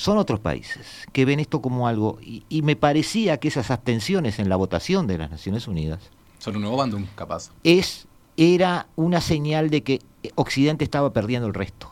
Son 0.01 0.17
otros 0.17 0.39
países 0.39 1.05
que 1.13 1.25
ven 1.25 1.39
esto 1.39 1.61
como 1.61 1.87
algo, 1.87 2.17
y, 2.23 2.41
y 2.49 2.63
me 2.63 2.75
parecía 2.75 3.37
que 3.37 3.49
esas 3.49 3.69
abstenciones 3.69 4.39
en 4.39 4.49
la 4.49 4.55
votación 4.55 5.05
de 5.05 5.19
las 5.19 5.29
Naciones 5.29 5.67
Unidas 5.67 5.99
Son 6.39 6.55
un 6.55 6.63
nuevo 6.63 6.75
Bandung, 6.75 7.05
capaz. 7.13 7.51
es, 7.63 8.07
era 8.35 8.87
una 8.95 9.21
señal 9.21 9.69
de 9.69 9.83
que 9.83 10.01
Occidente 10.33 10.83
estaba 10.83 11.13
perdiendo 11.13 11.47
el 11.47 11.53
resto, 11.53 11.91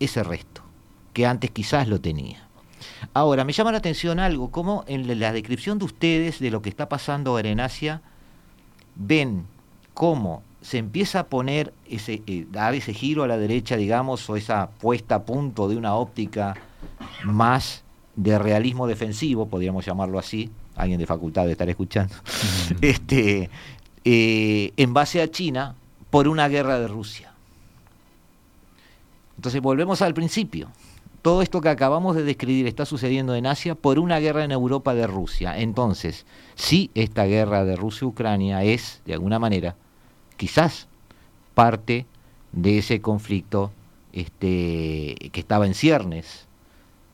ese 0.00 0.22
resto, 0.22 0.62
que 1.12 1.26
antes 1.26 1.50
quizás 1.50 1.86
lo 1.86 2.00
tenía. 2.00 2.48
Ahora, 3.12 3.44
me 3.44 3.52
llama 3.52 3.72
la 3.72 3.78
atención 3.78 4.20
algo, 4.20 4.50
como 4.50 4.82
en 4.86 5.20
la 5.20 5.30
descripción 5.30 5.78
de 5.78 5.84
ustedes 5.84 6.38
de 6.38 6.50
lo 6.50 6.62
que 6.62 6.70
está 6.70 6.88
pasando 6.88 7.32
ahora 7.32 7.50
en 7.50 7.60
Asia, 7.60 8.00
ven 8.94 9.44
cómo 9.92 10.42
se 10.62 10.78
empieza 10.78 11.20
a 11.20 11.26
poner 11.26 11.74
ese, 11.90 12.22
eh, 12.26 12.46
dar 12.50 12.74
ese 12.74 12.94
giro 12.94 13.22
a 13.22 13.28
la 13.28 13.36
derecha, 13.36 13.76
digamos, 13.76 14.30
o 14.30 14.36
esa 14.36 14.70
puesta 14.80 15.16
a 15.16 15.22
punto 15.24 15.68
de 15.68 15.76
una 15.76 15.94
óptica 15.94 16.54
más 17.24 17.82
de 18.16 18.38
realismo 18.38 18.86
defensivo, 18.86 19.46
podríamos 19.46 19.84
llamarlo 19.84 20.18
así, 20.18 20.50
alguien 20.76 20.98
de 20.98 21.06
facultad 21.06 21.42
debe 21.42 21.52
estar 21.52 21.68
escuchando, 21.68 22.14
este, 22.80 23.50
eh, 24.04 24.72
en 24.76 24.94
base 24.94 25.20
a 25.22 25.30
China 25.30 25.74
por 26.10 26.28
una 26.28 26.48
guerra 26.48 26.78
de 26.78 26.88
Rusia. 26.88 27.32
Entonces 29.36 29.60
volvemos 29.60 30.00
al 30.02 30.14
principio. 30.14 30.68
Todo 31.22 31.42
esto 31.42 31.60
que 31.60 31.70
acabamos 31.70 32.16
de 32.16 32.22
describir 32.22 32.66
está 32.66 32.84
sucediendo 32.84 33.34
en 33.34 33.46
Asia 33.46 33.74
por 33.74 33.98
una 33.98 34.18
guerra 34.18 34.44
en 34.44 34.52
Europa 34.52 34.94
de 34.94 35.06
Rusia. 35.06 35.58
Entonces, 35.58 36.26
si 36.54 36.90
esta 36.94 37.24
guerra 37.24 37.64
de 37.64 37.76
Rusia-Ucrania 37.76 38.62
es, 38.62 39.00
de 39.06 39.14
alguna 39.14 39.38
manera, 39.38 39.74
quizás 40.36 40.86
parte 41.54 42.04
de 42.52 42.78
ese 42.78 43.00
conflicto 43.00 43.72
este, 44.12 45.16
que 45.32 45.40
estaba 45.40 45.66
en 45.66 45.74
ciernes, 45.74 46.46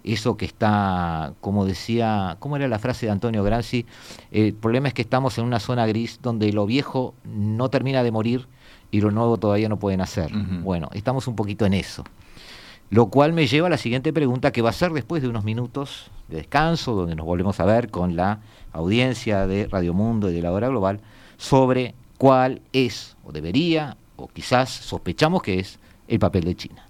eso 0.05 0.37
que 0.37 0.45
está, 0.45 1.35
como 1.41 1.65
decía, 1.65 2.37
¿cómo 2.41 2.57
era 2.57 2.69
la 2.69 2.79
frase 2.79 3.07
de 3.07 3.13
Antonio 3.13 3.43
Gramsci? 3.43 3.87
El 4.31 4.55
problema 4.55 4.89
es 4.89 4.95
que 4.95 5.03
estamos 5.03 5.39
en 5.39 5.45
una 5.45 5.61
zona 5.61 5.87
gris 5.87 6.21
donde 6.23 6.53
lo 6.53 6.67
viejo 6.67 7.15
no 7.25 7.69
termina 7.69 8.03
de 8.03 8.11
morir 8.11 8.47
y 8.91 9.01
lo 9.01 9.11
nuevo 9.11 9.37
todavía 9.37 9.69
no 9.69 9.79
puede 9.79 9.97
nacer. 9.97 10.35
Ujú. 10.35 10.63
Bueno, 10.63 10.89
estamos 10.93 11.27
un 11.29 11.37
poquito 11.37 11.67
en 11.67 11.75
eso. 11.75 12.05
Lo 12.91 13.07
cual 13.07 13.33
me 13.33 13.47
lleva 13.47 13.69
a 13.69 13.71
la 13.71 13.77
siguiente 13.77 14.13
pregunta, 14.13 14.51
que 14.51 14.63
va 14.63 14.71
a 14.71 14.73
ser 14.73 14.91
después 14.93 15.23
de 15.23 15.29
unos 15.29 15.45
minutos 15.45 16.11
de 16.29 16.39
descanso, 16.39 16.95
donde 16.95 17.15
nos 17.15 17.25
volvemos 17.25 17.61
a 17.61 17.65
ver 17.65 17.89
con 17.89 18.17
la 18.17 18.41
audiencia 18.73 19.47
de 19.47 19.69
Radio 19.69 19.95
Mundo 19.95 20.29
y 20.29 20.35
de 20.35 20.43
la 20.43 20.51
Hora 20.51 20.69
Global, 20.69 21.01
sobre 21.37 21.95
cuál 22.19 22.61
es, 22.73 23.17
o 23.25 23.31
debería, 23.31 23.97
o 24.17 24.27
quizás 24.27 24.71
sospechamos 24.71 25.43
que 25.43 25.61
es, 25.61 25.79
el 26.09 26.19
papel 26.19 26.45
de 26.45 26.57
China. 26.57 26.90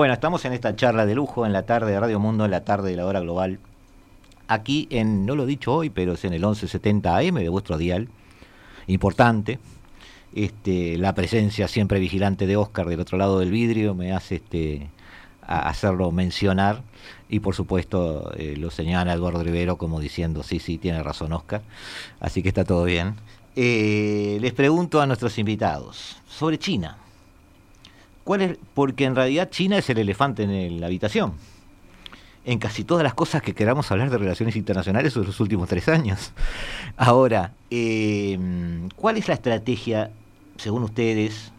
Bueno, 0.00 0.14
estamos 0.14 0.42
en 0.46 0.54
esta 0.54 0.74
charla 0.74 1.04
de 1.04 1.14
lujo 1.14 1.44
en 1.44 1.52
la 1.52 1.66
tarde 1.66 1.92
de 1.92 2.00
Radio 2.00 2.18
Mundo, 2.18 2.46
en 2.46 2.50
la 2.50 2.64
tarde 2.64 2.88
de 2.88 2.96
la 2.96 3.04
Hora 3.04 3.20
Global. 3.20 3.58
Aquí 4.48 4.88
en, 4.88 5.26
no 5.26 5.36
lo 5.36 5.42
he 5.42 5.46
dicho 5.46 5.74
hoy, 5.74 5.90
pero 5.90 6.14
es 6.14 6.24
en 6.24 6.32
el 6.32 6.40
1170 6.40 7.18
AM 7.18 7.34
de 7.34 7.50
vuestro 7.50 7.76
dial. 7.76 8.08
Importante. 8.86 9.58
Este, 10.34 10.96
la 10.96 11.14
presencia 11.14 11.68
siempre 11.68 12.00
vigilante 12.00 12.46
de 12.46 12.56
Oscar 12.56 12.88
del 12.88 12.98
otro 12.98 13.18
lado 13.18 13.40
del 13.40 13.50
vidrio 13.50 13.94
me 13.94 14.12
hace 14.12 14.36
este, 14.36 14.88
a 15.42 15.68
hacerlo 15.68 16.10
mencionar 16.12 16.80
y 17.28 17.40
por 17.40 17.54
supuesto 17.54 18.32
eh, 18.38 18.56
lo 18.56 18.70
señala 18.70 19.12
Eduardo 19.12 19.44
Rivero 19.44 19.76
como 19.76 20.00
diciendo 20.00 20.42
sí, 20.42 20.60
sí, 20.60 20.78
tiene 20.78 21.02
razón 21.02 21.34
Oscar, 21.34 21.60
así 22.20 22.42
que 22.42 22.48
está 22.48 22.64
todo 22.64 22.84
bien. 22.84 23.16
Eh, 23.54 24.38
les 24.40 24.54
pregunto 24.54 25.02
a 25.02 25.06
nuestros 25.06 25.36
invitados 25.36 26.16
sobre 26.26 26.58
China. 26.58 26.96
¿Cuál 28.24 28.42
es? 28.42 28.58
Porque 28.74 29.04
en 29.04 29.16
realidad 29.16 29.50
China 29.50 29.78
es 29.78 29.88
el 29.90 29.98
elefante 29.98 30.44
en 30.44 30.80
la 30.80 30.86
habitación. 30.86 31.34
En 32.44 32.58
casi 32.58 32.84
todas 32.84 33.04
las 33.04 33.14
cosas 33.14 33.42
que 33.42 33.54
queramos 33.54 33.90
hablar 33.90 34.10
de 34.10 34.18
relaciones 34.18 34.56
internacionales 34.56 35.14
en 35.16 35.24
los 35.24 35.40
últimos 35.40 35.68
tres 35.68 35.88
años. 35.88 36.32
Ahora, 36.96 37.52
eh, 37.70 38.38
¿cuál 38.96 39.18
es 39.18 39.28
la 39.28 39.34
estrategia, 39.34 40.10
según 40.56 40.84
ustedes, 40.84 41.52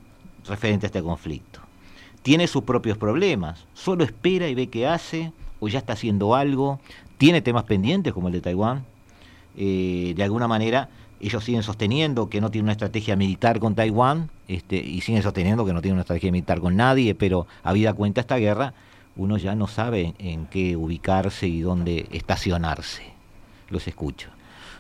referente 0.48 0.86
a 0.86 0.88
este 0.88 1.04
conflicto? 1.04 1.62
tiene 2.22 2.48
sus 2.48 2.64
propios 2.64 2.98
problemas, 2.98 3.66
solo 3.74 4.04
espera 4.04 4.48
y 4.48 4.56
ve 4.56 4.68
qué 4.68 4.88
hace, 4.88 5.32
o 5.60 5.68
ya 5.68 5.80
está 5.80 5.94
haciendo 5.94 6.36
algo, 6.36 6.80
tiene 7.18 7.42
temas 7.42 7.64
pendientes 7.64 8.14
como 8.14 8.28
el 8.28 8.34
de 8.34 8.42
Taiwán, 8.42 8.86
eh, 9.58 10.14
de 10.16 10.24
alguna 10.24 10.48
manera 10.48 10.90
ellos 11.22 11.44
siguen 11.44 11.64
sosteniendo 11.64 12.30
que 12.30 12.42
no 12.42 12.52
tiene 12.52 12.64
una 12.64 12.72
estrategia 12.74 13.16
militar 13.16 13.60
con 13.60 13.76
Taiwán, 13.76 14.30
este, 14.48 14.78
y 14.78 15.02
siguen 15.02 15.24
sosteniendo 15.24 15.66
que 15.66 15.74
no 15.74 15.82
tiene 15.82 15.94
una 15.94 16.02
estrategia 16.02 16.32
militar 16.32 16.60
con 16.60 16.76
nadie, 16.76 17.16
pero 17.16 17.48
habida 17.64 17.94
cuenta 17.94 18.22
esta 18.22 18.38
guerra, 18.38 18.74
uno 19.16 19.38
ya 19.38 19.56
no 19.56 19.68
sabe 19.68 20.14
en 20.20 20.46
qué 20.48 20.76
ubicarse 20.76 21.48
y 21.48 21.62
dónde 21.62 22.08
estacionarse. 22.12 23.04
Los 23.70 23.88
escucho. 23.88 24.30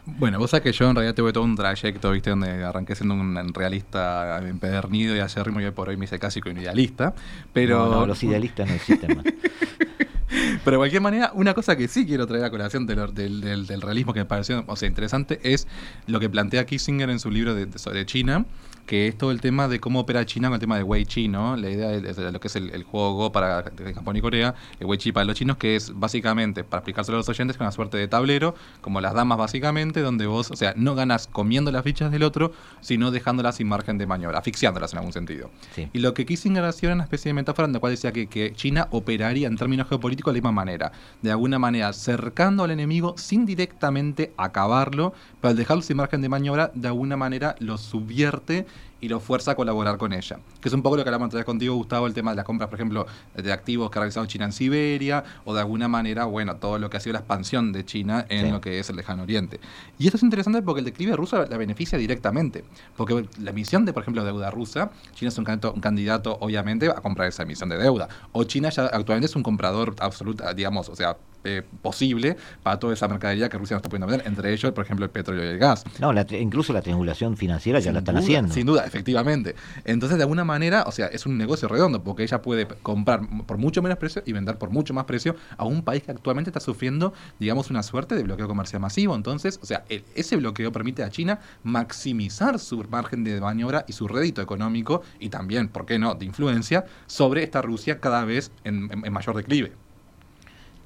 Bueno, 0.05 0.39
vos 0.39 0.49
sabés 0.49 0.63
que 0.63 0.71
yo 0.71 0.89
en 0.89 0.95
realidad 0.95 1.13
tuve 1.13 1.31
todo 1.31 1.43
un 1.43 1.55
trayecto, 1.55 2.11
¿viste? 2.11 2.31
Donde 2.31 2.63
arranqué 2.63 2.95
siendo 2.95 3.13
un 3.13 3.53
realista 3.53 4.39
empedernido 4.39 5.15
y 5.15 5.19
acérrimo 5.19 5.61
y 5.61 5.65
hoy 5.65 5.71
por 5.71 5.89
hoy 5.89 5.97
me 5.97 6.05
hice 6.05 6.17
casi 6.17 6.41
un 6.45 6.57
idealista. 6.57 7.13
Pero... 7.53 7.85
No, 7.87 8.05
los 8.05 8.23
idealistas 8.23 8.67
no 8.67 8.73
existen 8.73 9.17
más. 9.17 9.25
Pero 10.63 10.71
de 10.71 10.77
cualquier 10.77 11.01
manera, 11.01 11.31
una 11.33 11.53
cosa 11.53 11.75
que 11.75 11.87
sí 11.87 12.05
quiero 12.05 12.25
traer 12.27 12.45
a 12.45 12.49
colación 12.49 12.85
del, 12.85 13.81
realismo 13.81 14.13
que 14.13 14.21
me 14.21 14.25
pareció 14.25 14.63
o 14.67 14.75
sea, 14.75 14.87
interesante 14.87 15.39
es 15.43 15.67
lo 16.07 16.19
que 16.19 16.29
plantea 16.29 16.65
Kissinger 16.65 17.09
en 17.09 17.19
su 17.19 17.31
libro 17.31 17.53
de, 17.53 17.77
sobre 17.77 18.05
China, 18.05 18.45
que 18.85 19.07
es 19.07 19.17
todo 19.17 19.31
el 19.31 19.41
tema 19.41 19.67
de 19.67 19.79
cómo 19.79 20.01
opera 20.01 20.25
China 20.25 20.49
con 20.49 20.55
el 20.55 20.59
tema 20.59 20.77
de 20.77 20.83
Wei 20.83 21.05
Chi, 21.05 21.27
¿no? 21.27 21.55
La 21.55 21.69
idea 21.69 21.89
de, 21.89 22.31
lo 22.31 22.39
que 22.39 22.47
es 22.47 22.55
el, 22.55 22.83
juego 22.83 23.13
Go 23.13 23.31
para 23.31 23.63
Japón 23.95 24.17
y 24.17 24.21
Corea, 24.21 24.55
el 24.79 24.87
Wei 24.87 24.97
Chi 24.97 25.11
para 25.11 25.25
los 25.25 25.35
chinos, 25.35 25.57
que 25.57 25.75
es 25.75 25.97
básicamente, 25.97 26.63
para 26.63 26.79
explicárselo 26.79 27.17
a 27.17 27.19
los 27.19 27.29
oyentes, 27.29 27.57
una 27.59 27.71
suerte 27.71 27.97
de 27.97 28.07
tablero, 28.07 28.55
como 28.81 29.01
las 29.01 29.13
damas 29.13 29.37
básicamente, 29.37 30.01
donde 30.01 30.25
vos, 30.25 30.51
o 30.51 30.55
sea, 30.55 30.73
no 30.75 30.95
ganas 30.95 31.27
comiendo 31.27 31.71
las 31.71 31.83
fichas 31.83 32.11
del 32.11 32.23
otro, 32.23 32.51
sino 32.81 33.11
dejándolas 33.11 33.55
sin 33.55 33.67
margen 33.67 33.97
de 33.97 34.07
maniobra, 34.07 34.39
asfixiándolas 34.39 34.93
en 34.93 34.99
algún 34.99 35.13
sentido. 35.13 35.51
Y 35.93 35.99
lo 35.99 36.13
que 36.13 36.25
Kissinger 36.25 36.63
hacía 36.63 36.89
era 36.89 36.95
una 36.95 37.03
especie 37.03 37.29
de 37.29 37.33
metáfora 37.33 37.67
en 37.67 37.73
la 37.73 37.79
cual 37.79 37.93
decía 37.93 38.11
que, 38.11 38.27
que 38.27 38.53
China 38.53 38.87
operaría 38.91 39.47
en 39.47 39.57
términos 39.57 39.87
geopolíticos 39.87 40.33
de 40.33 40.39
la 40.39 40.41
misma 40.41 40.51
manera, 40.51 40.91
de 41.21 41.31
alguna 41.31 41.59
manera 41.59 41.93
cercando 41.93 42.63
al 42.63 42.71
enemigo 42.71 43.15
sin 43.17 43.45
directamente 43.45 44.33
acabarlo, 44.37 45.13
pero 45.39 45.51
al 45.51 45.57
dejarlo 45.57 45.81
sin 45.81 45.97
margen 45.97 46.21
de 46.21 46.29
maniobra, 46.29 46.71
de 46.73 46.87
alguna 46.87 47.17
manera 47.17 47.55
lo 47.59 47.77
subvierte 47.77 48.65
y 49.01 49.09
lo 49.09 49.19
fuerza 49.19 49.51
a 49.51 49.55
colaborar 49.55 49.97
con 49.97 50.13
ella. 50.13 50.39
Que 50.61 50.69
es 50.69 50.73
un 50.73 50.83
poco 50.83 50.95
lo 50.95 51.03
que 51.03 51.09
hablamos 51.09 51.25
antes 51.25 51.43
contigo, 51.43 51.75
Gustavo, 51.75 52.05
el 52.07 52.13
tema 52.13 52.31
de 52.31 52.37
las 52.37 52.45
compras, 52.45 52.69
por 52.69 52.77
ejemplo, 52.77 53.07
de 53.35 53.51
activos 53.51 53.89
que 53.89 53.97
ha 53.97 54.01
realizado 54.01 54.25
China 54.27 54.45
en 54.45 54.51
Siberia, 54.51 55.23
o 55.43 55.53
de 55.53 55.59
alguna 55.59 55.87
manera, 55.87 56.25
bueno, 56.25 56.55
todo 56.57 56.77
lo 56.77 56.89
que 56.89 56.97
ha 56.97 56.99
sido 56.99 57.13
la 57.13 57.19
expansión 57.19 57.73
de 57.73 57.83
China 57.83 58.25
en 58.29 58.51
lo 58.51 58.61
que 58.61 58.79
es 58.79 58.89
el 58.89 58.95
lejano 58.95 59.23
oriente. 59.23 59.59
Y 59.97 60.05
esto 60.05 60.17
es 60.17 60.23
interesante 60.23 60.61
porque 60.61 60.79
el 60.79 60.85
declive 60.85 61.15
ruso 61.15 61.43
la 61.43 61.57
beneficia 61.57 61.97
directamente. 61.97 62.63
Porque 62.95 63.27
la 63.39 63.49
emisión 63.49 63.85
de, 63.85 63.93
por 63.93 64.03
ejemplo, 64.03 64.23
deuda 64.23 64.51
rusa, 64.51 64.91
China 65.15 65.29
es 65.29 65.37
un 65.37 65.45
candidato, 65.45 65.73
un 65.73 65.81
candidato 65.81 66.37
obviamente, 66.39 66.89
a 66.89 67.01
comprar 67.01 67.27
esa 67.27 67.43
emisión 67.43 67.69
de 67.69 67.77
deuda. 67.77 68.07
O 68.31 68.43
China 68.43 68.69
ya 68.69 68.85
actualmente 68.85 69.25
es 69.25 69.35
un 69.35 69.43
comprador 69.43 69.95
absoluto, 69.99 70.43
digamos, 70.53 70.89
o 70.89 70.95
sea, 70.95 71.17
eh, 71.43 71.63
posible 71.81 72.37
para 72.63 72.79
toda 72.79 72.93
esa 72.93 73.07
mercadería 73.07 73.49
que 73.49 73.57
Rusia 73.57 73.75
no 73.75 73.77
está 73.79 73.89
pudiendo 73.89 74.07
vender, 74.07 74.27
entre 74.27 74.53
ellos, 74.53 74.71
por 74.71 74.83
ejemplo, 74.83 75.05
el 75.05 75.11
petróleo 75.11 75.43
y 75.43 75.47
el 75.47 75.57
gas. 75.57 75.83
No, 75.99 76.13
incluso 76.31 76.73
la 76.73 76.81
triangulación 76.81 77.37
financiera 77.37 77.79
ya 77.79 77.91
la 77.91 77.99
están 77.99 78.17
haciendo. 78.17 78.53
Sin 78.53 78.65
duda, 78.65 78.85
efectivamente. 78.85 79.55
Entonces, 79.85 80.17
de 80.17 80.23
alguna 80.23 80.43
manera, 80.43 80.83
o 80.87 80.91
sea, 80.91 81.07
es 81.07 81.25
un 81.25 81.37
negocio 81.37 81.67
redondo, 81.67 82.03
porque 82.03 82.23
ella 82.23 82.41
puede 82.41 82.67
comprar 82.67 83.21
por 83.45 83.57
mucho 83.57 83.81
menos 83.81 83.97
precio 83.97 84.21
y 84.25 84.33
vender 84.33 84.57
por 84.57 84.69
mucho 84.69 84.93
más 84.93 85.05
precio 85.05 85.35
a 85.57 85.65
un 85.65 85.83
país 85.83 86.03
que 86.03 86.11
actualmente 86.11 86.49
está 86.49 86.59
sufriendo, 86.59 87.13
digamos, 87.39 87.69
una 87.69 87.83
suerte 87.83 88.15
de 88.15 88.23
bloqueo 88.23 88.47
comercial 88.47 88.81
masivo. 88.81 89.15
Entonces, 89.15 89.59
o 89.61 89.65
sea, 89.65 89.83
ese 89.89 90.35
bloqueo 90.35 90.71
permite 90.71 91.03
a 91.03 91.09
China 91.09 91.39
maximizar 91.63 92.59
su 92.59 92.83
margen 92.89 93.23
de 93.23 93.39
maniobra 93.41 93.85
y 93.87 93.93
su 93.93 94.07
rédito 94.07 94.41
económico 94.41 95.01
y 95.19 95.29
también, 95.29 95.69
¿por 95.69 95.85
qué 95.85 95.99
no?, 95.99 96.15
de 96.15 96.25
influencia 96.25 96.85
sobre 97.07 97.43
esta 97.43 97.61
Rusia 97.61 97.99
cada 97.99 98.25
vez 98.25 98.51
en 98.63 98.89
mayor 99.11 99.35
declive. 99.35 99.71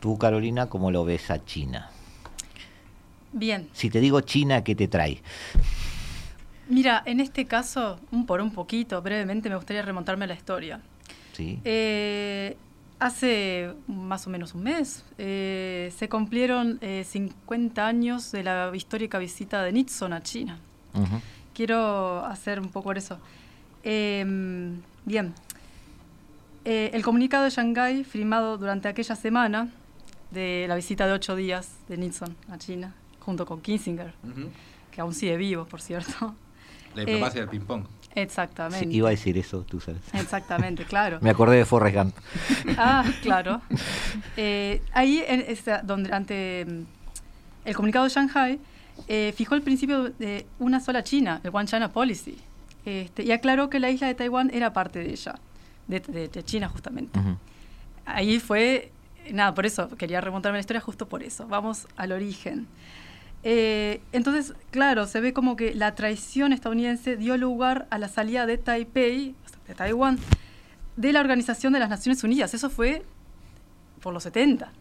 Tú, 0.05 0.19
Carolina, 0.19 0.67
¿cómo 0.67 0.91
lo 0.91 1.03
ves 1.03 1.31
a 1.31 1.43
China? 1.43 1.89
Bien. 3.33 3.67
Si 3.73 3.89
te 3.89 3.99
digo 3.99 4.21
China, 4.21 4.63
¿qué 4.63 4.75
te 4.75 4.87
trae? 4.87 5.19
Mira, 6.69 7.01
en 7.07 7.19
este 7.19 7.45
caso, 7.45 7.99
un 8.11 8.27
por 8.27 8.39
un 8.39 8.51
poquito, 8.51 9.01
brevemente, 9.01 9.49
me 9.49 9.55
gustaría 9.55 9.81
remontarme 9.81 10.25
a 10.25 10.27
la 10.27 10.35
historia. 10.35 10.79
Sí. 11.33 11.59
Eh, 11.63 12.55
hace 12.99 13.73
más 13.87 14.27
o 14.27 14.29
menos 14.29 14.53
un 14.53 14.61
mes 14.61 15.03
eh, 15.17 15.91
se 15.97 16.07
cumplieron 16.07 16.79
50 16.79 17.81
eh, 17.81 17.83
años 17.83 18.31
de 18.31 18.43
la 18.43 18.69
histórica 18.75 19.17
visita 19.17 19.63
de 19.63 19.71
Nixon 19.71 20.13
a 20.13 20.21
China. 20.21 20.59
Quiero 21.55 22.23
hacer 22.23 22.59
un 22.59 22.69
poco 22.69 22.91
eso. 22.91 23.17
Em, 23.81 24.81
bien. 25.03 25.33
el 26.63 27.01
comunicado 27.01 27.45
de 27.45 27.49
Shanghái, 27.49 28.03
firmado 28.03 28.59
durante 28.59 28.87
aquella 28.87 29.15
semana, 29.15 29.71
de 30.35 30.65
la 30.67 30.75
visita 30.75 31.07
de 31.07 31.13
ocho 31.13 31.35
días 31.35 31.71
de 31.87 31.97
Nixon 31.97 32.35
a 32.51 32.57
China, 32.59 32.93
junto 33.21 33.45
con 33.45 33.61
Kissinger, 33.61 34.13
que 34.91 35.01
aún 35.01 35.13
sigue 35.13 35.37
vivo, 35.37 35.65
por 35.65 35.81
cierto. 35.81 36.35
La 36.93 37.01
diplomacia 37.03 37.41
del 37.41 37.49
ping-pong. 37.49 37.85
Exactamente. 38.13 38.87
iba 38.95 39.09
a 39.09 39.11
decir 39.11 39.37
eso, 39.37 39.63
tú 39.63 39.79
sabes. 39.79 40.01
Exactamente, 40.13 40.85
claro. 40.85 41.19
Me 41.21 41.29
acordé 41.29 41.57
de 41.57 41.65
Forrest 41.65 41.97
Gump. 41.97 42.15
ah, 42.77 43.03
claro. 43.21 43.61
Eh, 44.37 44.81
ahí, 44.93 45.23
en 45.27 45.45
donde 45.83 46.13
ante 46.13 46.65
mm, 46.65 47.67
el 47.67 47.75
comunicado 47.75 48.05
de 48.05 48.11
Shanghai, 48.11 48.59
eh, 49.07 49.33
fijó 49.35 49.55
el 49.55 49.61
principio 49.61 50.09
de 50.11 50.45
una 50.59 50.79
sola 50.79 51.03
China, 51.03 51.41
el 51.43 51.49
One 51.53 51.67
China 51.67 51.91
Policy, 51.91 52.37
este, 52.85 53.23
y 53.23 53.31
aclaró 53.31 53.69
que 53.69 53.79
la 53.79 53.89
isla 53.89 54.07
de 54.07 54.15
Taiwán 54.15 54.49
era 54.53 54.71
parte 54.71 54.99
de 54.99 55.11
ella, 55.11 55.35
de, 55.87 56.43
China 56.45 56.69
justamente. 56.69 57.19
Ahí 58.05 58.39
fue 58.39 58.91
nada, 59.31 59.53
por 59.53 59.65
eso 59.65 59.89
quería 59.89 60.21
remontarme 60.21 60.57
a 60.57 60.59
la 60.59 60.61
historia 60.61 60.81
justo 60.81 61.07
por 61.07 61.23
eso. 61.23 61.47
Vamos 61.47 61.87
al 61.95 62.11
origen. 62.11 62.67
Eh, 63.43 64.01
entonces, 64.11 64.53
claro, 64.71 65.05
se 65.05 65.19
ve 65.21 65.33
como 65.33 65.55
que 65.55 65.75
la 65.75 65.93
traición 65.93 66.51
estadounidense 66.51 67.15
dio 67.15 67.37
lugar 67.37 67.87
a 67.91 67.99
la 67.99 68.07
salida 68.07 68.45
de 68.45 68.57
Taipei, 68.57 69.35
de 69.67 69.75
Taiwán, 69.75 70.17
de 70.95 71.13
la 71.13 71.19
Organización 71.19 71.73
de 71.73 71.79
las 71.79 71.89
Naciones 71.89 72.23
Unidas. 72.23 72.53
Eso 72.53 72.69
fue 72.69 73.03
por 74.01 74.13
los 74.13 74.23
70 74.23 74.71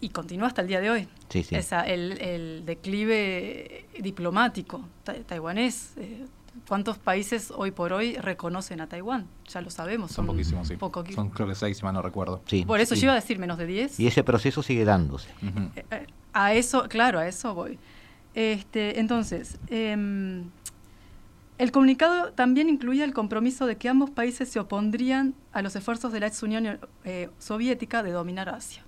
y 0.00 0.08
continúa 0.08 0.48
hasta 0.48 0.62
el 0.62 0.68
día 0.68 0.80
de 0.80 0.90
hoy. 0.90 1.08
Sí, 1.28 1.44
sí. 1.44 1.56
el, 1.86 2.64
declive 2.66 3.86
diplomático 4.00 4.84
taiwanés. 5.26 5.92
Eh, 5.96 6.26
¿Cuántos 6.68 6.98
países 6.98 7.52
hoy 7.54 7.70
por 7.70 7.92
hoy 7.92 8.16
reconocen 8.16 8.80
a 8.80 8.86
Taiwán? 8.86 9.26
Ya 9.48 9.60
lo 9.62 9.70
sabemos. 9.70 10.12
Son, 10.12 10.26
poquísimos, 10.26 10.68
sí. 10.68 10.76
son 11.14 11.30
creo 11.30 11.48
que 11.48 11.54
seis, 11.54 11.78
si 11.78 11.82
mal 11.82 11.94
no 11.94 12.02
recuerdo. 12.02 12.42
Sí, 12.46 12.64
por 12.64 12.80
eso 12.80 12.94
yo 12.94 13.04
iba 13.04 13.12
a 13.12 13.16
decir 13.16 13.38
menos 13.38 13.58
de 13.58 13.66
diez. 13.66 13.98
Y 13.98 14.06
ese 14.06 14.22
proceso 14.22 14.62
sigue 14.62 14.84
dándose. 14.84 15.28
Eh, 15.76 15.84
eh, 15.90 16.06
a 16.32 16.52
eso, 16.54 16.88
claro, 16.88 17.18
a 17.18 17.26
eso 17.26 17.54
voy. 17.54 17.78
Este, 18.34 19.00
entonces, 19.00 19.58
em, 19.68 20.44
El 21.58 21.70
comunicado 21.70 22.32
también 22.32 22.68
incluía 22.68 23.04
el 23.04 23.12
compromiso 23.12 23.66
de 23.66 23.76
que 23.76 23.88
ambos 23.88 24.10
países 24.10 24.48
se 24.48 24.58
opondrían 24.58 25.34
a 25.52 25.62
los 25.62 25.76
esfuerzos 25.76 26.12
de 26.12 26.20
la 26.20 26.26
ex 26.26 26.42
Unión 26.42 26.80
eh, 27.04 27.30
Soviética 27.38 28.02
de 28.02 28.10
dominar 28.10 28.48
Asia. 28.48 28.82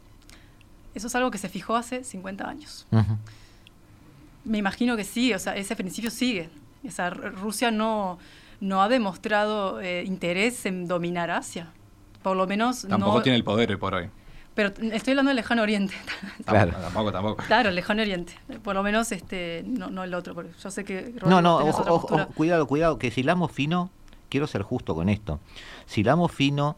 Eso 0.94 1.06
es 1.06 1.14
algo 1.14 1.30
que 1.30 1.38
se 1.38 1.48
fijó 1.48 1.76
hace 1.76 2.04
50 2.04 2.48
años. 2.48 2.86
Me 4.44 4.58
imagino 4.58 4.96
que 4.96 5.04
sí, 5.04 5.32
o 5.32 5.38
sea, 5.38 5.56
ese 5.56 5.76
principio 5.76 6.10
sigue. 6.10 6.48
Esa, 6.84 7.10
Rusia 7.10 7.70
no, 7.70 8.18
no 8.60 8.82
ha 8.82 8.88
demostrado 8.88 9.80
eh, 9.80 10.04
interés 10.04 10.66
en 10.66 10.86
dominar 10.86 11.30
Asia. 11.30 11.72
Por 12.22 12.36
lo 12.36 12.46
menos 12.46 12.86
Tampoco 12.88 13.22
tiene 13.22 13.36
el 13.36 13.44
poder 13.44 13.70
hoy 13.70 13.76
por 13.76 13.94
hoy. 13.94 14.08
Pero 14.54 14.68
estoy 14.68 15.12
hablando 15.12 15.30
del 15.30 15.36
lejano 15.36 15.62
oriente. 15.62 15.94
Claro. 16.44 16.72
Tampoco, 16.72 17.12
tampoco. 17.12 17.42
Claro, 17.44 17.70
el 17.70 17.74
lejano 17.74 18.02
oriente. 18.02 18.34
Por 18.62 18.74
lo 18.74 18.82
menos 18.82 19.10
este, 19.12 19.64
no, 19.66 19.90
no 19.90 20.04
el 20.04 20.14
otro. 20.14 20.34
Yo 20.62 20.70
sé 20.70 20.84
que. 20.84 21.14
no, 21.26 21.42
no, 21.42 21.58
ojo, 21.58 22.26
cuidado, 22.34 22.66
cuidado, 22.66 22.98
que 22.98 23.10
si 23.10 23.22
hilamos 23.22 23.50
fino, 23.50 23.90
quiero 24.28 24.46
ser 24.46 24.62
justo 24.62 24.94
con 24.94 25.08
esto. 25.08 25.40
Si 25.86 26.02
hilamos 26.02 26.32
fino, 26.32 26.76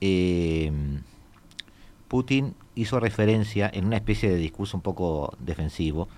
eh, 0.00 0.70
Putin 2.08 2.54
hizo 2.74 3.00
referencia 3.00 3.70
en 3.72 3.86
una 3.86 3.96
especie 3.96 4.30
de 4.30 4.36
discurso 4.36 4.76
un 4.76 4.82
poco 4.82 5.34
defensivo 5.38 6.08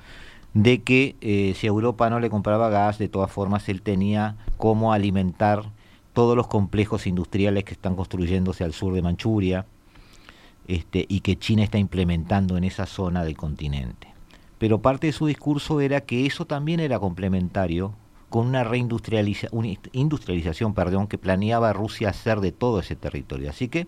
de 0.55 0.83
que 0.83 1.17
eh, 1.21 1.55
si 1.57 1.67
Europa 1.67 2.11
no 2.11 2.21
le 2.21 2.31
compraba 2.31 2.71
gas, 2.71 2.99
de 2.99 3.09
todas 3.09 3.31
formas 3.31 3.69
él 3.69 3.83
tenía 3.83 4.37
cómo 4.57 4.93
alimentar 4.93 5.71
todos 6.13 6.37
los 6.37 6.49
complejos 6.49 7.07
industriales 7.07 7.65
que 7.65 7.73
están 7.73 7.95
construyéndose 7.95 8.65
al 8.65 8.73
sur 8.73 8.95
de 8.95 9.03
Manchuria 9.03 9.65
este, 10.67 11.07
y 11.09 11.21
que 11.21 11.39
China 11.39 11.63
está 11.63 11.79
implementando 11.79 12.57
en 12.57 12.65
esa 12.65 12.87
zona 12.87 13.25
del 13.25 13.37
continente. 13.37 14.09
Pero 14.59 14.83
parte 14.83 15.07
de 15.07 15.13
su 15.13 15.27
discurso 15.27 15.81
era 15.81 16.03
que 16.03 16.27
eso 16.27 16.47
también 16.47 16.81
era 16.81 16.99
complementario 16.99 17.95
con 18.31 18.47
una 18.47 18.65
reindustrialización 18.65 20.73
perdón, 20.75 21.09
que 21.09 21.19
planeaba 21.19 21.75
Rusia 21.75 22.09
hacer 22.09 22.41
de 22.41 22.53
todo 22.53 22.81
ese 22.81 22.97
territorio. 22.97 23.51
Así 23.51 23.69
que 23.69 23.87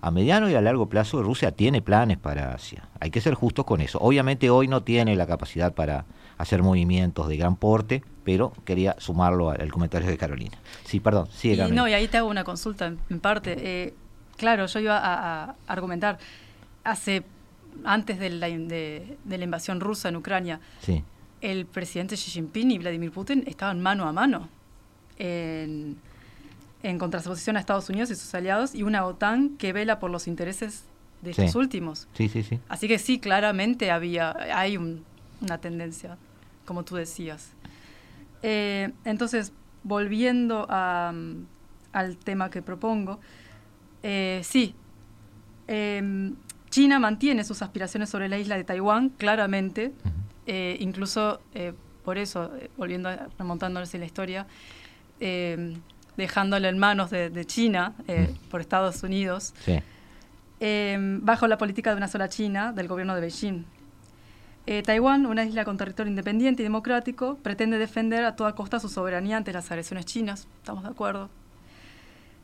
a 0.00 0.10
mediano 0.10 0.50
y 0.50 0.54
a 0.54 0.60
largo 0.60 0.88
plazo 0.88 1.22
Rusia 1.22 1.52
tiene 1.52 1.82
planes 1.82 2.18
para 2.18 2.52
Asia. 2.52 2.88
Hay 2.98 3.12
que 3.12 3.20
ser 3.20 3.34
justos 3.34 3.64
con 3.64 3.80
eso. 3.80 4.00
Obviamente 4.00 4.50
hoy 4.50 4.66
no 4.66 4.82
tiene 4.82 5.14
la 5.14 5.28
capacidad 5.28 5.72
para 5.72 6.04
hacer 6.38 6.64
movimientos 6.64 7.28
de 7.28 7.36
gran 7.36 7.54
porte, 7.54 8.02
pero 8.24 8.52
quería 8.64 8.96
sumarlo 8.98 9.50
al 9.50 9.70
comentario 9.70 10.08
de 10.08 10.18
Carolina. 10.18 10.58
Sí, 10.84 10.98
perdón, 10.98 11.28
sí, 11.30 11.52
y, 11.52 11.70
No, 11.70 11.86
y 11.86 11.92
ahí 11.92 12.08
te 12.08 12.16
hago 12.16 12.28
una 12.28 12.42
consulta 12.42 12.86
en, 12.86 13.20
parte. 13.20 13.54
Eh, 13.58 13.94
Claro, 14.36 14.66
yo 14.66 14.80
iba 14.80 14.98
a, 15.00 15.54
argumentar, 15.68 16.18
hace 16.84 17.22
antes 17.84 18.18
de 18.18 18.30
la, 18.30 18.48
de, 18.48 19.16
la, 19.24 19.44
invasión 19.44 19.80
rusa 19.80 20.08
en 20.08 20.16
Ucrania, 20.16 20.60
el 21.42 21.66
presidente 21.66 22.16
Xi 22.16 22.30
Jinping 22.30 22.70
y 22.70 22.78
Vladimir 22.78 23.10
Putin 23.10 23.44
estaban 23.46 23.80
mano 23.80 24.06
a 24.06 24.12
mano 24.12 24.48
en, 25.18 25.98
en 26.82 26.98
contraposición 26.98 27.56
a 27.56 27.60
Estados 27.60 27.88
Unidos 27.90 28.10
y 28.10 28.14
sus 28.14 28.34
aliados 28.34 28.74
y 28.74 28.82
una 28.82 29.04
OTAN 29.04 29.56
que 29.58 29.72
vela 29.72 29.98
por 29.98 30.10
los 30.10 30.26
intereses 30.26 30.84
de 31.20 31.32
estos 31.32 31.54
últimos. 31.54 32.08
Sí, 32.14 32.28
sí, 32.28 32.42
sí. 32.42 32.58
Así 32.68 32.88
que 32.88 32.98
sí, 32.98 33.18
claramente 33.18 33.90
había, 33.90 34.36
hay 34.54 34.76
una 34.76 35.58
tendencia, 35.58 36.16
como 36.64 36.84
tú 36.84 36.96
decías. 36.96 37.52
Eh, 38.42 38.90
entonces, 39.04 39.52
volviendo 39.84 40.66
al 40.68 42.16
tema 42.24 42.50
que 42.50 42.62
propongo, 42.62 43.20
eh, 44.02 44.40
sí, 44.42 44.74
em, 45.68 46.34
China 46.70 46.98
mantiene 46.98 47.44
sus 47.44 47.62
aspiraciones 47.62 48.10
sobre 48.10 48.28
la 48.28 48.38
isla 48.38 48.56
de 48.56 48.64
Taiwán, 48.64 49.10
claramente, 49.10 49.92
eh, 50.46 50.76
incluso 50.80 51.40
eh, 51.54 51.72
por 52.04 52.18
eso, 52.18 52.50
volviendo, 52.76 53.08
a, 53.08 53.28
remontándonos 53.38 53.92
en 53.94 54.00
la 54.00 54.06
historia, 54.06 54.46
em, 55.20 55.74
dejándolo 56.16 56.68
en 56.68 56.78
manos 56.78 57.10
de, 57.10 57.44
China 57.46 57.94
por 58.50 58.60
Estados 58.60 59.02
Unidos, 59.02 59.54
em, 60.60 61.24
bajo 61.24 61.46
la 61.46 61.56
política 61.58 61.90
de 61.90 61.96
una 61.96 62.08
sola 62.08 62.28
China 62.28 62.72
del 62.72 62.88
gobierno 62.88 63.14
de 63.14 63.20
Beijing. 63.20 63.64
Taiwán, 64.84 65.26
una 65.26 65.44
isla 65.44 65.64
con 65.64 65.76
territorio 65.76 66.10
independiente 66.10 66.62
y 66.62 66.64
democrático, 66.64 67.36
pretende 67.42 67.78
defender 67.78 68.24
a 68.24 68.36
toda 68.36 68.54
costa 68.54 68.78
su 68.78 68.88
soberanía 68.88 69.36
ante 69.36 69.52
las 69.52 69.70
agresiones 69.70 70.06
chinas. 70.06 70.46
¿Estamos 70.60 70.84
de 70.84 70.90
acuerdo? 70.90 71.30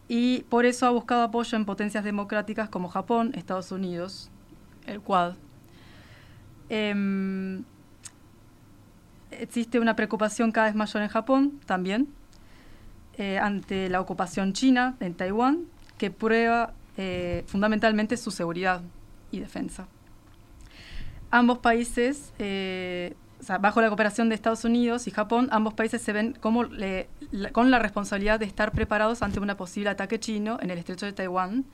y 0.09 0.40
por 0.49 0.64
eso 0.64 0.86
ha 0.86 0.90
buscado 0.90 1.22
apoyo 1.22 1.57
en 1.57 1.66
potencias 1.66 2.03
democráticas 2.03 2.70
como 2.70 2.88
Japón, 2.88 3.32
Estados 3.34 3.70
Unidos, 3.70 4.30
el 4.86 5.01
Quad. 5.03 5.34
Existe 9.30 9.78
una 9.78 9.94
preocupación 9.94 10.52
cada 10.52 10.68
vez 10.68 10.74
mayor 10.74 11.02
en 11.02 11.08
Japón 11.08 11.60
también 11.66 12.08
eh, 13.18 13.38
ante 13.38 13.88
la 13.88 14.00
ocupación 14.00 14.52
china 14.52 14.96
en 15.00 15.14
Taiwán, 15.14 15.64
que 15.98 16.10
prueba 16.10 16.72
eh, 16.96 17.44
fundamentalmente 17.46 18.16
su 18.16 18.30
seguridad 18.30 18.82
y 19.30 19.40
defensa. 19.40 19.88
Ambos 21.30 21.58
países 21.58 22.32
eh, 22.38 23.14
bajo 23.60 23.80
la 23.80 23.88
cooperación 23.88 24.28
de 24.28 24.34
Estados 24.34 24.64
Unidos 24.64 25.06
y 25.08 25.10
Japón, 25.10 25.48
ambos 25.50 25.74
países 25.74 26.00
se 26.00 26.12
ven 26.12 26.36
como 26.40 26.64
con 27.52 27.70
la 27.70 27.78
responsabilidad 27.78 28.40
de 28.40 28.46
estar 28.46 28.72
preparados 28.72 29.22
ante 29.22 29.40
un 29.40 29.48
posible 29.56 29.90
ataque 29.90 30.18
chino 30.18 30.58
en 30.60 30.70
el 30.70 30.78
estrecho 30.78 31.04
de 31.04 31.12
Taiwán 31.12 31.64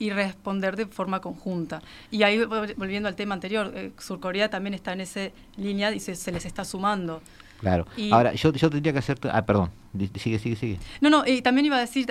y 0.00 0.10
responder 0.10 0.74
de 0.74 0.86
forma 0.86 1.20
conjunta. 1.20 1.80
Y 2.10 2.24
ahí, 2.24 2.42
volviendo 2.42 3.08
al 3.08 3.14
tema 3.14 3.34
anterior, 3.34 3.70
eh, 3.76 3.92
Surcorea 3.98 4.50
también 4.50 4.74
está 4.74 4.94
en 4.94 5.02
esa 5.02 5.28
línea 5.56 5.92
y 5.92 6.00
se, 6.00 6.32
les 6.32 6.44
está 6.46 6.64
sumando. 6.64 7.22
Claro. 7.60 7.86
Ahora, 8.10 8.32
yo, 8.32 8.50
yo 8.52 8.70
tendría 8.70 8.94
que 8.94 8.98
hacer... 8.98 9.18
Ah, 9.30 9.44
perdón. 9.44 9.70
Sigue, 10.16 10.38
sigue, 10.38 10.56
sigue. 10.56 10.78
No, 11.02 11.10
no, 11.10 11.26
y 11.26 11.42
también 11.42 11.66
iba 11.66 11.76
a 11.76 11.80
decir, 11.80 12.06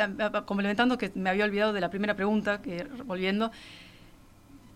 complementando 0.46 1.00
que 1.00 1.12
me 1.16 1.32
había 1.32 1.46
olvidado 1.46 1.74
de 1.74 1.82
la 1.82 1.90
primera 1.90 2.16
pregunta, 2.16 2.62
que 2.62 2.86
volviendo, 3.06 3.52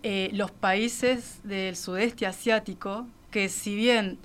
eh, 0.02 0.32
los 0.34 0.50
países 0.50 1.40
del 1.44 1.76
sudeste 1.76 2.26
asiático 2.26 3.06
que 3.30 3.48
si 3.48 3.76
bien 3.76 4.18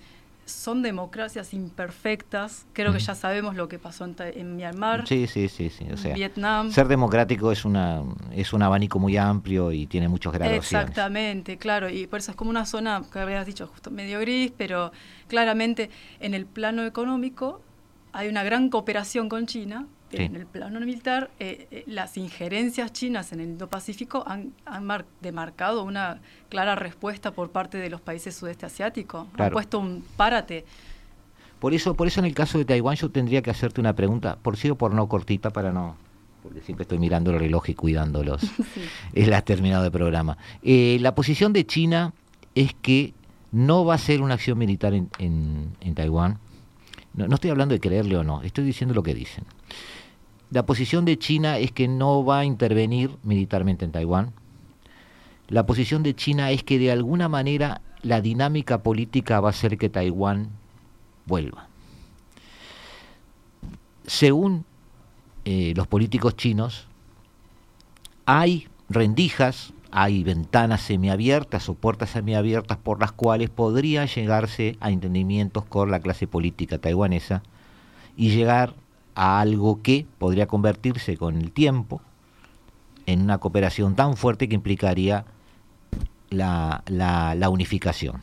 son 0.49 0.83
democracias 0.83 1.53
imperfectas, 1.55 2.67
creo 2.73 2.93
que 2.93 2.99
ya 2.99 3.15
sabemos 3.15 3.55
lo 3.55 3.69
que 3.69 3.79
pasó 3.79 4.07
en, 4.07 4.57
Myanmar, 4.57 5.07
sí, 5.07 5.27
sí, 5.27 5.49
sí, 5.49 5.71
sí. 5.71 5.87
O 5.93 6.15
Vietnam. 6.15 6.73
Ser 6.73 6.89
democrático 6.89 7.53
es 7.53 7.65
una 7.65 8.03
es 8.33 8.53
un 8.53 8.63
abanico 8.63 8.99
muy 8.99 9.17
amplio 9.17 9.73
y 9.73 9.87
tiene 9.87 10.09
muchos 10.09 10.33
grados. 10.33 10.57
Exactamente, 10.57 11.59
claro, 11.59 11.89
y 11.89 12.07
por 12.07 12.21
eso 12.21 12.31
es 12.31 12.37
como 12.37 12.51
una 12.51 12.67
zona 12.67 13.03
que 13.13 13.19
habías 13.19 13.47
dicho 13.47 13.67
justo 13.67 13.91
medio 13.91 14.21
gris, 14.21 14.53
pero 14.57 14.93
claramente 15.29 15.91
en 16.21 16.35
el 16.35 16.47
plano 16.47 16.85
económico 16.85 17.61
hay 18.13 18.29
una 18.29 18.43
gran 18.43 18.71
cooperación 18.71 19.29
con 19.29 19.47
China, 19.47 19.87
en 20.13 20.37
el 20.37 20.47
plano 20.47 20.81
militar, 20.81 21.31
eh, 21.39 21.67
eh, 21.71 21.85
las 21.87 22.17
injerencias 22.17 22.93
chinas 22.93 23.33
en 23.33 23.41
el 23.41 23.49
Indo-Pacífico 23.49 24.25
han, 24.27 24.53
demarcado 25.21 25.83
una 25.83 26.21
clara 26.49 26.75
respuesta 26.75 27.33
por 27.33 27.51
parte 27.51 27.79
de 27.79 27.91
los 27.91 28.01
países 28.01 28.35
sudeste 28.35 28.67
asiáticos. 28.67 29.27
Han 29.37 29.51
puesto 29.51 29.79
un 29.79 30.05
párate. 30.17 30.65
Por 31.59 31.75
eso, 31.75 31.95
por 31.95 32.07
eso 32.07 32.21
en 32.21 32.27
el 32.27 32.35
caso 32.35 32.59
de 32.59 32.65
Taiwán 32.65 32.97
yo 32.97 33.11
tendría 33.11 33.43
que 33.43 33.51
hacerte 33.51 33.81
una 33.81 33.95
pregunta, 33.95 34.37
por 34.41 34.57
sí 34.57 34.71
o 34.71 34.77
por 34.77 34.95
no 34.95 35.09
cortita 35.09 35.51
para 35.51 35.73
no, 35.73 35.97
porque 36.43 36.61
siempre 36.61 36.83
estoy 36.83 36.99
mirando 36.99 37.33
el 37.33 37.41
reloj 37.41 37.69
y 37.71 37.75
cuidándolos. 37.75 38.43
Es 39.13 39.29
la 39.29 39.43
terminado 39.43 39.85
el 39.85 39.91
programa. 39.91 40.39
Eh, 40.63 40.99
la 41.01 41.15
posición 41.15 41.53
de 41.53 41.67
China 41.67 42.15
es 42.55 42.75
que 42.75 43.13
no 43.51 43.85
va 43.85 43.95
a 43.95 43.99
ser 43.99 44.23
una 44.23 44.35
acción 44.35 44.59
militar 44.59 44.95
en, 44.95 45.11
en, 45.19 45.95
Taiwán. 45.95 46.39
No, 47.15 47.27
no 47.27 47.35
estoy 47.35 47.51
hablando 47.51 47.75
de 47.75 47.81
creerle 47.81 48.17
o 48.17 48.25
no, 48.25 48.43
estoy 48.43 48.65
diciendo 48.65 48.95
lo 48.95 49.03
que 49.03 49.15
dicen. 49.15 49.45
La 50.51 50.65
posición 50.65 51.05
de 51.05 51.19
China 51.19 51.59
es 51.59 51.73
que 51.73 51.89
no 51.89 52.25
va 52.25 52.41
a 52.41 52.45
intervenir 52.45 53.11
militarmente 53.23 53.85
en 53.85 53.93
Taiwán. 53.93 54.33
La 55.49 55.67
posición 55.67 56.03
de 56.03 56.15
China 56.15 56.51
es 56.51 56.63
que 56.63 56.79
de 56.79 56.91
alguna 56.91 57.29
manera 57.29 57.83
la 58.03 58.21
dinámica 58.21 58.83
política 58.83 59.41
va 59.41 59.49
a 59.49 59.51
hacer 59.51 59.77
que 59.77 59.91
Taiwán 59.91 60.51
vuelva. 61.27 61.69
Según 64.07 64.65
eh, 65.45 65.75
los 65.77 65.87
políticos 65.87 66.37
chinos, 66.37 66.87
hay 68.25 68.69
rendijas, 68.89 69.73
hay 69.91 70.23
ventanas 70.23 70.81
semiabiertas 70.83 71.69
o 71.69 71.75
puertas 71.75 72.11
semiabiertas 72.11 72.79
por 72.79 73.01
las 73.01 73.13
cuales 73.13 73.51
podría 73.51 74.07
llegarse 74.07 74.77
a 74.81 74.91
entendimientos 74.91 75.65
con 75.65 75.91
la 75.91 76.01
clase 76.01 76.27
política 76.27 76.79
taiwanesa 76.79 77.43
y 78.17 78.31
llegar 78.31 78.75
a 79.19 79.41
algo 79.41 79.83
que 79.83 80.07
podría 80.19 80.47
convertirse 80.47 81.17
con 81.17 81.37
el 81.37 81.51
tiempo 81.51 82.01
en 83.05 83.21
una 83.21 83.39
cooperación 83.39 83.97
tan 83.97 84.17
fuerte 84.17 84.49
que 84.49 84.55
implicaría 84.55 85.25
la, 86.31 86.85
la, 86.87 87.51
unificación. 87.51 88.23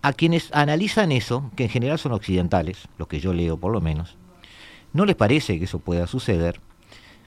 A 0.00 0.14
quienes 0.14 0.48
analizan 0.54 1.12
eso, 1.12 1.50
que 1.56 1.64
en 1.64 1.68
general 1.68 1.98
son 1.98 2.12
occidentales, 2.12 2.88
los 2.96 3.06
que 3.06 3.20
yo 3.20 3.34
leo 3.34 3.58
por 3.58 3.70
lo 3.70 3.82
menos, 3.82 4.16
no 4.94 5.04
les 5.04 5.14
parece 5.14 5.58
que 5.58 5.66
eso 5.66 5.78
pueda 5.78 6.06
suceder, 6.06 6.60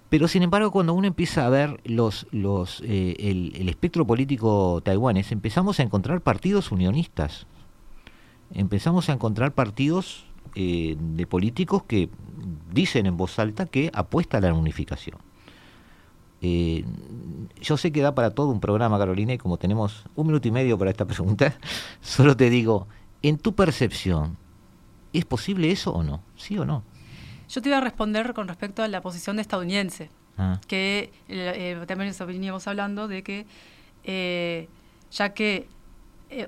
pero 0.10 0.28
sin 0.28 0.42
embargo 0.42 0.72
cuando 0.72 0.96
uno 0.96 1.06
empieza 1.06 1.46
a 1.46 1.50
ver 1.50 1.80
los, 1.84 2.26
los, 2.32 2.82
eh, 2.82 3.16
el, 3.20 3.54
el 3.56 3.70
espectro 3.70 4.08
político 4.08 4.82
taiwanés, 4.84 5.32
empezamos 5.32 5.80
a 5.80 5.84
encontrar 5.84 6.22
partidos 6.22 6.72
unionistas, 6.72 7.46
empezamos 8.56 9.08
a 9.10 9.14
encontrar 9.14 9.52
partidos 9.52 10.26
eh, 10.56 10.96
de 10.98 11.28
políticos 11.28 11.84
que 11.84 12.10
dicen 12.72 13.06
en 13.06 13.18
voz 13.18 13.38
alta 13.40 13.66
que 13.66 13.92
apuesta 13.94 14.38
a 14.38 14.42
la 14.42 14.54
unificación. 14.54 15.18
Eh, 16.42 16.86
yo 17.62 17.78
sé 17.78 17.92
que 17.92 18.02
da 18.02 18.14
para 18.14 18.32
todo 18.32 18.50
un 18.50 18.60
programa, 18.60 18.98
Carolina, 18.98 19.34
y 19.34 19.38
como 19.38 19.58
tenemos 19.58 20.04
un 20.16 20.28
minuto 20.28 20.48
y 20.48 20.52
medio 20.52 20.78
para 20.78 20.92
esta 20.92 21.06
pregunta, 21.06 21.56
solo 22.02 22.36
te 22.36 22.50
digo, 22.50 22.88
en 23.22 23.38
tu 23.38 23.54
percepción, 23.56 24.38
¿es 25.14 25.26
posible 25.26 25.72
eso 25.72 25.92
o 25.94 26.04
no? 26.04 26.22
¿Sí 26.36 26.58
o 26.58 26.66
no? 26.66 26.84
Yo 27.50 27.62
te 27.62 27.70
iba 27.70 27.78
a 27.78 27.82
responder 27.82 28.34
con 28.34 28.48
respecto 28.48 28.84
a 28.84 28.88
la 28.88 29.02
posición 29.02 29.38
de 29.38 29.44
estadounidense, 29.44 30.10
Ah, 30.38 30.60
que 30.68 31.12
eh, 31.30 31.82
también 31.88 32.14
veníamos 32.28 32.68
hablando 32.68 33.08
de 33.08 33.24
que, 33.24 33.46
eh, 34.04 34.68
ya 35.12 35.34
que, 35.34 35.68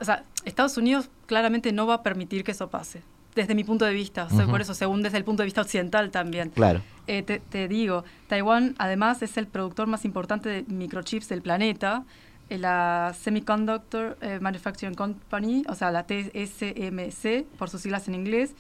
o 0.02 0.04
sea, 0.04 0.26
Estados 0.44 0.78
Unidos 0.78 1.10
claramente 1.26 1.72
no 1.72 1.88
va 1.88 1.96
a 1.96 2.04
permitir 2.04 2.44
que 2.44 2.52
eso 2.52 2.70
pase, 2.70 3.02
desde 3.38 3.56
mi 3.56 3.64
punto 3.64 3.86
de 3.86 3.94
vista, 3.94 4.28
sea, 4.30 4.40
Ujú. 4.44 4.52
por 4.52 4.62
eso, 4.62 4.74
según 4.74 5.02
desde 5.02 5.18
el 5.18 5.24
punto 5.24 5.44
de 5.44 5.46
vista 5.46 5.62
occidental 5.62 6.12
también. 6.12 6.50
claro. 6.50 6.82
Eh, 7.08 7.24
te, 7.24 7.40
te 7.40 7.70
digo, 7.70 8.04
Taiwán 8.28 8.76
además 8.80 9.22
es 9.22 9.38
el 9.38 9.48
productor 9.48 9.88
más 9.88 10.04
importante 10.04 10.50
de 10.50 10.64
microchips 10.68 11.30
del 11.30 11.42
planeta. 11.42 12.04
Eh, 12.50 12.58
La 12.58 13.14
Semiconductor 13.18 14.18
eh, 14.22 14.40
Manufacturing 14.42 14.96
Company, 14.96 15.64
o 15.70 15.76
sea, 15.76 15.92
la 15.92 16.04
TSMC, 16.06 17.46
por 17.58 17.70
sus 17.70 17.82
siglas 17.82 18.08
en 18.08 18.16
inglés, 18.16 18.56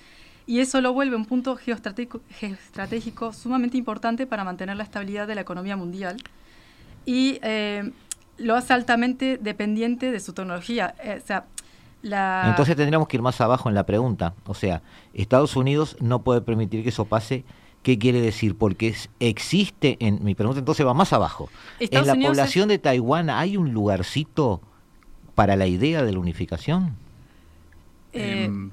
y 0.45 0.59
eso 0.59 0.79
lo 0.81 0.93
vuelve 0.93 1.15
un 1.15 1.25
punto 1.25 1.55
geoestratégico, 1.57 2.21
geoestratégico 2.29 3.33
sumamente 3.33 3.77
importante 3.77 4.25
para 4.27 4.43
mantener 4.45 4.77
la 4.77 4.83
estabilidad 4.83 5.27
de 5.27 5.35
la 5.35 5.41
economía 5.41 5.75
mundial 5.75 6.17
y 7.05 7.39
eh, 7.41 7.91
lo 8.37 8.55
hace 8.55 8.73
altamente 8.73 9.37
dependiente 9.41 10.11
de 10.11 10.19
su 10.19 10.31
tecnología. 10.33 10.93
Eh, 11.03 11.19
o 11.21 11.25
sea, 11.25 11.45
la... 12.01 12.45
Entonces 12.49 12.75
tendríamos 12.75 13.07
que 13.07 13.17
ir 13.17 13.21
más 13.23 13.39
abajo 13.41 13.69
en 13.69 13.75
la 13.75 13.85
pregunta. 13.85 14.33
O 14.45 14.53
sea, 14.53 14.81
Estados 15.13 15.55
Unidos 15.55 15.97
no 15.99 16.21
puede 16.23 16.41
permitir 16.41 16.83
que 16.83 16.89
eso 16.89 17.05
pase. 17.05 17.43
¿Qué 17.83 17.97
quiere 17.97 18.19
decir? 18.21 18.57
Porque 18.57 18.89
es- 18.89 19.09
existe, 19.19 19.97
en 19.99 20.23
mi 20.23 20.35
pregunta 20.35 20.59
entonces 20.59 20.85
va 20.85 20.93
más 20.93 21.13
abajo. 21.13 21.49
Estados 21.79 22.03
¿En 22.03 22.07
la 22.07 22.13
Unidos 22.13 22.31
población 22.31 22.69
de 22.69 22.79
Taiwán 22.79 23.29
hay 23.29 23.55
un 23.57 23.71
lugarcito 23.73 24.61
para 25.35 25.55
la 25.55 25.67
idea 25.67 26.03
de 26.03 26.11
la 26.11 26.19
unificación? 26.19 26.95
eh, 28.13 28.45
Em, 28.45 28.71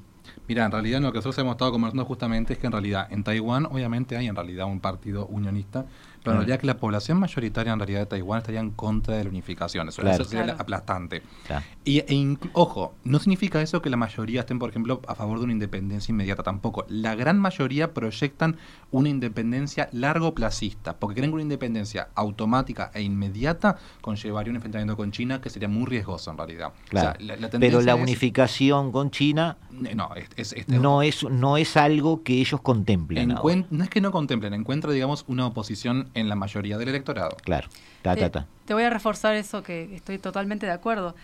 mira, 0.49 0.65
en 0.65 0.73
realidad 0.73 1.01
lo 1.01 1.13
que 1.13 1.19
nosotros 1.19 1.39
hemos 1.39 1.53
estado 1.53 1.73
conversando 1.73 2.05
justamente 2.05 2.55
es 2.55 2.59
que 2.59 2.67
en 2.67 2.73
realidad 2.73 3.07
en 3.11 3.23
Taiwán 3.25 3.67
obviamente 3.67 4.17
hay 4.17 4.27
en 4.27 4.35
realidad 4.37 4.67
un 4.67 4.81
partido 4.81 5.27
unionista, 5.27 5.87
pero 6.25 6.37
en 6.37 6.39
Claro. 6.39 6.39
realidad 6.47 6.61
que 6.61 6.67
la 6.67 6.77
población 6.79 7.19
mayoritaria 7.21 7.73
en 7.75 7.79
realidad 7.79 8.01
de 8.01 8.07
Taiwán 8.07 8.39
estaría 8.39 8.61
en 8.61 8.71
contra 8.71 9.17
de 9.17 9.25
la 9.25 9.31
unificación. 9.31 9.89
Eso, 9.91 10.01
Claro. 10.01 10.15
eso 10.23 10.25
sería 10.25 10.45
Claro. 10.45 10.61
aplastante. 10.63 11.23
Claro. 11.47 11.65
Y, 11.85 11.99
e 11.99 12.39
ojo, 12.55 12.95
no 13.05 13.19
significa 13.19 13.61
eso 13.61 13.83
que 13.83 13.91
la 13.91 13.99
mayoría 13.99 14.41
estén, 14.41 14.59
por 14.59 14.71
ejemplo, 14.71 15.03
a 15.07 15.15
favor 15.15 15.39
de 15.39 15.45
una 15.45 15.53
independencia 15.53 16.11
inmediata 16.13 16.43
tampoco. 16.43 16.87
La 16.89 17.15
gran 17.15 17.39
mayoría 17.39 17.93
proyectan 17.93 18.57
una 18.91 19.11
independencia 19.11 19.91
largo 19.93 20.35
placista, 20.35 20.97
porque 20.97 21.17
creen 21.17 21.31
que 21.31 21.35
una 21.35 21.43
independencia 21.43 22.09
automática 22.15 22.91
e 22.95 23.03
inmediata 23.03 23.77
conllevaría 24.01 24.51
un 24.51 24.57
enfrentamiento 24.57 24.97
con 24.97 25.13
China 25.13 25.43
que 25.43 25.51
sería 25.51 25.69
muy 25.69 25.85
riesgoso 25.85 26.31
en 26.31 26.39
realidad. 26.39 26.69
O 26.69 26.91
sea, 26.91 27.13
Claro. 27.13 27.19
la- 27.21 27.37
la 27.37 27.51
Pero 27.51 27.83
la 27.83 27.95
es- 27.97 28.01
unificación 28.03 28.93
con 28.93 29.11
China 29.11 29.59
No, 29.71 30.15
es, 30.15 30.29
es- 30.37 30.53
es- 30.55 30.69
no 30.69 31.03
es, 31.03 31.25
no 31.25 31.57
es 31.59 31.77
algo 31.77 32.23
que 32.23 32.41
ellos 32.41 32.61
contemplen. 32.63 33.33
ahora. 33.33 33.65
No 33.71 33.85
es 33.85 33.91
que 33.91 34.01
no 34.01 34.11
contemplen, 34.11 34.55
encuentra, 34.55 34.91
digamos, 34.93 35.25
una 35.29 35.47
oposición 35.47 36.09
en 36.15 36.29
la 36.29 36.35
mayoría 36.35 36.79
del 36.79 36.89
electorado. 36.89 37.37
Claro. 37.43 37.69
Ta, 38.03 38.15
ta, 38.17 38.27
Eh, 38.27 38.31
ta. 38.31 38.47
Te 38.67 38.75
voy 38.75 38.83
a 38.85 38.91
reforzar 38.91 39.35
eso 39.35 39.63
que 39.63 39.95
estoy 39.95 40.19
totalmente 40.19 40.67
de 40.67 40.73
acuerdo. 40.73 41.15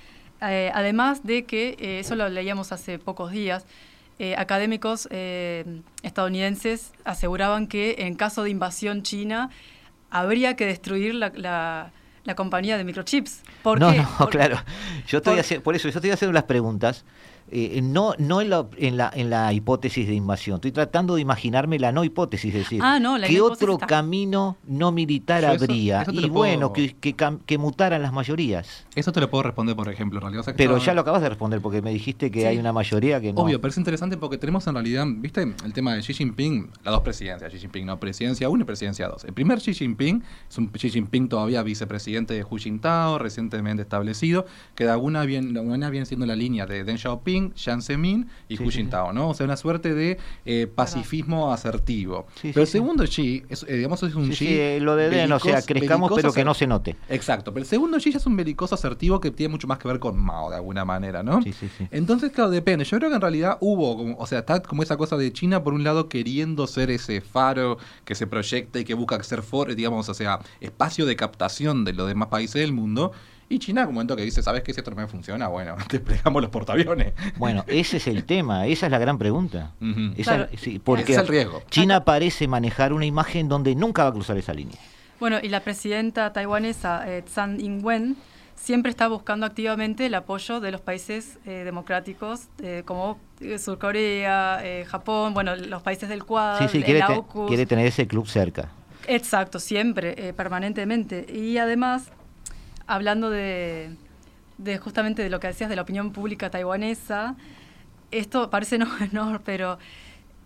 Eh, 0.43 0.71
además 0.75 1.23
de 1.25 1.45
que, 1.45 1.77
eh, 1.79 2.01
eso 2.01 2.15
lo 2.17 2.29
leíamos 2.29 2.73
hace 2.73 2.99
pocos 2.99 3.31
días, 3.31 3.67
eh, 4.19 4.35
académicos 4.37 5.09
eh, 5.11 5.65
estadounidenses 6.03 6.93
aseguraban 7.05 7.67
que 7.67 7.97
en 8.01 8.15
caso 8.15 8.43
de 8.43 8.51
invasión 8.51 9.03
china 9.03 9.51
habría 10.11 10.57
que 10.57 10.67
destruir 10.67 11.15
la, 11.15 11.33
la- 11.35 11.91
la 12.25 12.35
compañía 12.35 12.77
de 12.77 12.85
microchips. 12.85 13.43
¿Por 13.63 13.81
no, 13.81 13.91
qué? 13.93 13.99
no, 13.99 14.09
Porque- 14.19 14.37
claro. 14.39 14.57
Yo 15.07 15.19
estoy 15.19 15.33
por- 15.35 15.41
haciendo, 15.41 15.65
por 15.65 15.75
eso 15.75 15.89
yo 15.89 15.99
estoy 15.99 16.11
haciendo 16.11 16.35
las 16.35 16.45
preguntas, 16.45 17.05
eh, 17.53 17.81
no, 17.83 18.15
no 18.19 18.41
en, 18.41 18.51
la, 18.51 18.67
en, 18.77 18.97
la, 18.97 19.11
en 19.15 19.31
la 19.31 19.53
hipótesis 19.53 20.07
de 20.07 20.15
invasión. 20.15 20.57
Estoy 20.57 20.73
tratando 20.73 21.15
de 21.17 21.21
imaginarme 21.23 21.79
la 21.79 21.93
no 21.93 22.05
hipótesis, 22.05 22.55
es 22.55 22.61
decir, 22.63 22.81
Ah, 22.83 22.99
no, 23.01 23.19
la 23.19 23.27
¿qué 23.27 23.33
no 23.35 23.39
hipótesis 23.47 23.63
otro 23.63 23.73
está. 23.75 23.87
camino 23.87 24.57
no 24.67 24.93
militar 24.93 25.45
eso- 25.45 25.65
habría? 25.65 26.03
eso 26.03 26.13
y 26.13 26.29
bueno, 26.29 26.73
que, 26.73 26.95
que, 26.95 27.15
que 27.47 27.59
mutaran 27.59 28.03
las 28.03 28.13
mayorías. 28.13 28.87
Eso 28.95 29.13
te 29.13 29.21
lo 29.21 29.31
puedo 29.31 29.43
responder, 29.45 29.75
por 29.77 29.89
ejemplo, 29.89 30.19
en 30.19 30.23
realidad. 30.23 30.41
o 30.41 30.45
sea, 30.45 30.53
que 30.55 30.59
Pero 30.59 30.77
estaba- 30.77 30.87
ya 30.87 30.95
lo 30.95 31.01
acabas 31.03 31.23
de 31.23 31.29
responder 31.29 31.61
porque 31.61 31.83
me 31.83 31.91
dijiste 31.93 32.31
que 32.31 32.41
Sí. 32.41 32.47
hay 32.47 32.59
una 32.59 32.73
mayoría 32.73 33.21
que 33.21 33.33
no. 33.33 33.41
Obvio, 33.43 33.61
pero 33.61 33.71
es 33.71 33.79
interesante 33.79 34.17
porque 34.17 34.39
tenemos 34.39 34.67
en 34.67 34.75
realidad, 34.75 35.05
¿viste? 35.09 35.43
El 35.65 35.73
tema 35.73 35.95
de 35.95 36.01
Xi 36.03 36.15
Jinping, 36.15 36.71
las 36.85 36.93
dos 36.93 37.03
presidencias, 37.03 37.53
Xi 37.53 37.59
Jinping, 37.59 37.87
no, 37.87 37.99
presidencia 37.99 38.49
1 38.49 38.63
y 38.63 38.65
presidencia 38.65 39.09
2. 39.09 39.25
El 39.25 39.33
primer 39.33 39.59
Xi 39.61 39.75
Jinping 39.75 40.23
es 40.49 40.59
un 40.59 40.69
Xi 40.69 40.91
Jinping 40.91 41.29
todavía 41.29 41.63
vicepresidente 41.63 42.35
de 42.35 42.45
Hu 42.45 42.57
Jintao, 42.59 43.19
recientemente 43.19 43.83
establecido, 43.83 44.47
que 44.75 44.85
de 44.85 44.91
alguna 44.91 45.25
bien, 45.25 45.55
de 45.55 45.61
alguna 45.61 45.91
viene 45.91 46.07
siendo 46.07 46.27
la 46.27 46.37
línea 46.37 46.67
de 46.67 46.85
Deng 46.85 46.99
Xiaoping, 46.99 47.40
Jiang 47.55 47.83
Zemin 47.83 48.29
y 48.49 48.57
Sí, 48.57 48.65
Hu. 48.65 48.71
Jintao, 48.71 49.13
¿no? 49.13 49.31
O 49.31 49.35
sea, 49.35 49.45
una 49.47 49.57
suerte 49.57 49.95
de 49.95 50.19
eh, 50.45 50.67
pacifismo 50.67 51.53
asertivo. 51.53 52.27
Sí, 52.35 52.41
sí, 52.43 52.49
pero 52.53 52.63
el 52.63 52.67
sí. 52.67 52.73
segundo 52.73 53.05
Xi, 53.05 53.45
es, 53.49 53.65
eh, 53.69 53.77
digamos, 53.77 54.03
es 54.03 54.15
un 54.15 54.27
Sí, 54.27 54.31
Xi. 54.33 54.47
sí, 54.47 54.59
eh, 54.59 54.79
lo 54.81 54.97
de 54.97 55.11
Den, 55.11 55.33
o 55.33 55.39
sea, 55.41 55.63
crezcamos 55.63 56.13
pero 56.15 56.33
que 56.33 56.45
no 56.45 56.55
se 56.55 56.67
note. 56.67 56.97
Exacto, 57.09 57.53
pero 57.53 57.63
el 57.63 57.69
segundo 57.69 57.99
Xi 57.99 58.13
ya 58.13 58.19
es 58.19 58.27
un 58.27 58.37
belicoso 58.37 58.75
asertivo 58.75 59.21
que 59.21 59.31
tiene 59.31 59.51
mucho 59.53 59.67
más 59.67 59.79
que 59.79 59.89
ver 59.89 59.99
con 59.99 60.19
Mao, 60.19 60.51
de 60.51 60.57
alguna 60.57 60.85
manera, 60.85 61.23
¿no? 61.23 61.43
Sí, 61.43 61.53
sí, 61.53 61.69
sí. 61.79 61.87
Entonces, 61.91 62.31
claro, 62.33 62.51
depende. 62.51 62.85
Yo 62.85 62.99
creo 62.99 63.11
que 63.11 63.17
en 63.17 63.21
realidad 63.23 63.59
hubo, 63.61 63.97
como, 63.97 64.17
o 64.19 64.27
sea, 64.27 64.41
está 64.41 64.63
como 64.63 64.83
esa 64.83 64.97
cosa 64.97 65.17
de 65.17 65.33
China, 65.33 65.63
por 65.63 65.75
un 65.75 65.85
lado, 65.85 66.09
queriendo 66.09 66.67
ser 66.67 66.91
ese 66.91 67.21
faro 67.21 67.79
que 68.05 68.15
se 68.15 68.27
proyecta 68.27 68.79
y 68.79 68.85
que 68.85 68.95
busca 68.95 69.23
ser, 69.23 69.43
for, 69.43 69.75
digamos, 69.75 70.09
o 70.09 70.15
sea, 70.15 70.41
espacio 70.61 71.07
de 71.07 71.17
captación 71.17 71.85
de 71.85 71.93
los 71.93 72.09
demás 72.09 72.29
países 72.29 72.61
del 72.61 72.73
mundo. 72.73 73.13
Y 73.53 73.59
China, 73.59 73.83
como 73.85 73.95
momento 73.95 74.15
que 74.15 74.23
dice, 74.23 74.43
¿sabes 74.45 74.63
qué? 74.63 74.73
Si 74.73 74.79
esto 74.79 74.93
no 74.93 74.97
me 74.97 75.09
funciona, 75.09 75.49
bueno, 75.49 75.75
desplegamos 75.91 76.41
los 76.41 76.51
portaaviones. 76.53 77.15
Bueno, 77.37 77.65
ese 77.67 77.97
es 77.97 78.07
el 78.07 78.25
tema, 78.25 78.67
esa 78.69 78.87
es 78.87 78.93
la 78.93 78.99
gran 78.99 79.19
pregunta. 79.19 79.73
Esa- 80.17 80.37
Claro. 80.37 80.49
sí, 80.57 80.79
porque 80.79 81.03
Ese 81.03 81.13
es 81.15 81.19
el 81.19 81.27
riesgo. 81.27 81.61
China 81.69 82.05
parece 82.05 82.47
manejar 82.47 82.93
una 82.93 83.07
imagen 83.07 83.49
donde 83.49 83.75
nunca 83.75 84.05
va 84.05 84.11
a 84.11 84.13
cruzar 84.13 84.39
esa 84.39 84.55
línea. 84.55 84.77
Bueno, 85.19 85.39
y 85.43 85.49
la 85.49 85.61
presidenta 85.61 86.33
taiwanesa 86.33 87.03
eh, 87.11 87.23
Tsai 87.23 87.61
Ing-wen 87.61 88.17
siempre 88.55 88.89
está 88.91 89.09
buscando 89.09 89.47
activamente 89.47 90.07
el 90.07 90.15
apoyo 90.15 90.61
de 90.61 90.71
los 90.71 90.81
países 90.81 91.39
eh, 91.45 91.63
democráticos 91.65 92.43
eh, 92.63 92.85
como 92.87 93.19
eh, 93.41 93.59
Surcorea, 93.59 94.61
eh, 94.63 94.85
Japón, 94.87 95.35
bueno, 95.35 95.57
los 95.57 95.83
países 95.83 96.09
del 96.09 96.25
Quad, 96.25 96.59
Sí, 96.61 96.69
sí, 96.69 96.79
el 96.79 96.85
quiere, 96.85 97.01
te- 97.01 97.13
AUKUS. 97.15 97.49
quiere 97.49 97.67
tener 97.67 97.87
ese 97.87 98.07
club 98.07 98.29
cerca. 98.29 98.69
Exacto, 99.09 99.59
siempre, 99.59 100.15
eh, 100.29 100.33
permanentemente. 100.33 101.27
Y 101.35 101.59
además, 101.59 102.13
hablando 102.91 103.31
de, 103.31 103.91
de 104.59 104.79
justamente 104.79 105.23
de 105.23 105.31
lo 105.31 105.39
que 105.39 105.47
decías 105.47 105.71
de 105.71 105.77
la 105.77 105.83
opinión 105.83 106.11
pública 106.13 106.51
taiwanesa, 106.51 107.37
esto 108.11 108.51
parece 108.51 108.79
no 108.79 108.87
menor, 109.01 109.43
pero 109.45 109.79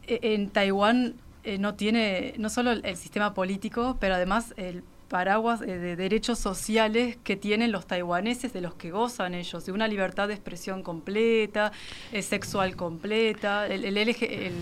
eh, 0.07 0.21
en 0.23 0.51
Taiwán 0.51 1.15
eh, 1.43 1.59
no 1.59 1.75
tiene 1.75 2.35
no 2.39 2.51
solo 2.51 2.73
el, 2.73 2.97
sistema 2.97 3.33
político, 3.35 3.97
pero 3.99 4.15
además 4.15 4.53
el 4.57 4.85
paraguas 5.09 5.63
eh, 5.63 5.79
de 5.79 5.97
derechos 5.97 6.39
sociales 6.39 7.17
que 7.25 7.37
tienen 7.37 7.73
los 7.73 7.87
taiwaneses, 7.87 8.53
de 8.53 8.61
los 8.61 8.75
que 8.75 8.91
gozan 8.91 9.35
ellos, 9.35 9.65
de 9.65 9.73
una 9.73 9.89
libertad 9.89 10.29
de 10.29 10.35
expresión 10.35 10.83
completa, 10.83 11.73
eh, 12.13 12.23
sexual 12.23 12.77
completa, 12.77 13.67
el, 13.67 13.85
el 13.85 13.97
LG... 13.97 14.23
El, 14.23 14.53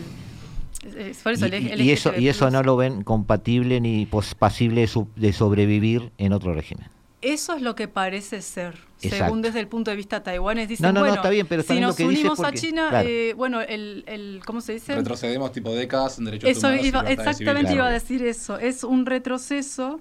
por 1.22 1.32
eso 1.32 1.46
Y, 1.46 1.90
eso, 1.90 2.12
y 2.18 2.26
eso 2.26 2.50
no 2.50 2.62
lo 2.64 2.76
ven 2.76 3.04
compatible 3.04 3.80
ni 3.80 4.04
pos- 4.04 4.34
pasible 4.34 4.80
de, 4.80 4.86
su- 4.88 5.08
de 5.14 5.32
sobrevivir 5.32 6.10
en 6.18 6.32
otro 6.32 6.54
régimen. 6.54 6.88
Eso 7.22 7.54
es 7.54 7.62
lo 7.62 7.74
que 7.76 7.86
parece 7.88 8.42
ser, 8.42 8.74
Exacto. 9.00 9.24
según 9.26 9.42
desde 9.42 9.60
el 9.60 9.68
punto 9.68 9.90
de 9.92 9.96
vista 9.96 10.22
taiwanés. 10.24 10.68
Dicen, 10.68 10.82
No, 10.84 10.92
no, 10.92 10.94
no, 10.94 11.00
bueno, 11.06 11.14
está 11.14 11.30
bien, 11.30 11.46
pero 11.46 11.62
si 11.62 11.74
lo 11.74 11.80
nos 11.86 11.96
que 11.96 12.04
unimos 12.04 12.40
a 12.40 12.52
China, 12.52 12.88
claro. 12.90 13.08
eh, 13.08 13.32
bueno, 13.34 13.60
el, 13.60 14.02
el, 14.08 14.40
¿cómo 14.44 14.60
se 14.60 14.74
dice? 14.74 14.94
Retrocedemos 14.96 15.52
tipo 15.52 15.72
décadas 15.72 16.18
en 16.18 16.24
derechos 16.24 16.50
Eso 16.50 16.66
humanos. 16.66 16.84
iba, 16.86 17.00
exactamente 17.02 17.72
iba 17.74 17.86
a 17.86 17.90
decir 17.90 18.22
eso. 18.24 18.58
Es 18.58 18.82
un 18.84 19.06
retroceso 19.06 20.00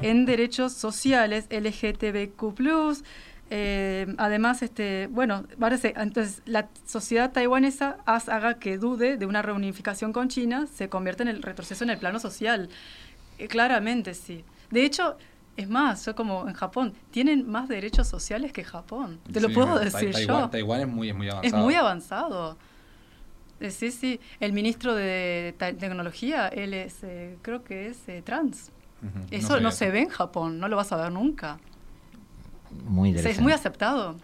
en 0.00 0.24
derechos 0.24 0.72
sociales, 0.72 1.46
LGTBQ+, 1.50 3.02
eh, 3.50 4.06
además, 4.16 4.62
este, 4.62 5.08
bueno, 5.10 5.44
parece, 5.58 5.92
entonces 5.98 6.40
la 6.46 6.68
sociedad 6.86 7.32
taiwanesa 7.32 7.98
haz- 8.06 8.30
haga 8.30 8.54
que 8.58 8.78
dude 8.78 9.18
de 9.18 9.26
una 9.26 9.42
reunificación 9.42 10.12
con 10.14 10.28
China, 10.28 10.66
se 10.74 10.88
convierte 10.88 11.22
en 11.22 11.28
el 11.28 11.42
retroceso 11.42 11.84
en 11.84 11.90
el 11.90 11.98
plano 11.98 12.18
social. 12.18 12.70
Eh, 13.38 13.48
claramente, 13.48 14.14
sí. 14.14 14.42
De 14.70 14.84
hecho, 14.86 15.18
es 15.56 15.68
más, 15.68 16.04
yo 16.06 16.14
como 16.14 16.48
en 16.48 16.54
Japón, 16.54 16.94
tienen 17.10 17.48
más 17.48 17.68
derechos 17.68 18.08
sociales 18.08 18.52
que 18.52 18.64
Japón. 18.64 19.20
Te 19.32 19.40
lo 19.40 19.50
puedo 19.50 19.78
decir 19.78 20.12
Taiwán, 20.12 20.40
yo. 20.44 20.50
Taiwán 20.50 20.80
es 20.80 20.88
muy, 20.88 21.08
es 21.10 21.14
muy 21.14 21.26
Es 21.28 21.32
avanzado. 21.34 21.62
muy 21.64 21.74
avanzado. 21.74 22.58
Eh, 23.60 23.70
Sí, 23.70 23.90
sí. 23.92 24.18
El 24.40 24.52
ministro 24.52 24.94
de 24.94 25.54
tecnología, 25.58 26.48
él 26.48 26.74
es, 26.74 27.04
eh, 27.04 27.36
creo 27.42 27.62
que 27.62 27.88
es 27.88 28.08
eh, 28.08 28.22
trans. 28.24 28.72
Eso 29.30 29.60
no, 29.60 29.70
se 29.72 29.90
ve 29.90 30.00
en 30.00 30.08
Japón, 30.08 30.58
no 30.60 30.68
lo 30.68 30.76
vas 30.76 30.92
a 30.92 30.96
ver 30.96 31.12
nunca. 31.12 31.58
Muy 32.86 33.10
O 33.10 33.12
sea, 33.12 33.20
interesante. 33.20 33.30
es 33.30 33.40
muy 33.40 33.52
aceptado. 33.52 34.16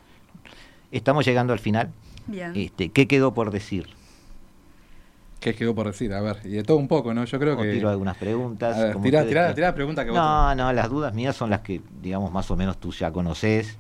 Estamos 0.91 1.24
llegando 1.26 1.53
al 1.53 1.59
final. 1.59 1.91
Bien. 2.26 2.53
Este, 2.57 2.89
¿Qué 2.91 3.07
quedó 3.07 3.35
por 3.35 3.51
decir? 3.51 3.89
¿Qué 5.41 5.55
quedó 5.55 5.74
por 5.74 5.86
decir? 5.86 6.12
A 6.14 6.20
ver, 6.20 6.39
y 6.45 6.49
de 6.51 6.64
todo 6.64 6.78
un 6.78 6.89
poco, 6.89 7.14
¿no? 7.14 7.24
Yo 7.24 7.39
creo 7.39 7.55
O 7.59 7.62
que. 7.62 7.72
tiro 7.72 7.89
algunas 7.89 8.16
preguntas. 8.16 8.76
A 8.76 8.82
ver, 8.84 8.93
como 8.95 9.05
tirá, 9.05 9.18
ustedes 9.20 9.28
tirá, 9.30 9.41
quieran. 9.43 9.55
tirá 9.55 9.66
la 9.68 9.74
pregunta 9.74 10.05
que 10.05 10.11
vos 10.11 10.18
No, 10.18 10.55
no, 10.57 10.72
las 10.72 10.89
dudas 10.91 11.14
mías 11.14 11.36
son 11.36 11.51
las 11.51 11.61
que, 11.61 11.80
digamos, 12.03 12.32
más 12.32 12.51
o 12.51 12.57
menos 12.57 12.78
tú 12.78 12.91
ya 12.93 13.12
conoces. 13.12 13.78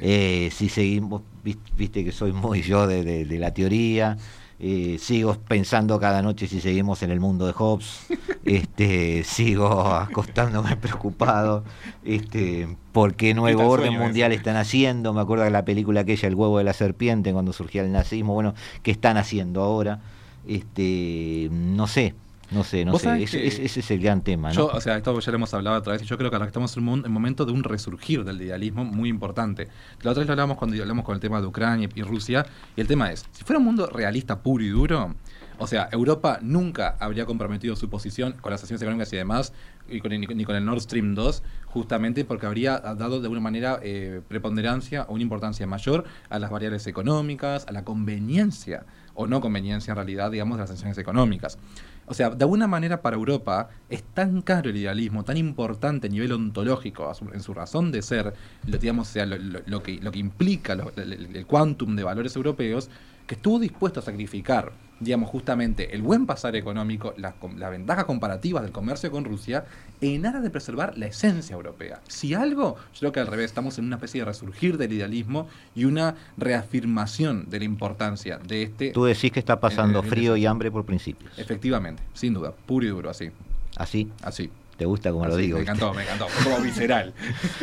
Eh, 0.00 0.50
si 0.52 0.68
seguimos, 0.68 1.22
vis- 1.42 1.58
viste 1.76 2.04
que 2.04 2.12
soy 2.12 2.32
muy 2.32 2.62
yo 2.62 2.86
de, 2.86 3.02
de- 3.02 3.24
de 3.24 3.38
la 3.38 3.52
teoría. 3.52 4.16
eh, 4.64 4.96
sigo 5.00 5.34
pensando 5.48 5.98
cada 5.98 6.22
noche 6.22 6.46
si 6.46 6.60
seguimos 6.60 7.02
en 7.02 7.10
el 7.10 7.18
mundo 7.18 7.46
de 7.46 7.52
Hobbes. 7.52 8.06
Este, 8.44 9.22
sigo 9.24 9.68
acostándome 9.86 10.76
preocupado. 10.76 11.62
Este, 12.04 12.68
¿Por 12.92 13.14
qué 13.14 13.34
nuevo 13.34 13.68
orden 13.68 13.86
sueño 13.88 14.00
mundial 14.04 14.32
ese. 14.32 14.38
están 14.38 14.56
haciendo? 14.56 15.12
Me 15.12 15.20
acuerdo 15.20 15.44
de 15.44 15.50
la 15.50 15.64
película 15.64 16.00
aquella, 16.00 16.26
El 16.28 16.34
huevo 16.34 16.58
de 16.58 16.64
la 16.64 16.72
serpiente, 16.72 17.32
cuando 17.32 17.52
surgía 17.52 17.82
el 17.82 17.92
nazismo. 17.92 18.34
Bueno, 18.34 18.54
¿qué 18.82 18.90
están 18.90 19.16
haciendo 19.16 19.62
ahora? 19.62 20.00
Este, 20.46 21.48
no 21.50 21.86
sé, 21.86 22.14
no 22.50 22.64
sé, 22.64 22.84
no 22.84 22.92
sé. 22.98 23.22
Ese, 23.22 23.64
es 23.80 23.90
el 23.90 24.00
gran 24.00 24.22
tema, 24.22 24.48
¿no? 24.48 24.54
Yo, 24.54 24.66
o 24.66 24.80
sea, 24.80 24.96
esto 24.96 25.18
ya 25.18 25.30
lo 25.32 25.36
hemos 25.36 25.54
hablado 25.54 25.78
otra 25.78 25.92
vez, 25.92 26.02
y 26.02 26.04
yo 26.04 26.18
creo 26.18 26.30
que 26.30 26.36
ahora 26.36 26.46
estamos 26.46 26.76
en 26.76 26.86
un 26.88 27.04
momento 27.10 27.44
de 27.44 27.52
un 27.52 27.64
resurgir 27.64 28.24
del 28.24 28.40
idealismo 28.42 28.84
muy 28.84 29.08
importante. 29.08 29.68
La 30.02 30.10
otra 30.10 30.20
vez 30.20 30.26
lo 30.26 30.32
hablamos 30.32 30.56
cuando 30.58 30.80
hablamos 30.80 31.04
con 31.04 31.14
el 31.14 31.20
tema 31.20 31.40
de 31.40 31.46
Ucrania 31.46 31.88
y 31.94 32.02
Rusia, 32.02 32.44
y 32.76 32.80
el 32.80 32.86
tema 32.86 33.10
es, 33.12 33.24
si 33.32 33.44
fuera 33.44 33.58
un 33.58 33.64
mundo 33.64 33.86
realista 33.86 34.40
puro 34.42 34.62
y 34.64 34.68
duro, 34.68 35.14
o 35.58 35.66
sea, 35.66 35.88
Europa 35.92 36.38
nunca 36.42 36.96
habría 36.98 37.24
comprometido 37.24 37.76
su 37.76 37.88
posición 37.88 38.32
con 38.40 38.50
las 38.50 38.60
sanciones 38.60 38.82
económicas 38.82 39.12
y 39.12 39.16
demás, 39.16 39.52
y 39.88 40.00
con 40.00 40.12
el- 40.12 40.20
ni 40.20 40.44
con 40.44 40.56
el 40.56 40.64
Nord 40.64 40.80
Stream 40.80 41.14
2, 41.14 41.42
justamente 41.66 42.24
porque 42.24 42.46
habría 42.46 42.78
dado 42.78 43.20
de 43.20 43.26
alguna 43.26 43.40
manera 43.40 43.78
eh, 43.82 44.20
preponderancia 44.26 45.02
o 45.08 45.14
una 45.14 45.22
importancia 45.22 45.66
mayor 45.66 46.04
a 46.30 46.38
las 46.38 46.50
variables 46.50 46.86
económicas, 46.86 47.64
a 47.68 47.72
la 47.72 47.84
conveniencia 47.84 48.84
o 49.14 49.26
no 49.26 49.40
conveniencia 49.40 49.92
en 49.92 49.96
realidad, 49.96 50.30
digamos, 50.30 50.56
de 50.58 50.62
las 50.62 50.70
sanciones 50.70 50.96
económicas. 50.98 51.58
O 52.06 52.14
sea, 52.14 52.30
de 52.30 52.44
alguna 52.44 52.66
manera 52.66 53.00
para 53.00 53.16
Europa 53.16 53.68
es 53.88 54.02
tan 54.02 54.42
caro 54.42 54.70
el 54.70 54.76
idealismo, 54.76 55.24
tan 55.24 55.36
importante 55.36 56.08
a 56.08 56.10
nivel 56.10 56.32
ontológico, 56.32 57.10
en 57.32 57.40
su 57.42 57.54
razón 57.54 57.92
de 57.92 58.02
ser, 58.02 58.34
lo, 58.66 58.78
digamos, 58.78 59.08
sea, 59.08 59.24
lo, 59.26 59.82
que, 59.82 59.98
lo 60.00 60.10
que 60.10 60.18
implica 60.18 60.72
el- 60.72 61.36
el 61.36 61.46
quantum 61.46 61.94
de 61.94 62.02
valores 62.02 62.34
europeos, 62.36 62.90
que 63.26 63.34
estuvo 63.34 63.58
dispuesto 63.58 64.00
a 64.00 64.02
sacrificar, 64.02 64.72
digamos, 65.00 65.30
justamente 65.30 65.94
el 65.94 66.02
buen 66.02 66.26
pasar 66.26 66.54
económico, 66.54 67.14
las 67.16 67.70
ventajas 67.70 68.04
comparativas 68.04 68.62
del 68.62 68.72
comercio 68.72 69.10
con 69.10 69.24
Rusia, 69.24 69.64
en 70.00 70.26
aras 70.26 70.42
de 70.42 70.50
preservar 70.50 70.96
la 70.96 71.06
esencia 71.06 71.54
europea. 71.54 72.00
Si 72.08 72.34
algo, 72.34 72.76
yo 72.94 73.00
creo 73.00 73.12
que 73.12 73.20
al 73.20 73.26
revés, 73.26 73.46
estamos 73.46 73.78
en 73.78 73.86
una 73.86 73.96
especie 73.96 74.20
de 74.20 74.26
resurgir 74.26 74.78
del 74.78 74.92
idealismo 74.92 75.48
y 75.74 75.86
una 75.86 76.14
reafirmación 76.36 77.50
de 77.50 77.58
la 77.58 77.64
importancia 77.64 78.38
de 78.38 78.62
este... 78.62 78.90
Tú 78.92 79.04
decís 79.04 79.32
que 79.32 79.40
está 79.40 79.58
pasando 79.60 80.02
frío 80.02 80.36
y 80.36 80.46
hambre 80.46 80.70
por 80.70 80.84
principios. 80.84 81.36
Efectivamente, 81.38 82.02
sin 82.14 82.34
duda, 82.34 82.52
puro 82.52 82.86
y 82.86 82.90
duro, 82.90 83.10
así. 83.10 83.30
Así, 83.76 84.08
Así. 84.22 84.50
te 84.76 84.84
gusta 84.84 85.10
como 85.10 85.26
lo 85.26 85.36
digo. 85.36 85.56
Me 85.56 85.62
¿viste? 85.62 85.72
encantó, 85.72 85.94
me 85.94 86.02
encantó. 86.02 86.26
Como 86.44 86.60
visceral. 86.60 87.14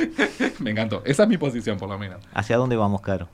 me 0.59 0.71
encantó. 0.71 1.03
Esa 1.05 1.23
es 1.23 1.29
mi 1.29 1.37
posición, 1.37 1.77
por 1.77 1.87
lo 1.87 1.97
menos. 1.99 2.19
¿Hacia 2.33 2.57
dónde 2.57 2.75
vamos, 2.75 3.01
Caro? 3.01 3.29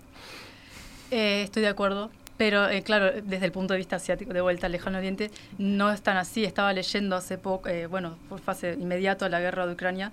Eh, 1.11 1.43
estoy 1.43 1.61
de 1.61 1.67
acuerdo, 1.69 2.09
pero 2.37 2.67
eh, 2.69 2.81
claro, 2.83 3.11
desde 3.23 3.45
el 3.45 3.51
punto 3.51 3.73
de 3.73 3.77
vista 3.77 3.97
asiático, 3.97 4.33
de 4.33 4.41
vuelta 4.41 4.65
al 4.65 4.71
lejano 4.71 4.97
oriente, 4.97 5.31
no 5.57 5.91
es 5.91 6.01
tan 6.01 6.17
así. 6.17 6.43
Estaba 6.43 6.73
leyendo 6.73 7.15
hace 7.15 7.37
poco, 7.37 7.69
eh, 7.69 7.87
bueno, 7.87 8.17
por 8.29 8.39
fase 8.39 8.73
inmediato 8.79 9.25
a 9.25 9.29
la 9.29 9.39
guerra 9.39 9.65
de 9.67 9.73
Ucrania, 9.73 10.11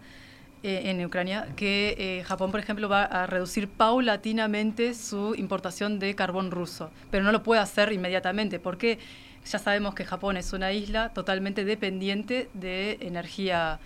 eh, 0.62 0.82
en 0.90 1.04
Ucrania, 1.04 1.48
que 1.56 1.96
eh, 1.98 2.24
Japón, 2.24 2.50
por 2.52 2.60
ejemplo, 2.60 2.88
va 2.88 3.04
a 3.04 3.26
reducir 3.26 3.68
paulatinamente 3.68 4.94
su 4.94 5.34
importación 5.34 5.98
de 5.98 6.14
carbón 6.14 6.50
ruso, 6.52 6.90
pero 7.10 7.24
no 7.24 7.32
lo 7.32 7.42
puede 7.42 7.60
hacer 7.60 7.92
inmediatamente, 7.92 8.60
porque 8.60 8.98
ya 9.44 9.58
sabemos 9.58 9.94
que 9.96 10.04
Japón 10.04 10.36
es 10.36 10.52
una 10.52 10.70
isla 10.72 11.08
totalmente 11.08 11.64
dependiente 11.64 12.48
de 12.54 12.98
energía 13.00 13.80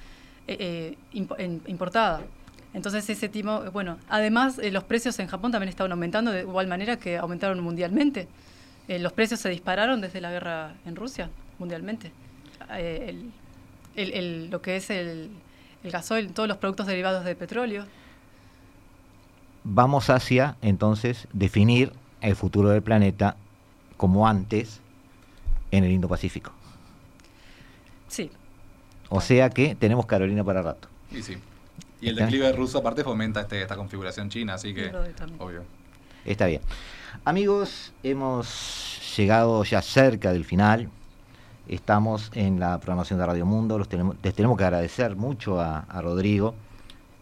eh, 0.48 0.94
eh, 1.14 1.18
en- 1.38 1.62
importada. 1.66 2.20
Entonces 2.76 3.08
ese 3.08 3.30
timo, 3.30 3.62
eh, 3.64 3.70
bueno, 3.70 3.96
además 4.08 4.58
eh, 4.58 4.70
los 4.70 4.84
precios 4.84 5.18
en 5.18 5.28
Japón 5.28 5.50
también 5.50 5.70
estaban 5.70 5.92
aumentando 5.92 6.30
de 6.30 6.40
igual 6.42 6.66
manera 6.66 6.98
que 6.98 7.16
aumentaron 7.16 7.58
mundialmente. 7.60 8.28
Eh, 8.86 8.98
los 8.98 9.14
precios 9.14 9.40
se 9.40 9.48
dispararon 9.48 10.02
desde 10.02 10.20
la 10.20 10.30
guerra 10.30 10.74
en 10.84 10.94
Rusia, 10.94 11.30
mundialmente. 11.58 12.12
Eh, 12.76 13.06
el- 13.08 13.32
el- 13.96 14.12
el- 14.12 14.50
lo 14.50 14.60
que 14.60 14.76
es 14.76 14.90
el, 14.90 15.30
el 15.84 15.90
gasoil, 15.90 16.30
todos 16.34 16.48
los 16.50 16.58
productos 16.58 16.86
derivados 16.86 17.24
de 17.24 17.34
petróleo. 17.34 17.86
Vamos 19.64 20.10
hacia, 20.10 20.56
entonces, 20.60 21.26
definir 21.32 21.92
el 22.20 22.36
futuro 22.36 22.68
del 22.68 22.82
planeta 22.82 23.36
como 23.96 24.28
antes 24.28 24.80
en 25.70 25.82
el 25.84 25.92
Indo-Pacífico. 25.92 26.52
Sí, 28.08 28.30
O 29.08 29.20
sea 29.22 29.48
que 29.50 29.74
tenemos 29.74 30.04
Carolina 30.04 30.44
para 30.44 30.60
rato. 30.62 30.88
Y 31.10 31.22
sí. 31.22 31.38
Y 32.00 32.08
el 32.08 32.16
declive 32.16 32.52
ruso, 32.52 32.78
aparte, 32.78 33.02
fomenta 33.02 33.40
este, 33.40 33.62
esta 33.62 33.76
configuración 33.76 34.28
china, 34.28 34.54
así 34.54 34.74
que. 34.74 34.92
Obvio. 35.38 35.64
Está 36.24 36.46
bien. 36.46 36.60
Amigos, 37.24 37.92
hemos 38.02 39.00
llegado 39.16 39.64
ya 39.64 39.80
cerca 39.80 40.32
del 40.32 40.44
final. 40.44 40.90
Estamos 41.68 42.30
en 42.34 42.60
la 42.60 42.78
programación 42.78 43.18
de 43.18 43.26
Radio 43.26 43.46
Mundo. 43.46 43.78
Los 43.78 43.88
tenemos, 43.88 44.16
les 44.22 44.34
tenemos 44.34 44.58
que 44.58 44.64
agradecer 44.64 45.16
mucho 45.16 45.60
a, 45.60 45.80
a 45.80 46.00
Rodrigo, 46.02 46.54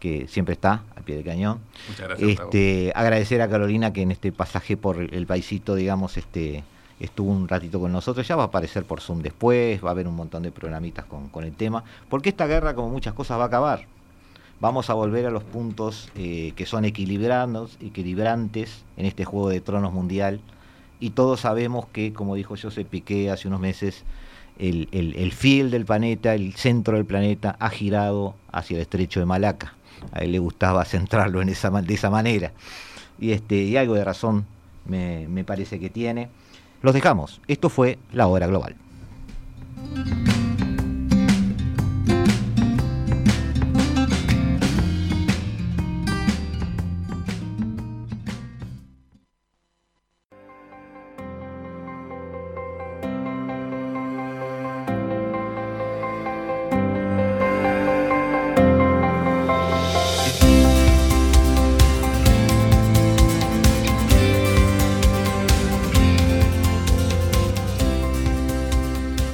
que 0.00 0.26
siempre 0.28 0.54
está 0.54 0.82
al 0.96 1.02
pie 1.04 1.16
del 1.16 1.24
cañón. 1.24 1.60
Muchas 1.88 2.08
gracias. 2.08 2.30
Este, 2.30 2.92
agradecer 2.94 3.40
a 3.42 3.48
Carolina 3.48 3.92
que 3.92 4.02
en 4.02 4.10
este 4.10 4.32
pasaje 4.32 4.76
por 4.76 4.98
el 4.98 5.26
paisito, 5.26 5.74
digamos, 5.76 6.16
este, 6.16 6.64
estuvo 6.98 7.30
un 7.30 7.48
ratito 7.48 7.78
con 7.80 7.92
nosotros. 7.92 8.26
Ya 8.26 8.36
va 8.36 8.42
a 8.44 8.46
aparecer 8.46 8.84
por 8.84 9.00
Zoom 9.00 9.22
después, 9.22 9.82
va 9.82 9.88
a 9.88 9.92
haber 9.92 10.08
un 10.08 10.16
montón 10.16 10.42
de 10.42 10.50
programitas 10.50 11.04
con, 11.04 11.28
con 11.28 11.44
el 11.44 11.54
tema. 11.54 11.84
Porque 12.08 12.30
esta 12.30 12.46
guerra, 12.46 12.74
como 12.74 12.90
muchas 12.90 13.14
cosas, 13.14 13.38
va 13.38 13.44
a 13.44 13.46
acabar. 13.46 13.86
Vamos 14.60 14.88
a 14.88 14.94
volver 14.94 15.26
a 15.26 15.30
los 15.30 15.44
puntos 15.44 16.10
eh, 16.16 16.52
que 16.56 16.64
son 16.66 16.84
equilibrados, 16.84 17.76
equilibrantes 17.80 18.84
en 18.96 19.06
este 19.06 19.24
juego 19.24 19.48
de 19.48 19.60
tronos 19.60 19.92
mundial. 19.92 20.40
Y 21.00 21.10
todos 21.10 21.40
sabemos 21.40 21.86
que, 21.86 22.12
como 22.12 22.34
dijo 22.34 22.54
José 22.60 22.84
Piqué 22.84 23.30
hace 23.30 23.48
unos 23.48 23.60
meses, 23.60 24.04
el, 24.58 24.88
el, 24.92 25.16
el 25.16 25.32
fiel 25.32 25.70
del 25.70 25.84
planeta, 25.84 26.34
el 26.34 26.54
centro 26.54 26.96
del 26.96 27.04
planeta, 27.04 27.56
ha 27.58 27.68
girado 27.68 28.36
hacia 28.52 28.76
el 28.76 28.82
estrecho 28.82 29.20
de 29.20 29.26
Malaca. 29.26 29.74
A 30.12 30.20
él 30.20 30.32
le 30.32 30.38
gustaba 30.38 30.84
centrarlo 30.84 31.42
en 31.42 31.48
esa, 31.48 31.70
de 31.70 31.94
esa 31.94 32.10
manera. 32.10 32.52
Y, 33.18 33.32
este, 33.32 33.78
algo 33.78 33.94
de 33.94 34.04
razón 34.04 34.46
me, 34.86 35.26
me 35.28 35.44
parece 35.44 35.78
que 35.78 35.90
tiene. 35.90 36.28
Los 36.82 36.94
dejamos. 36.94 37.40
Esto 37.48 37.68
fue 37.68 37.98
La 38.12 38.26
Hora 38.26 38.46
Global. 38.46 38.76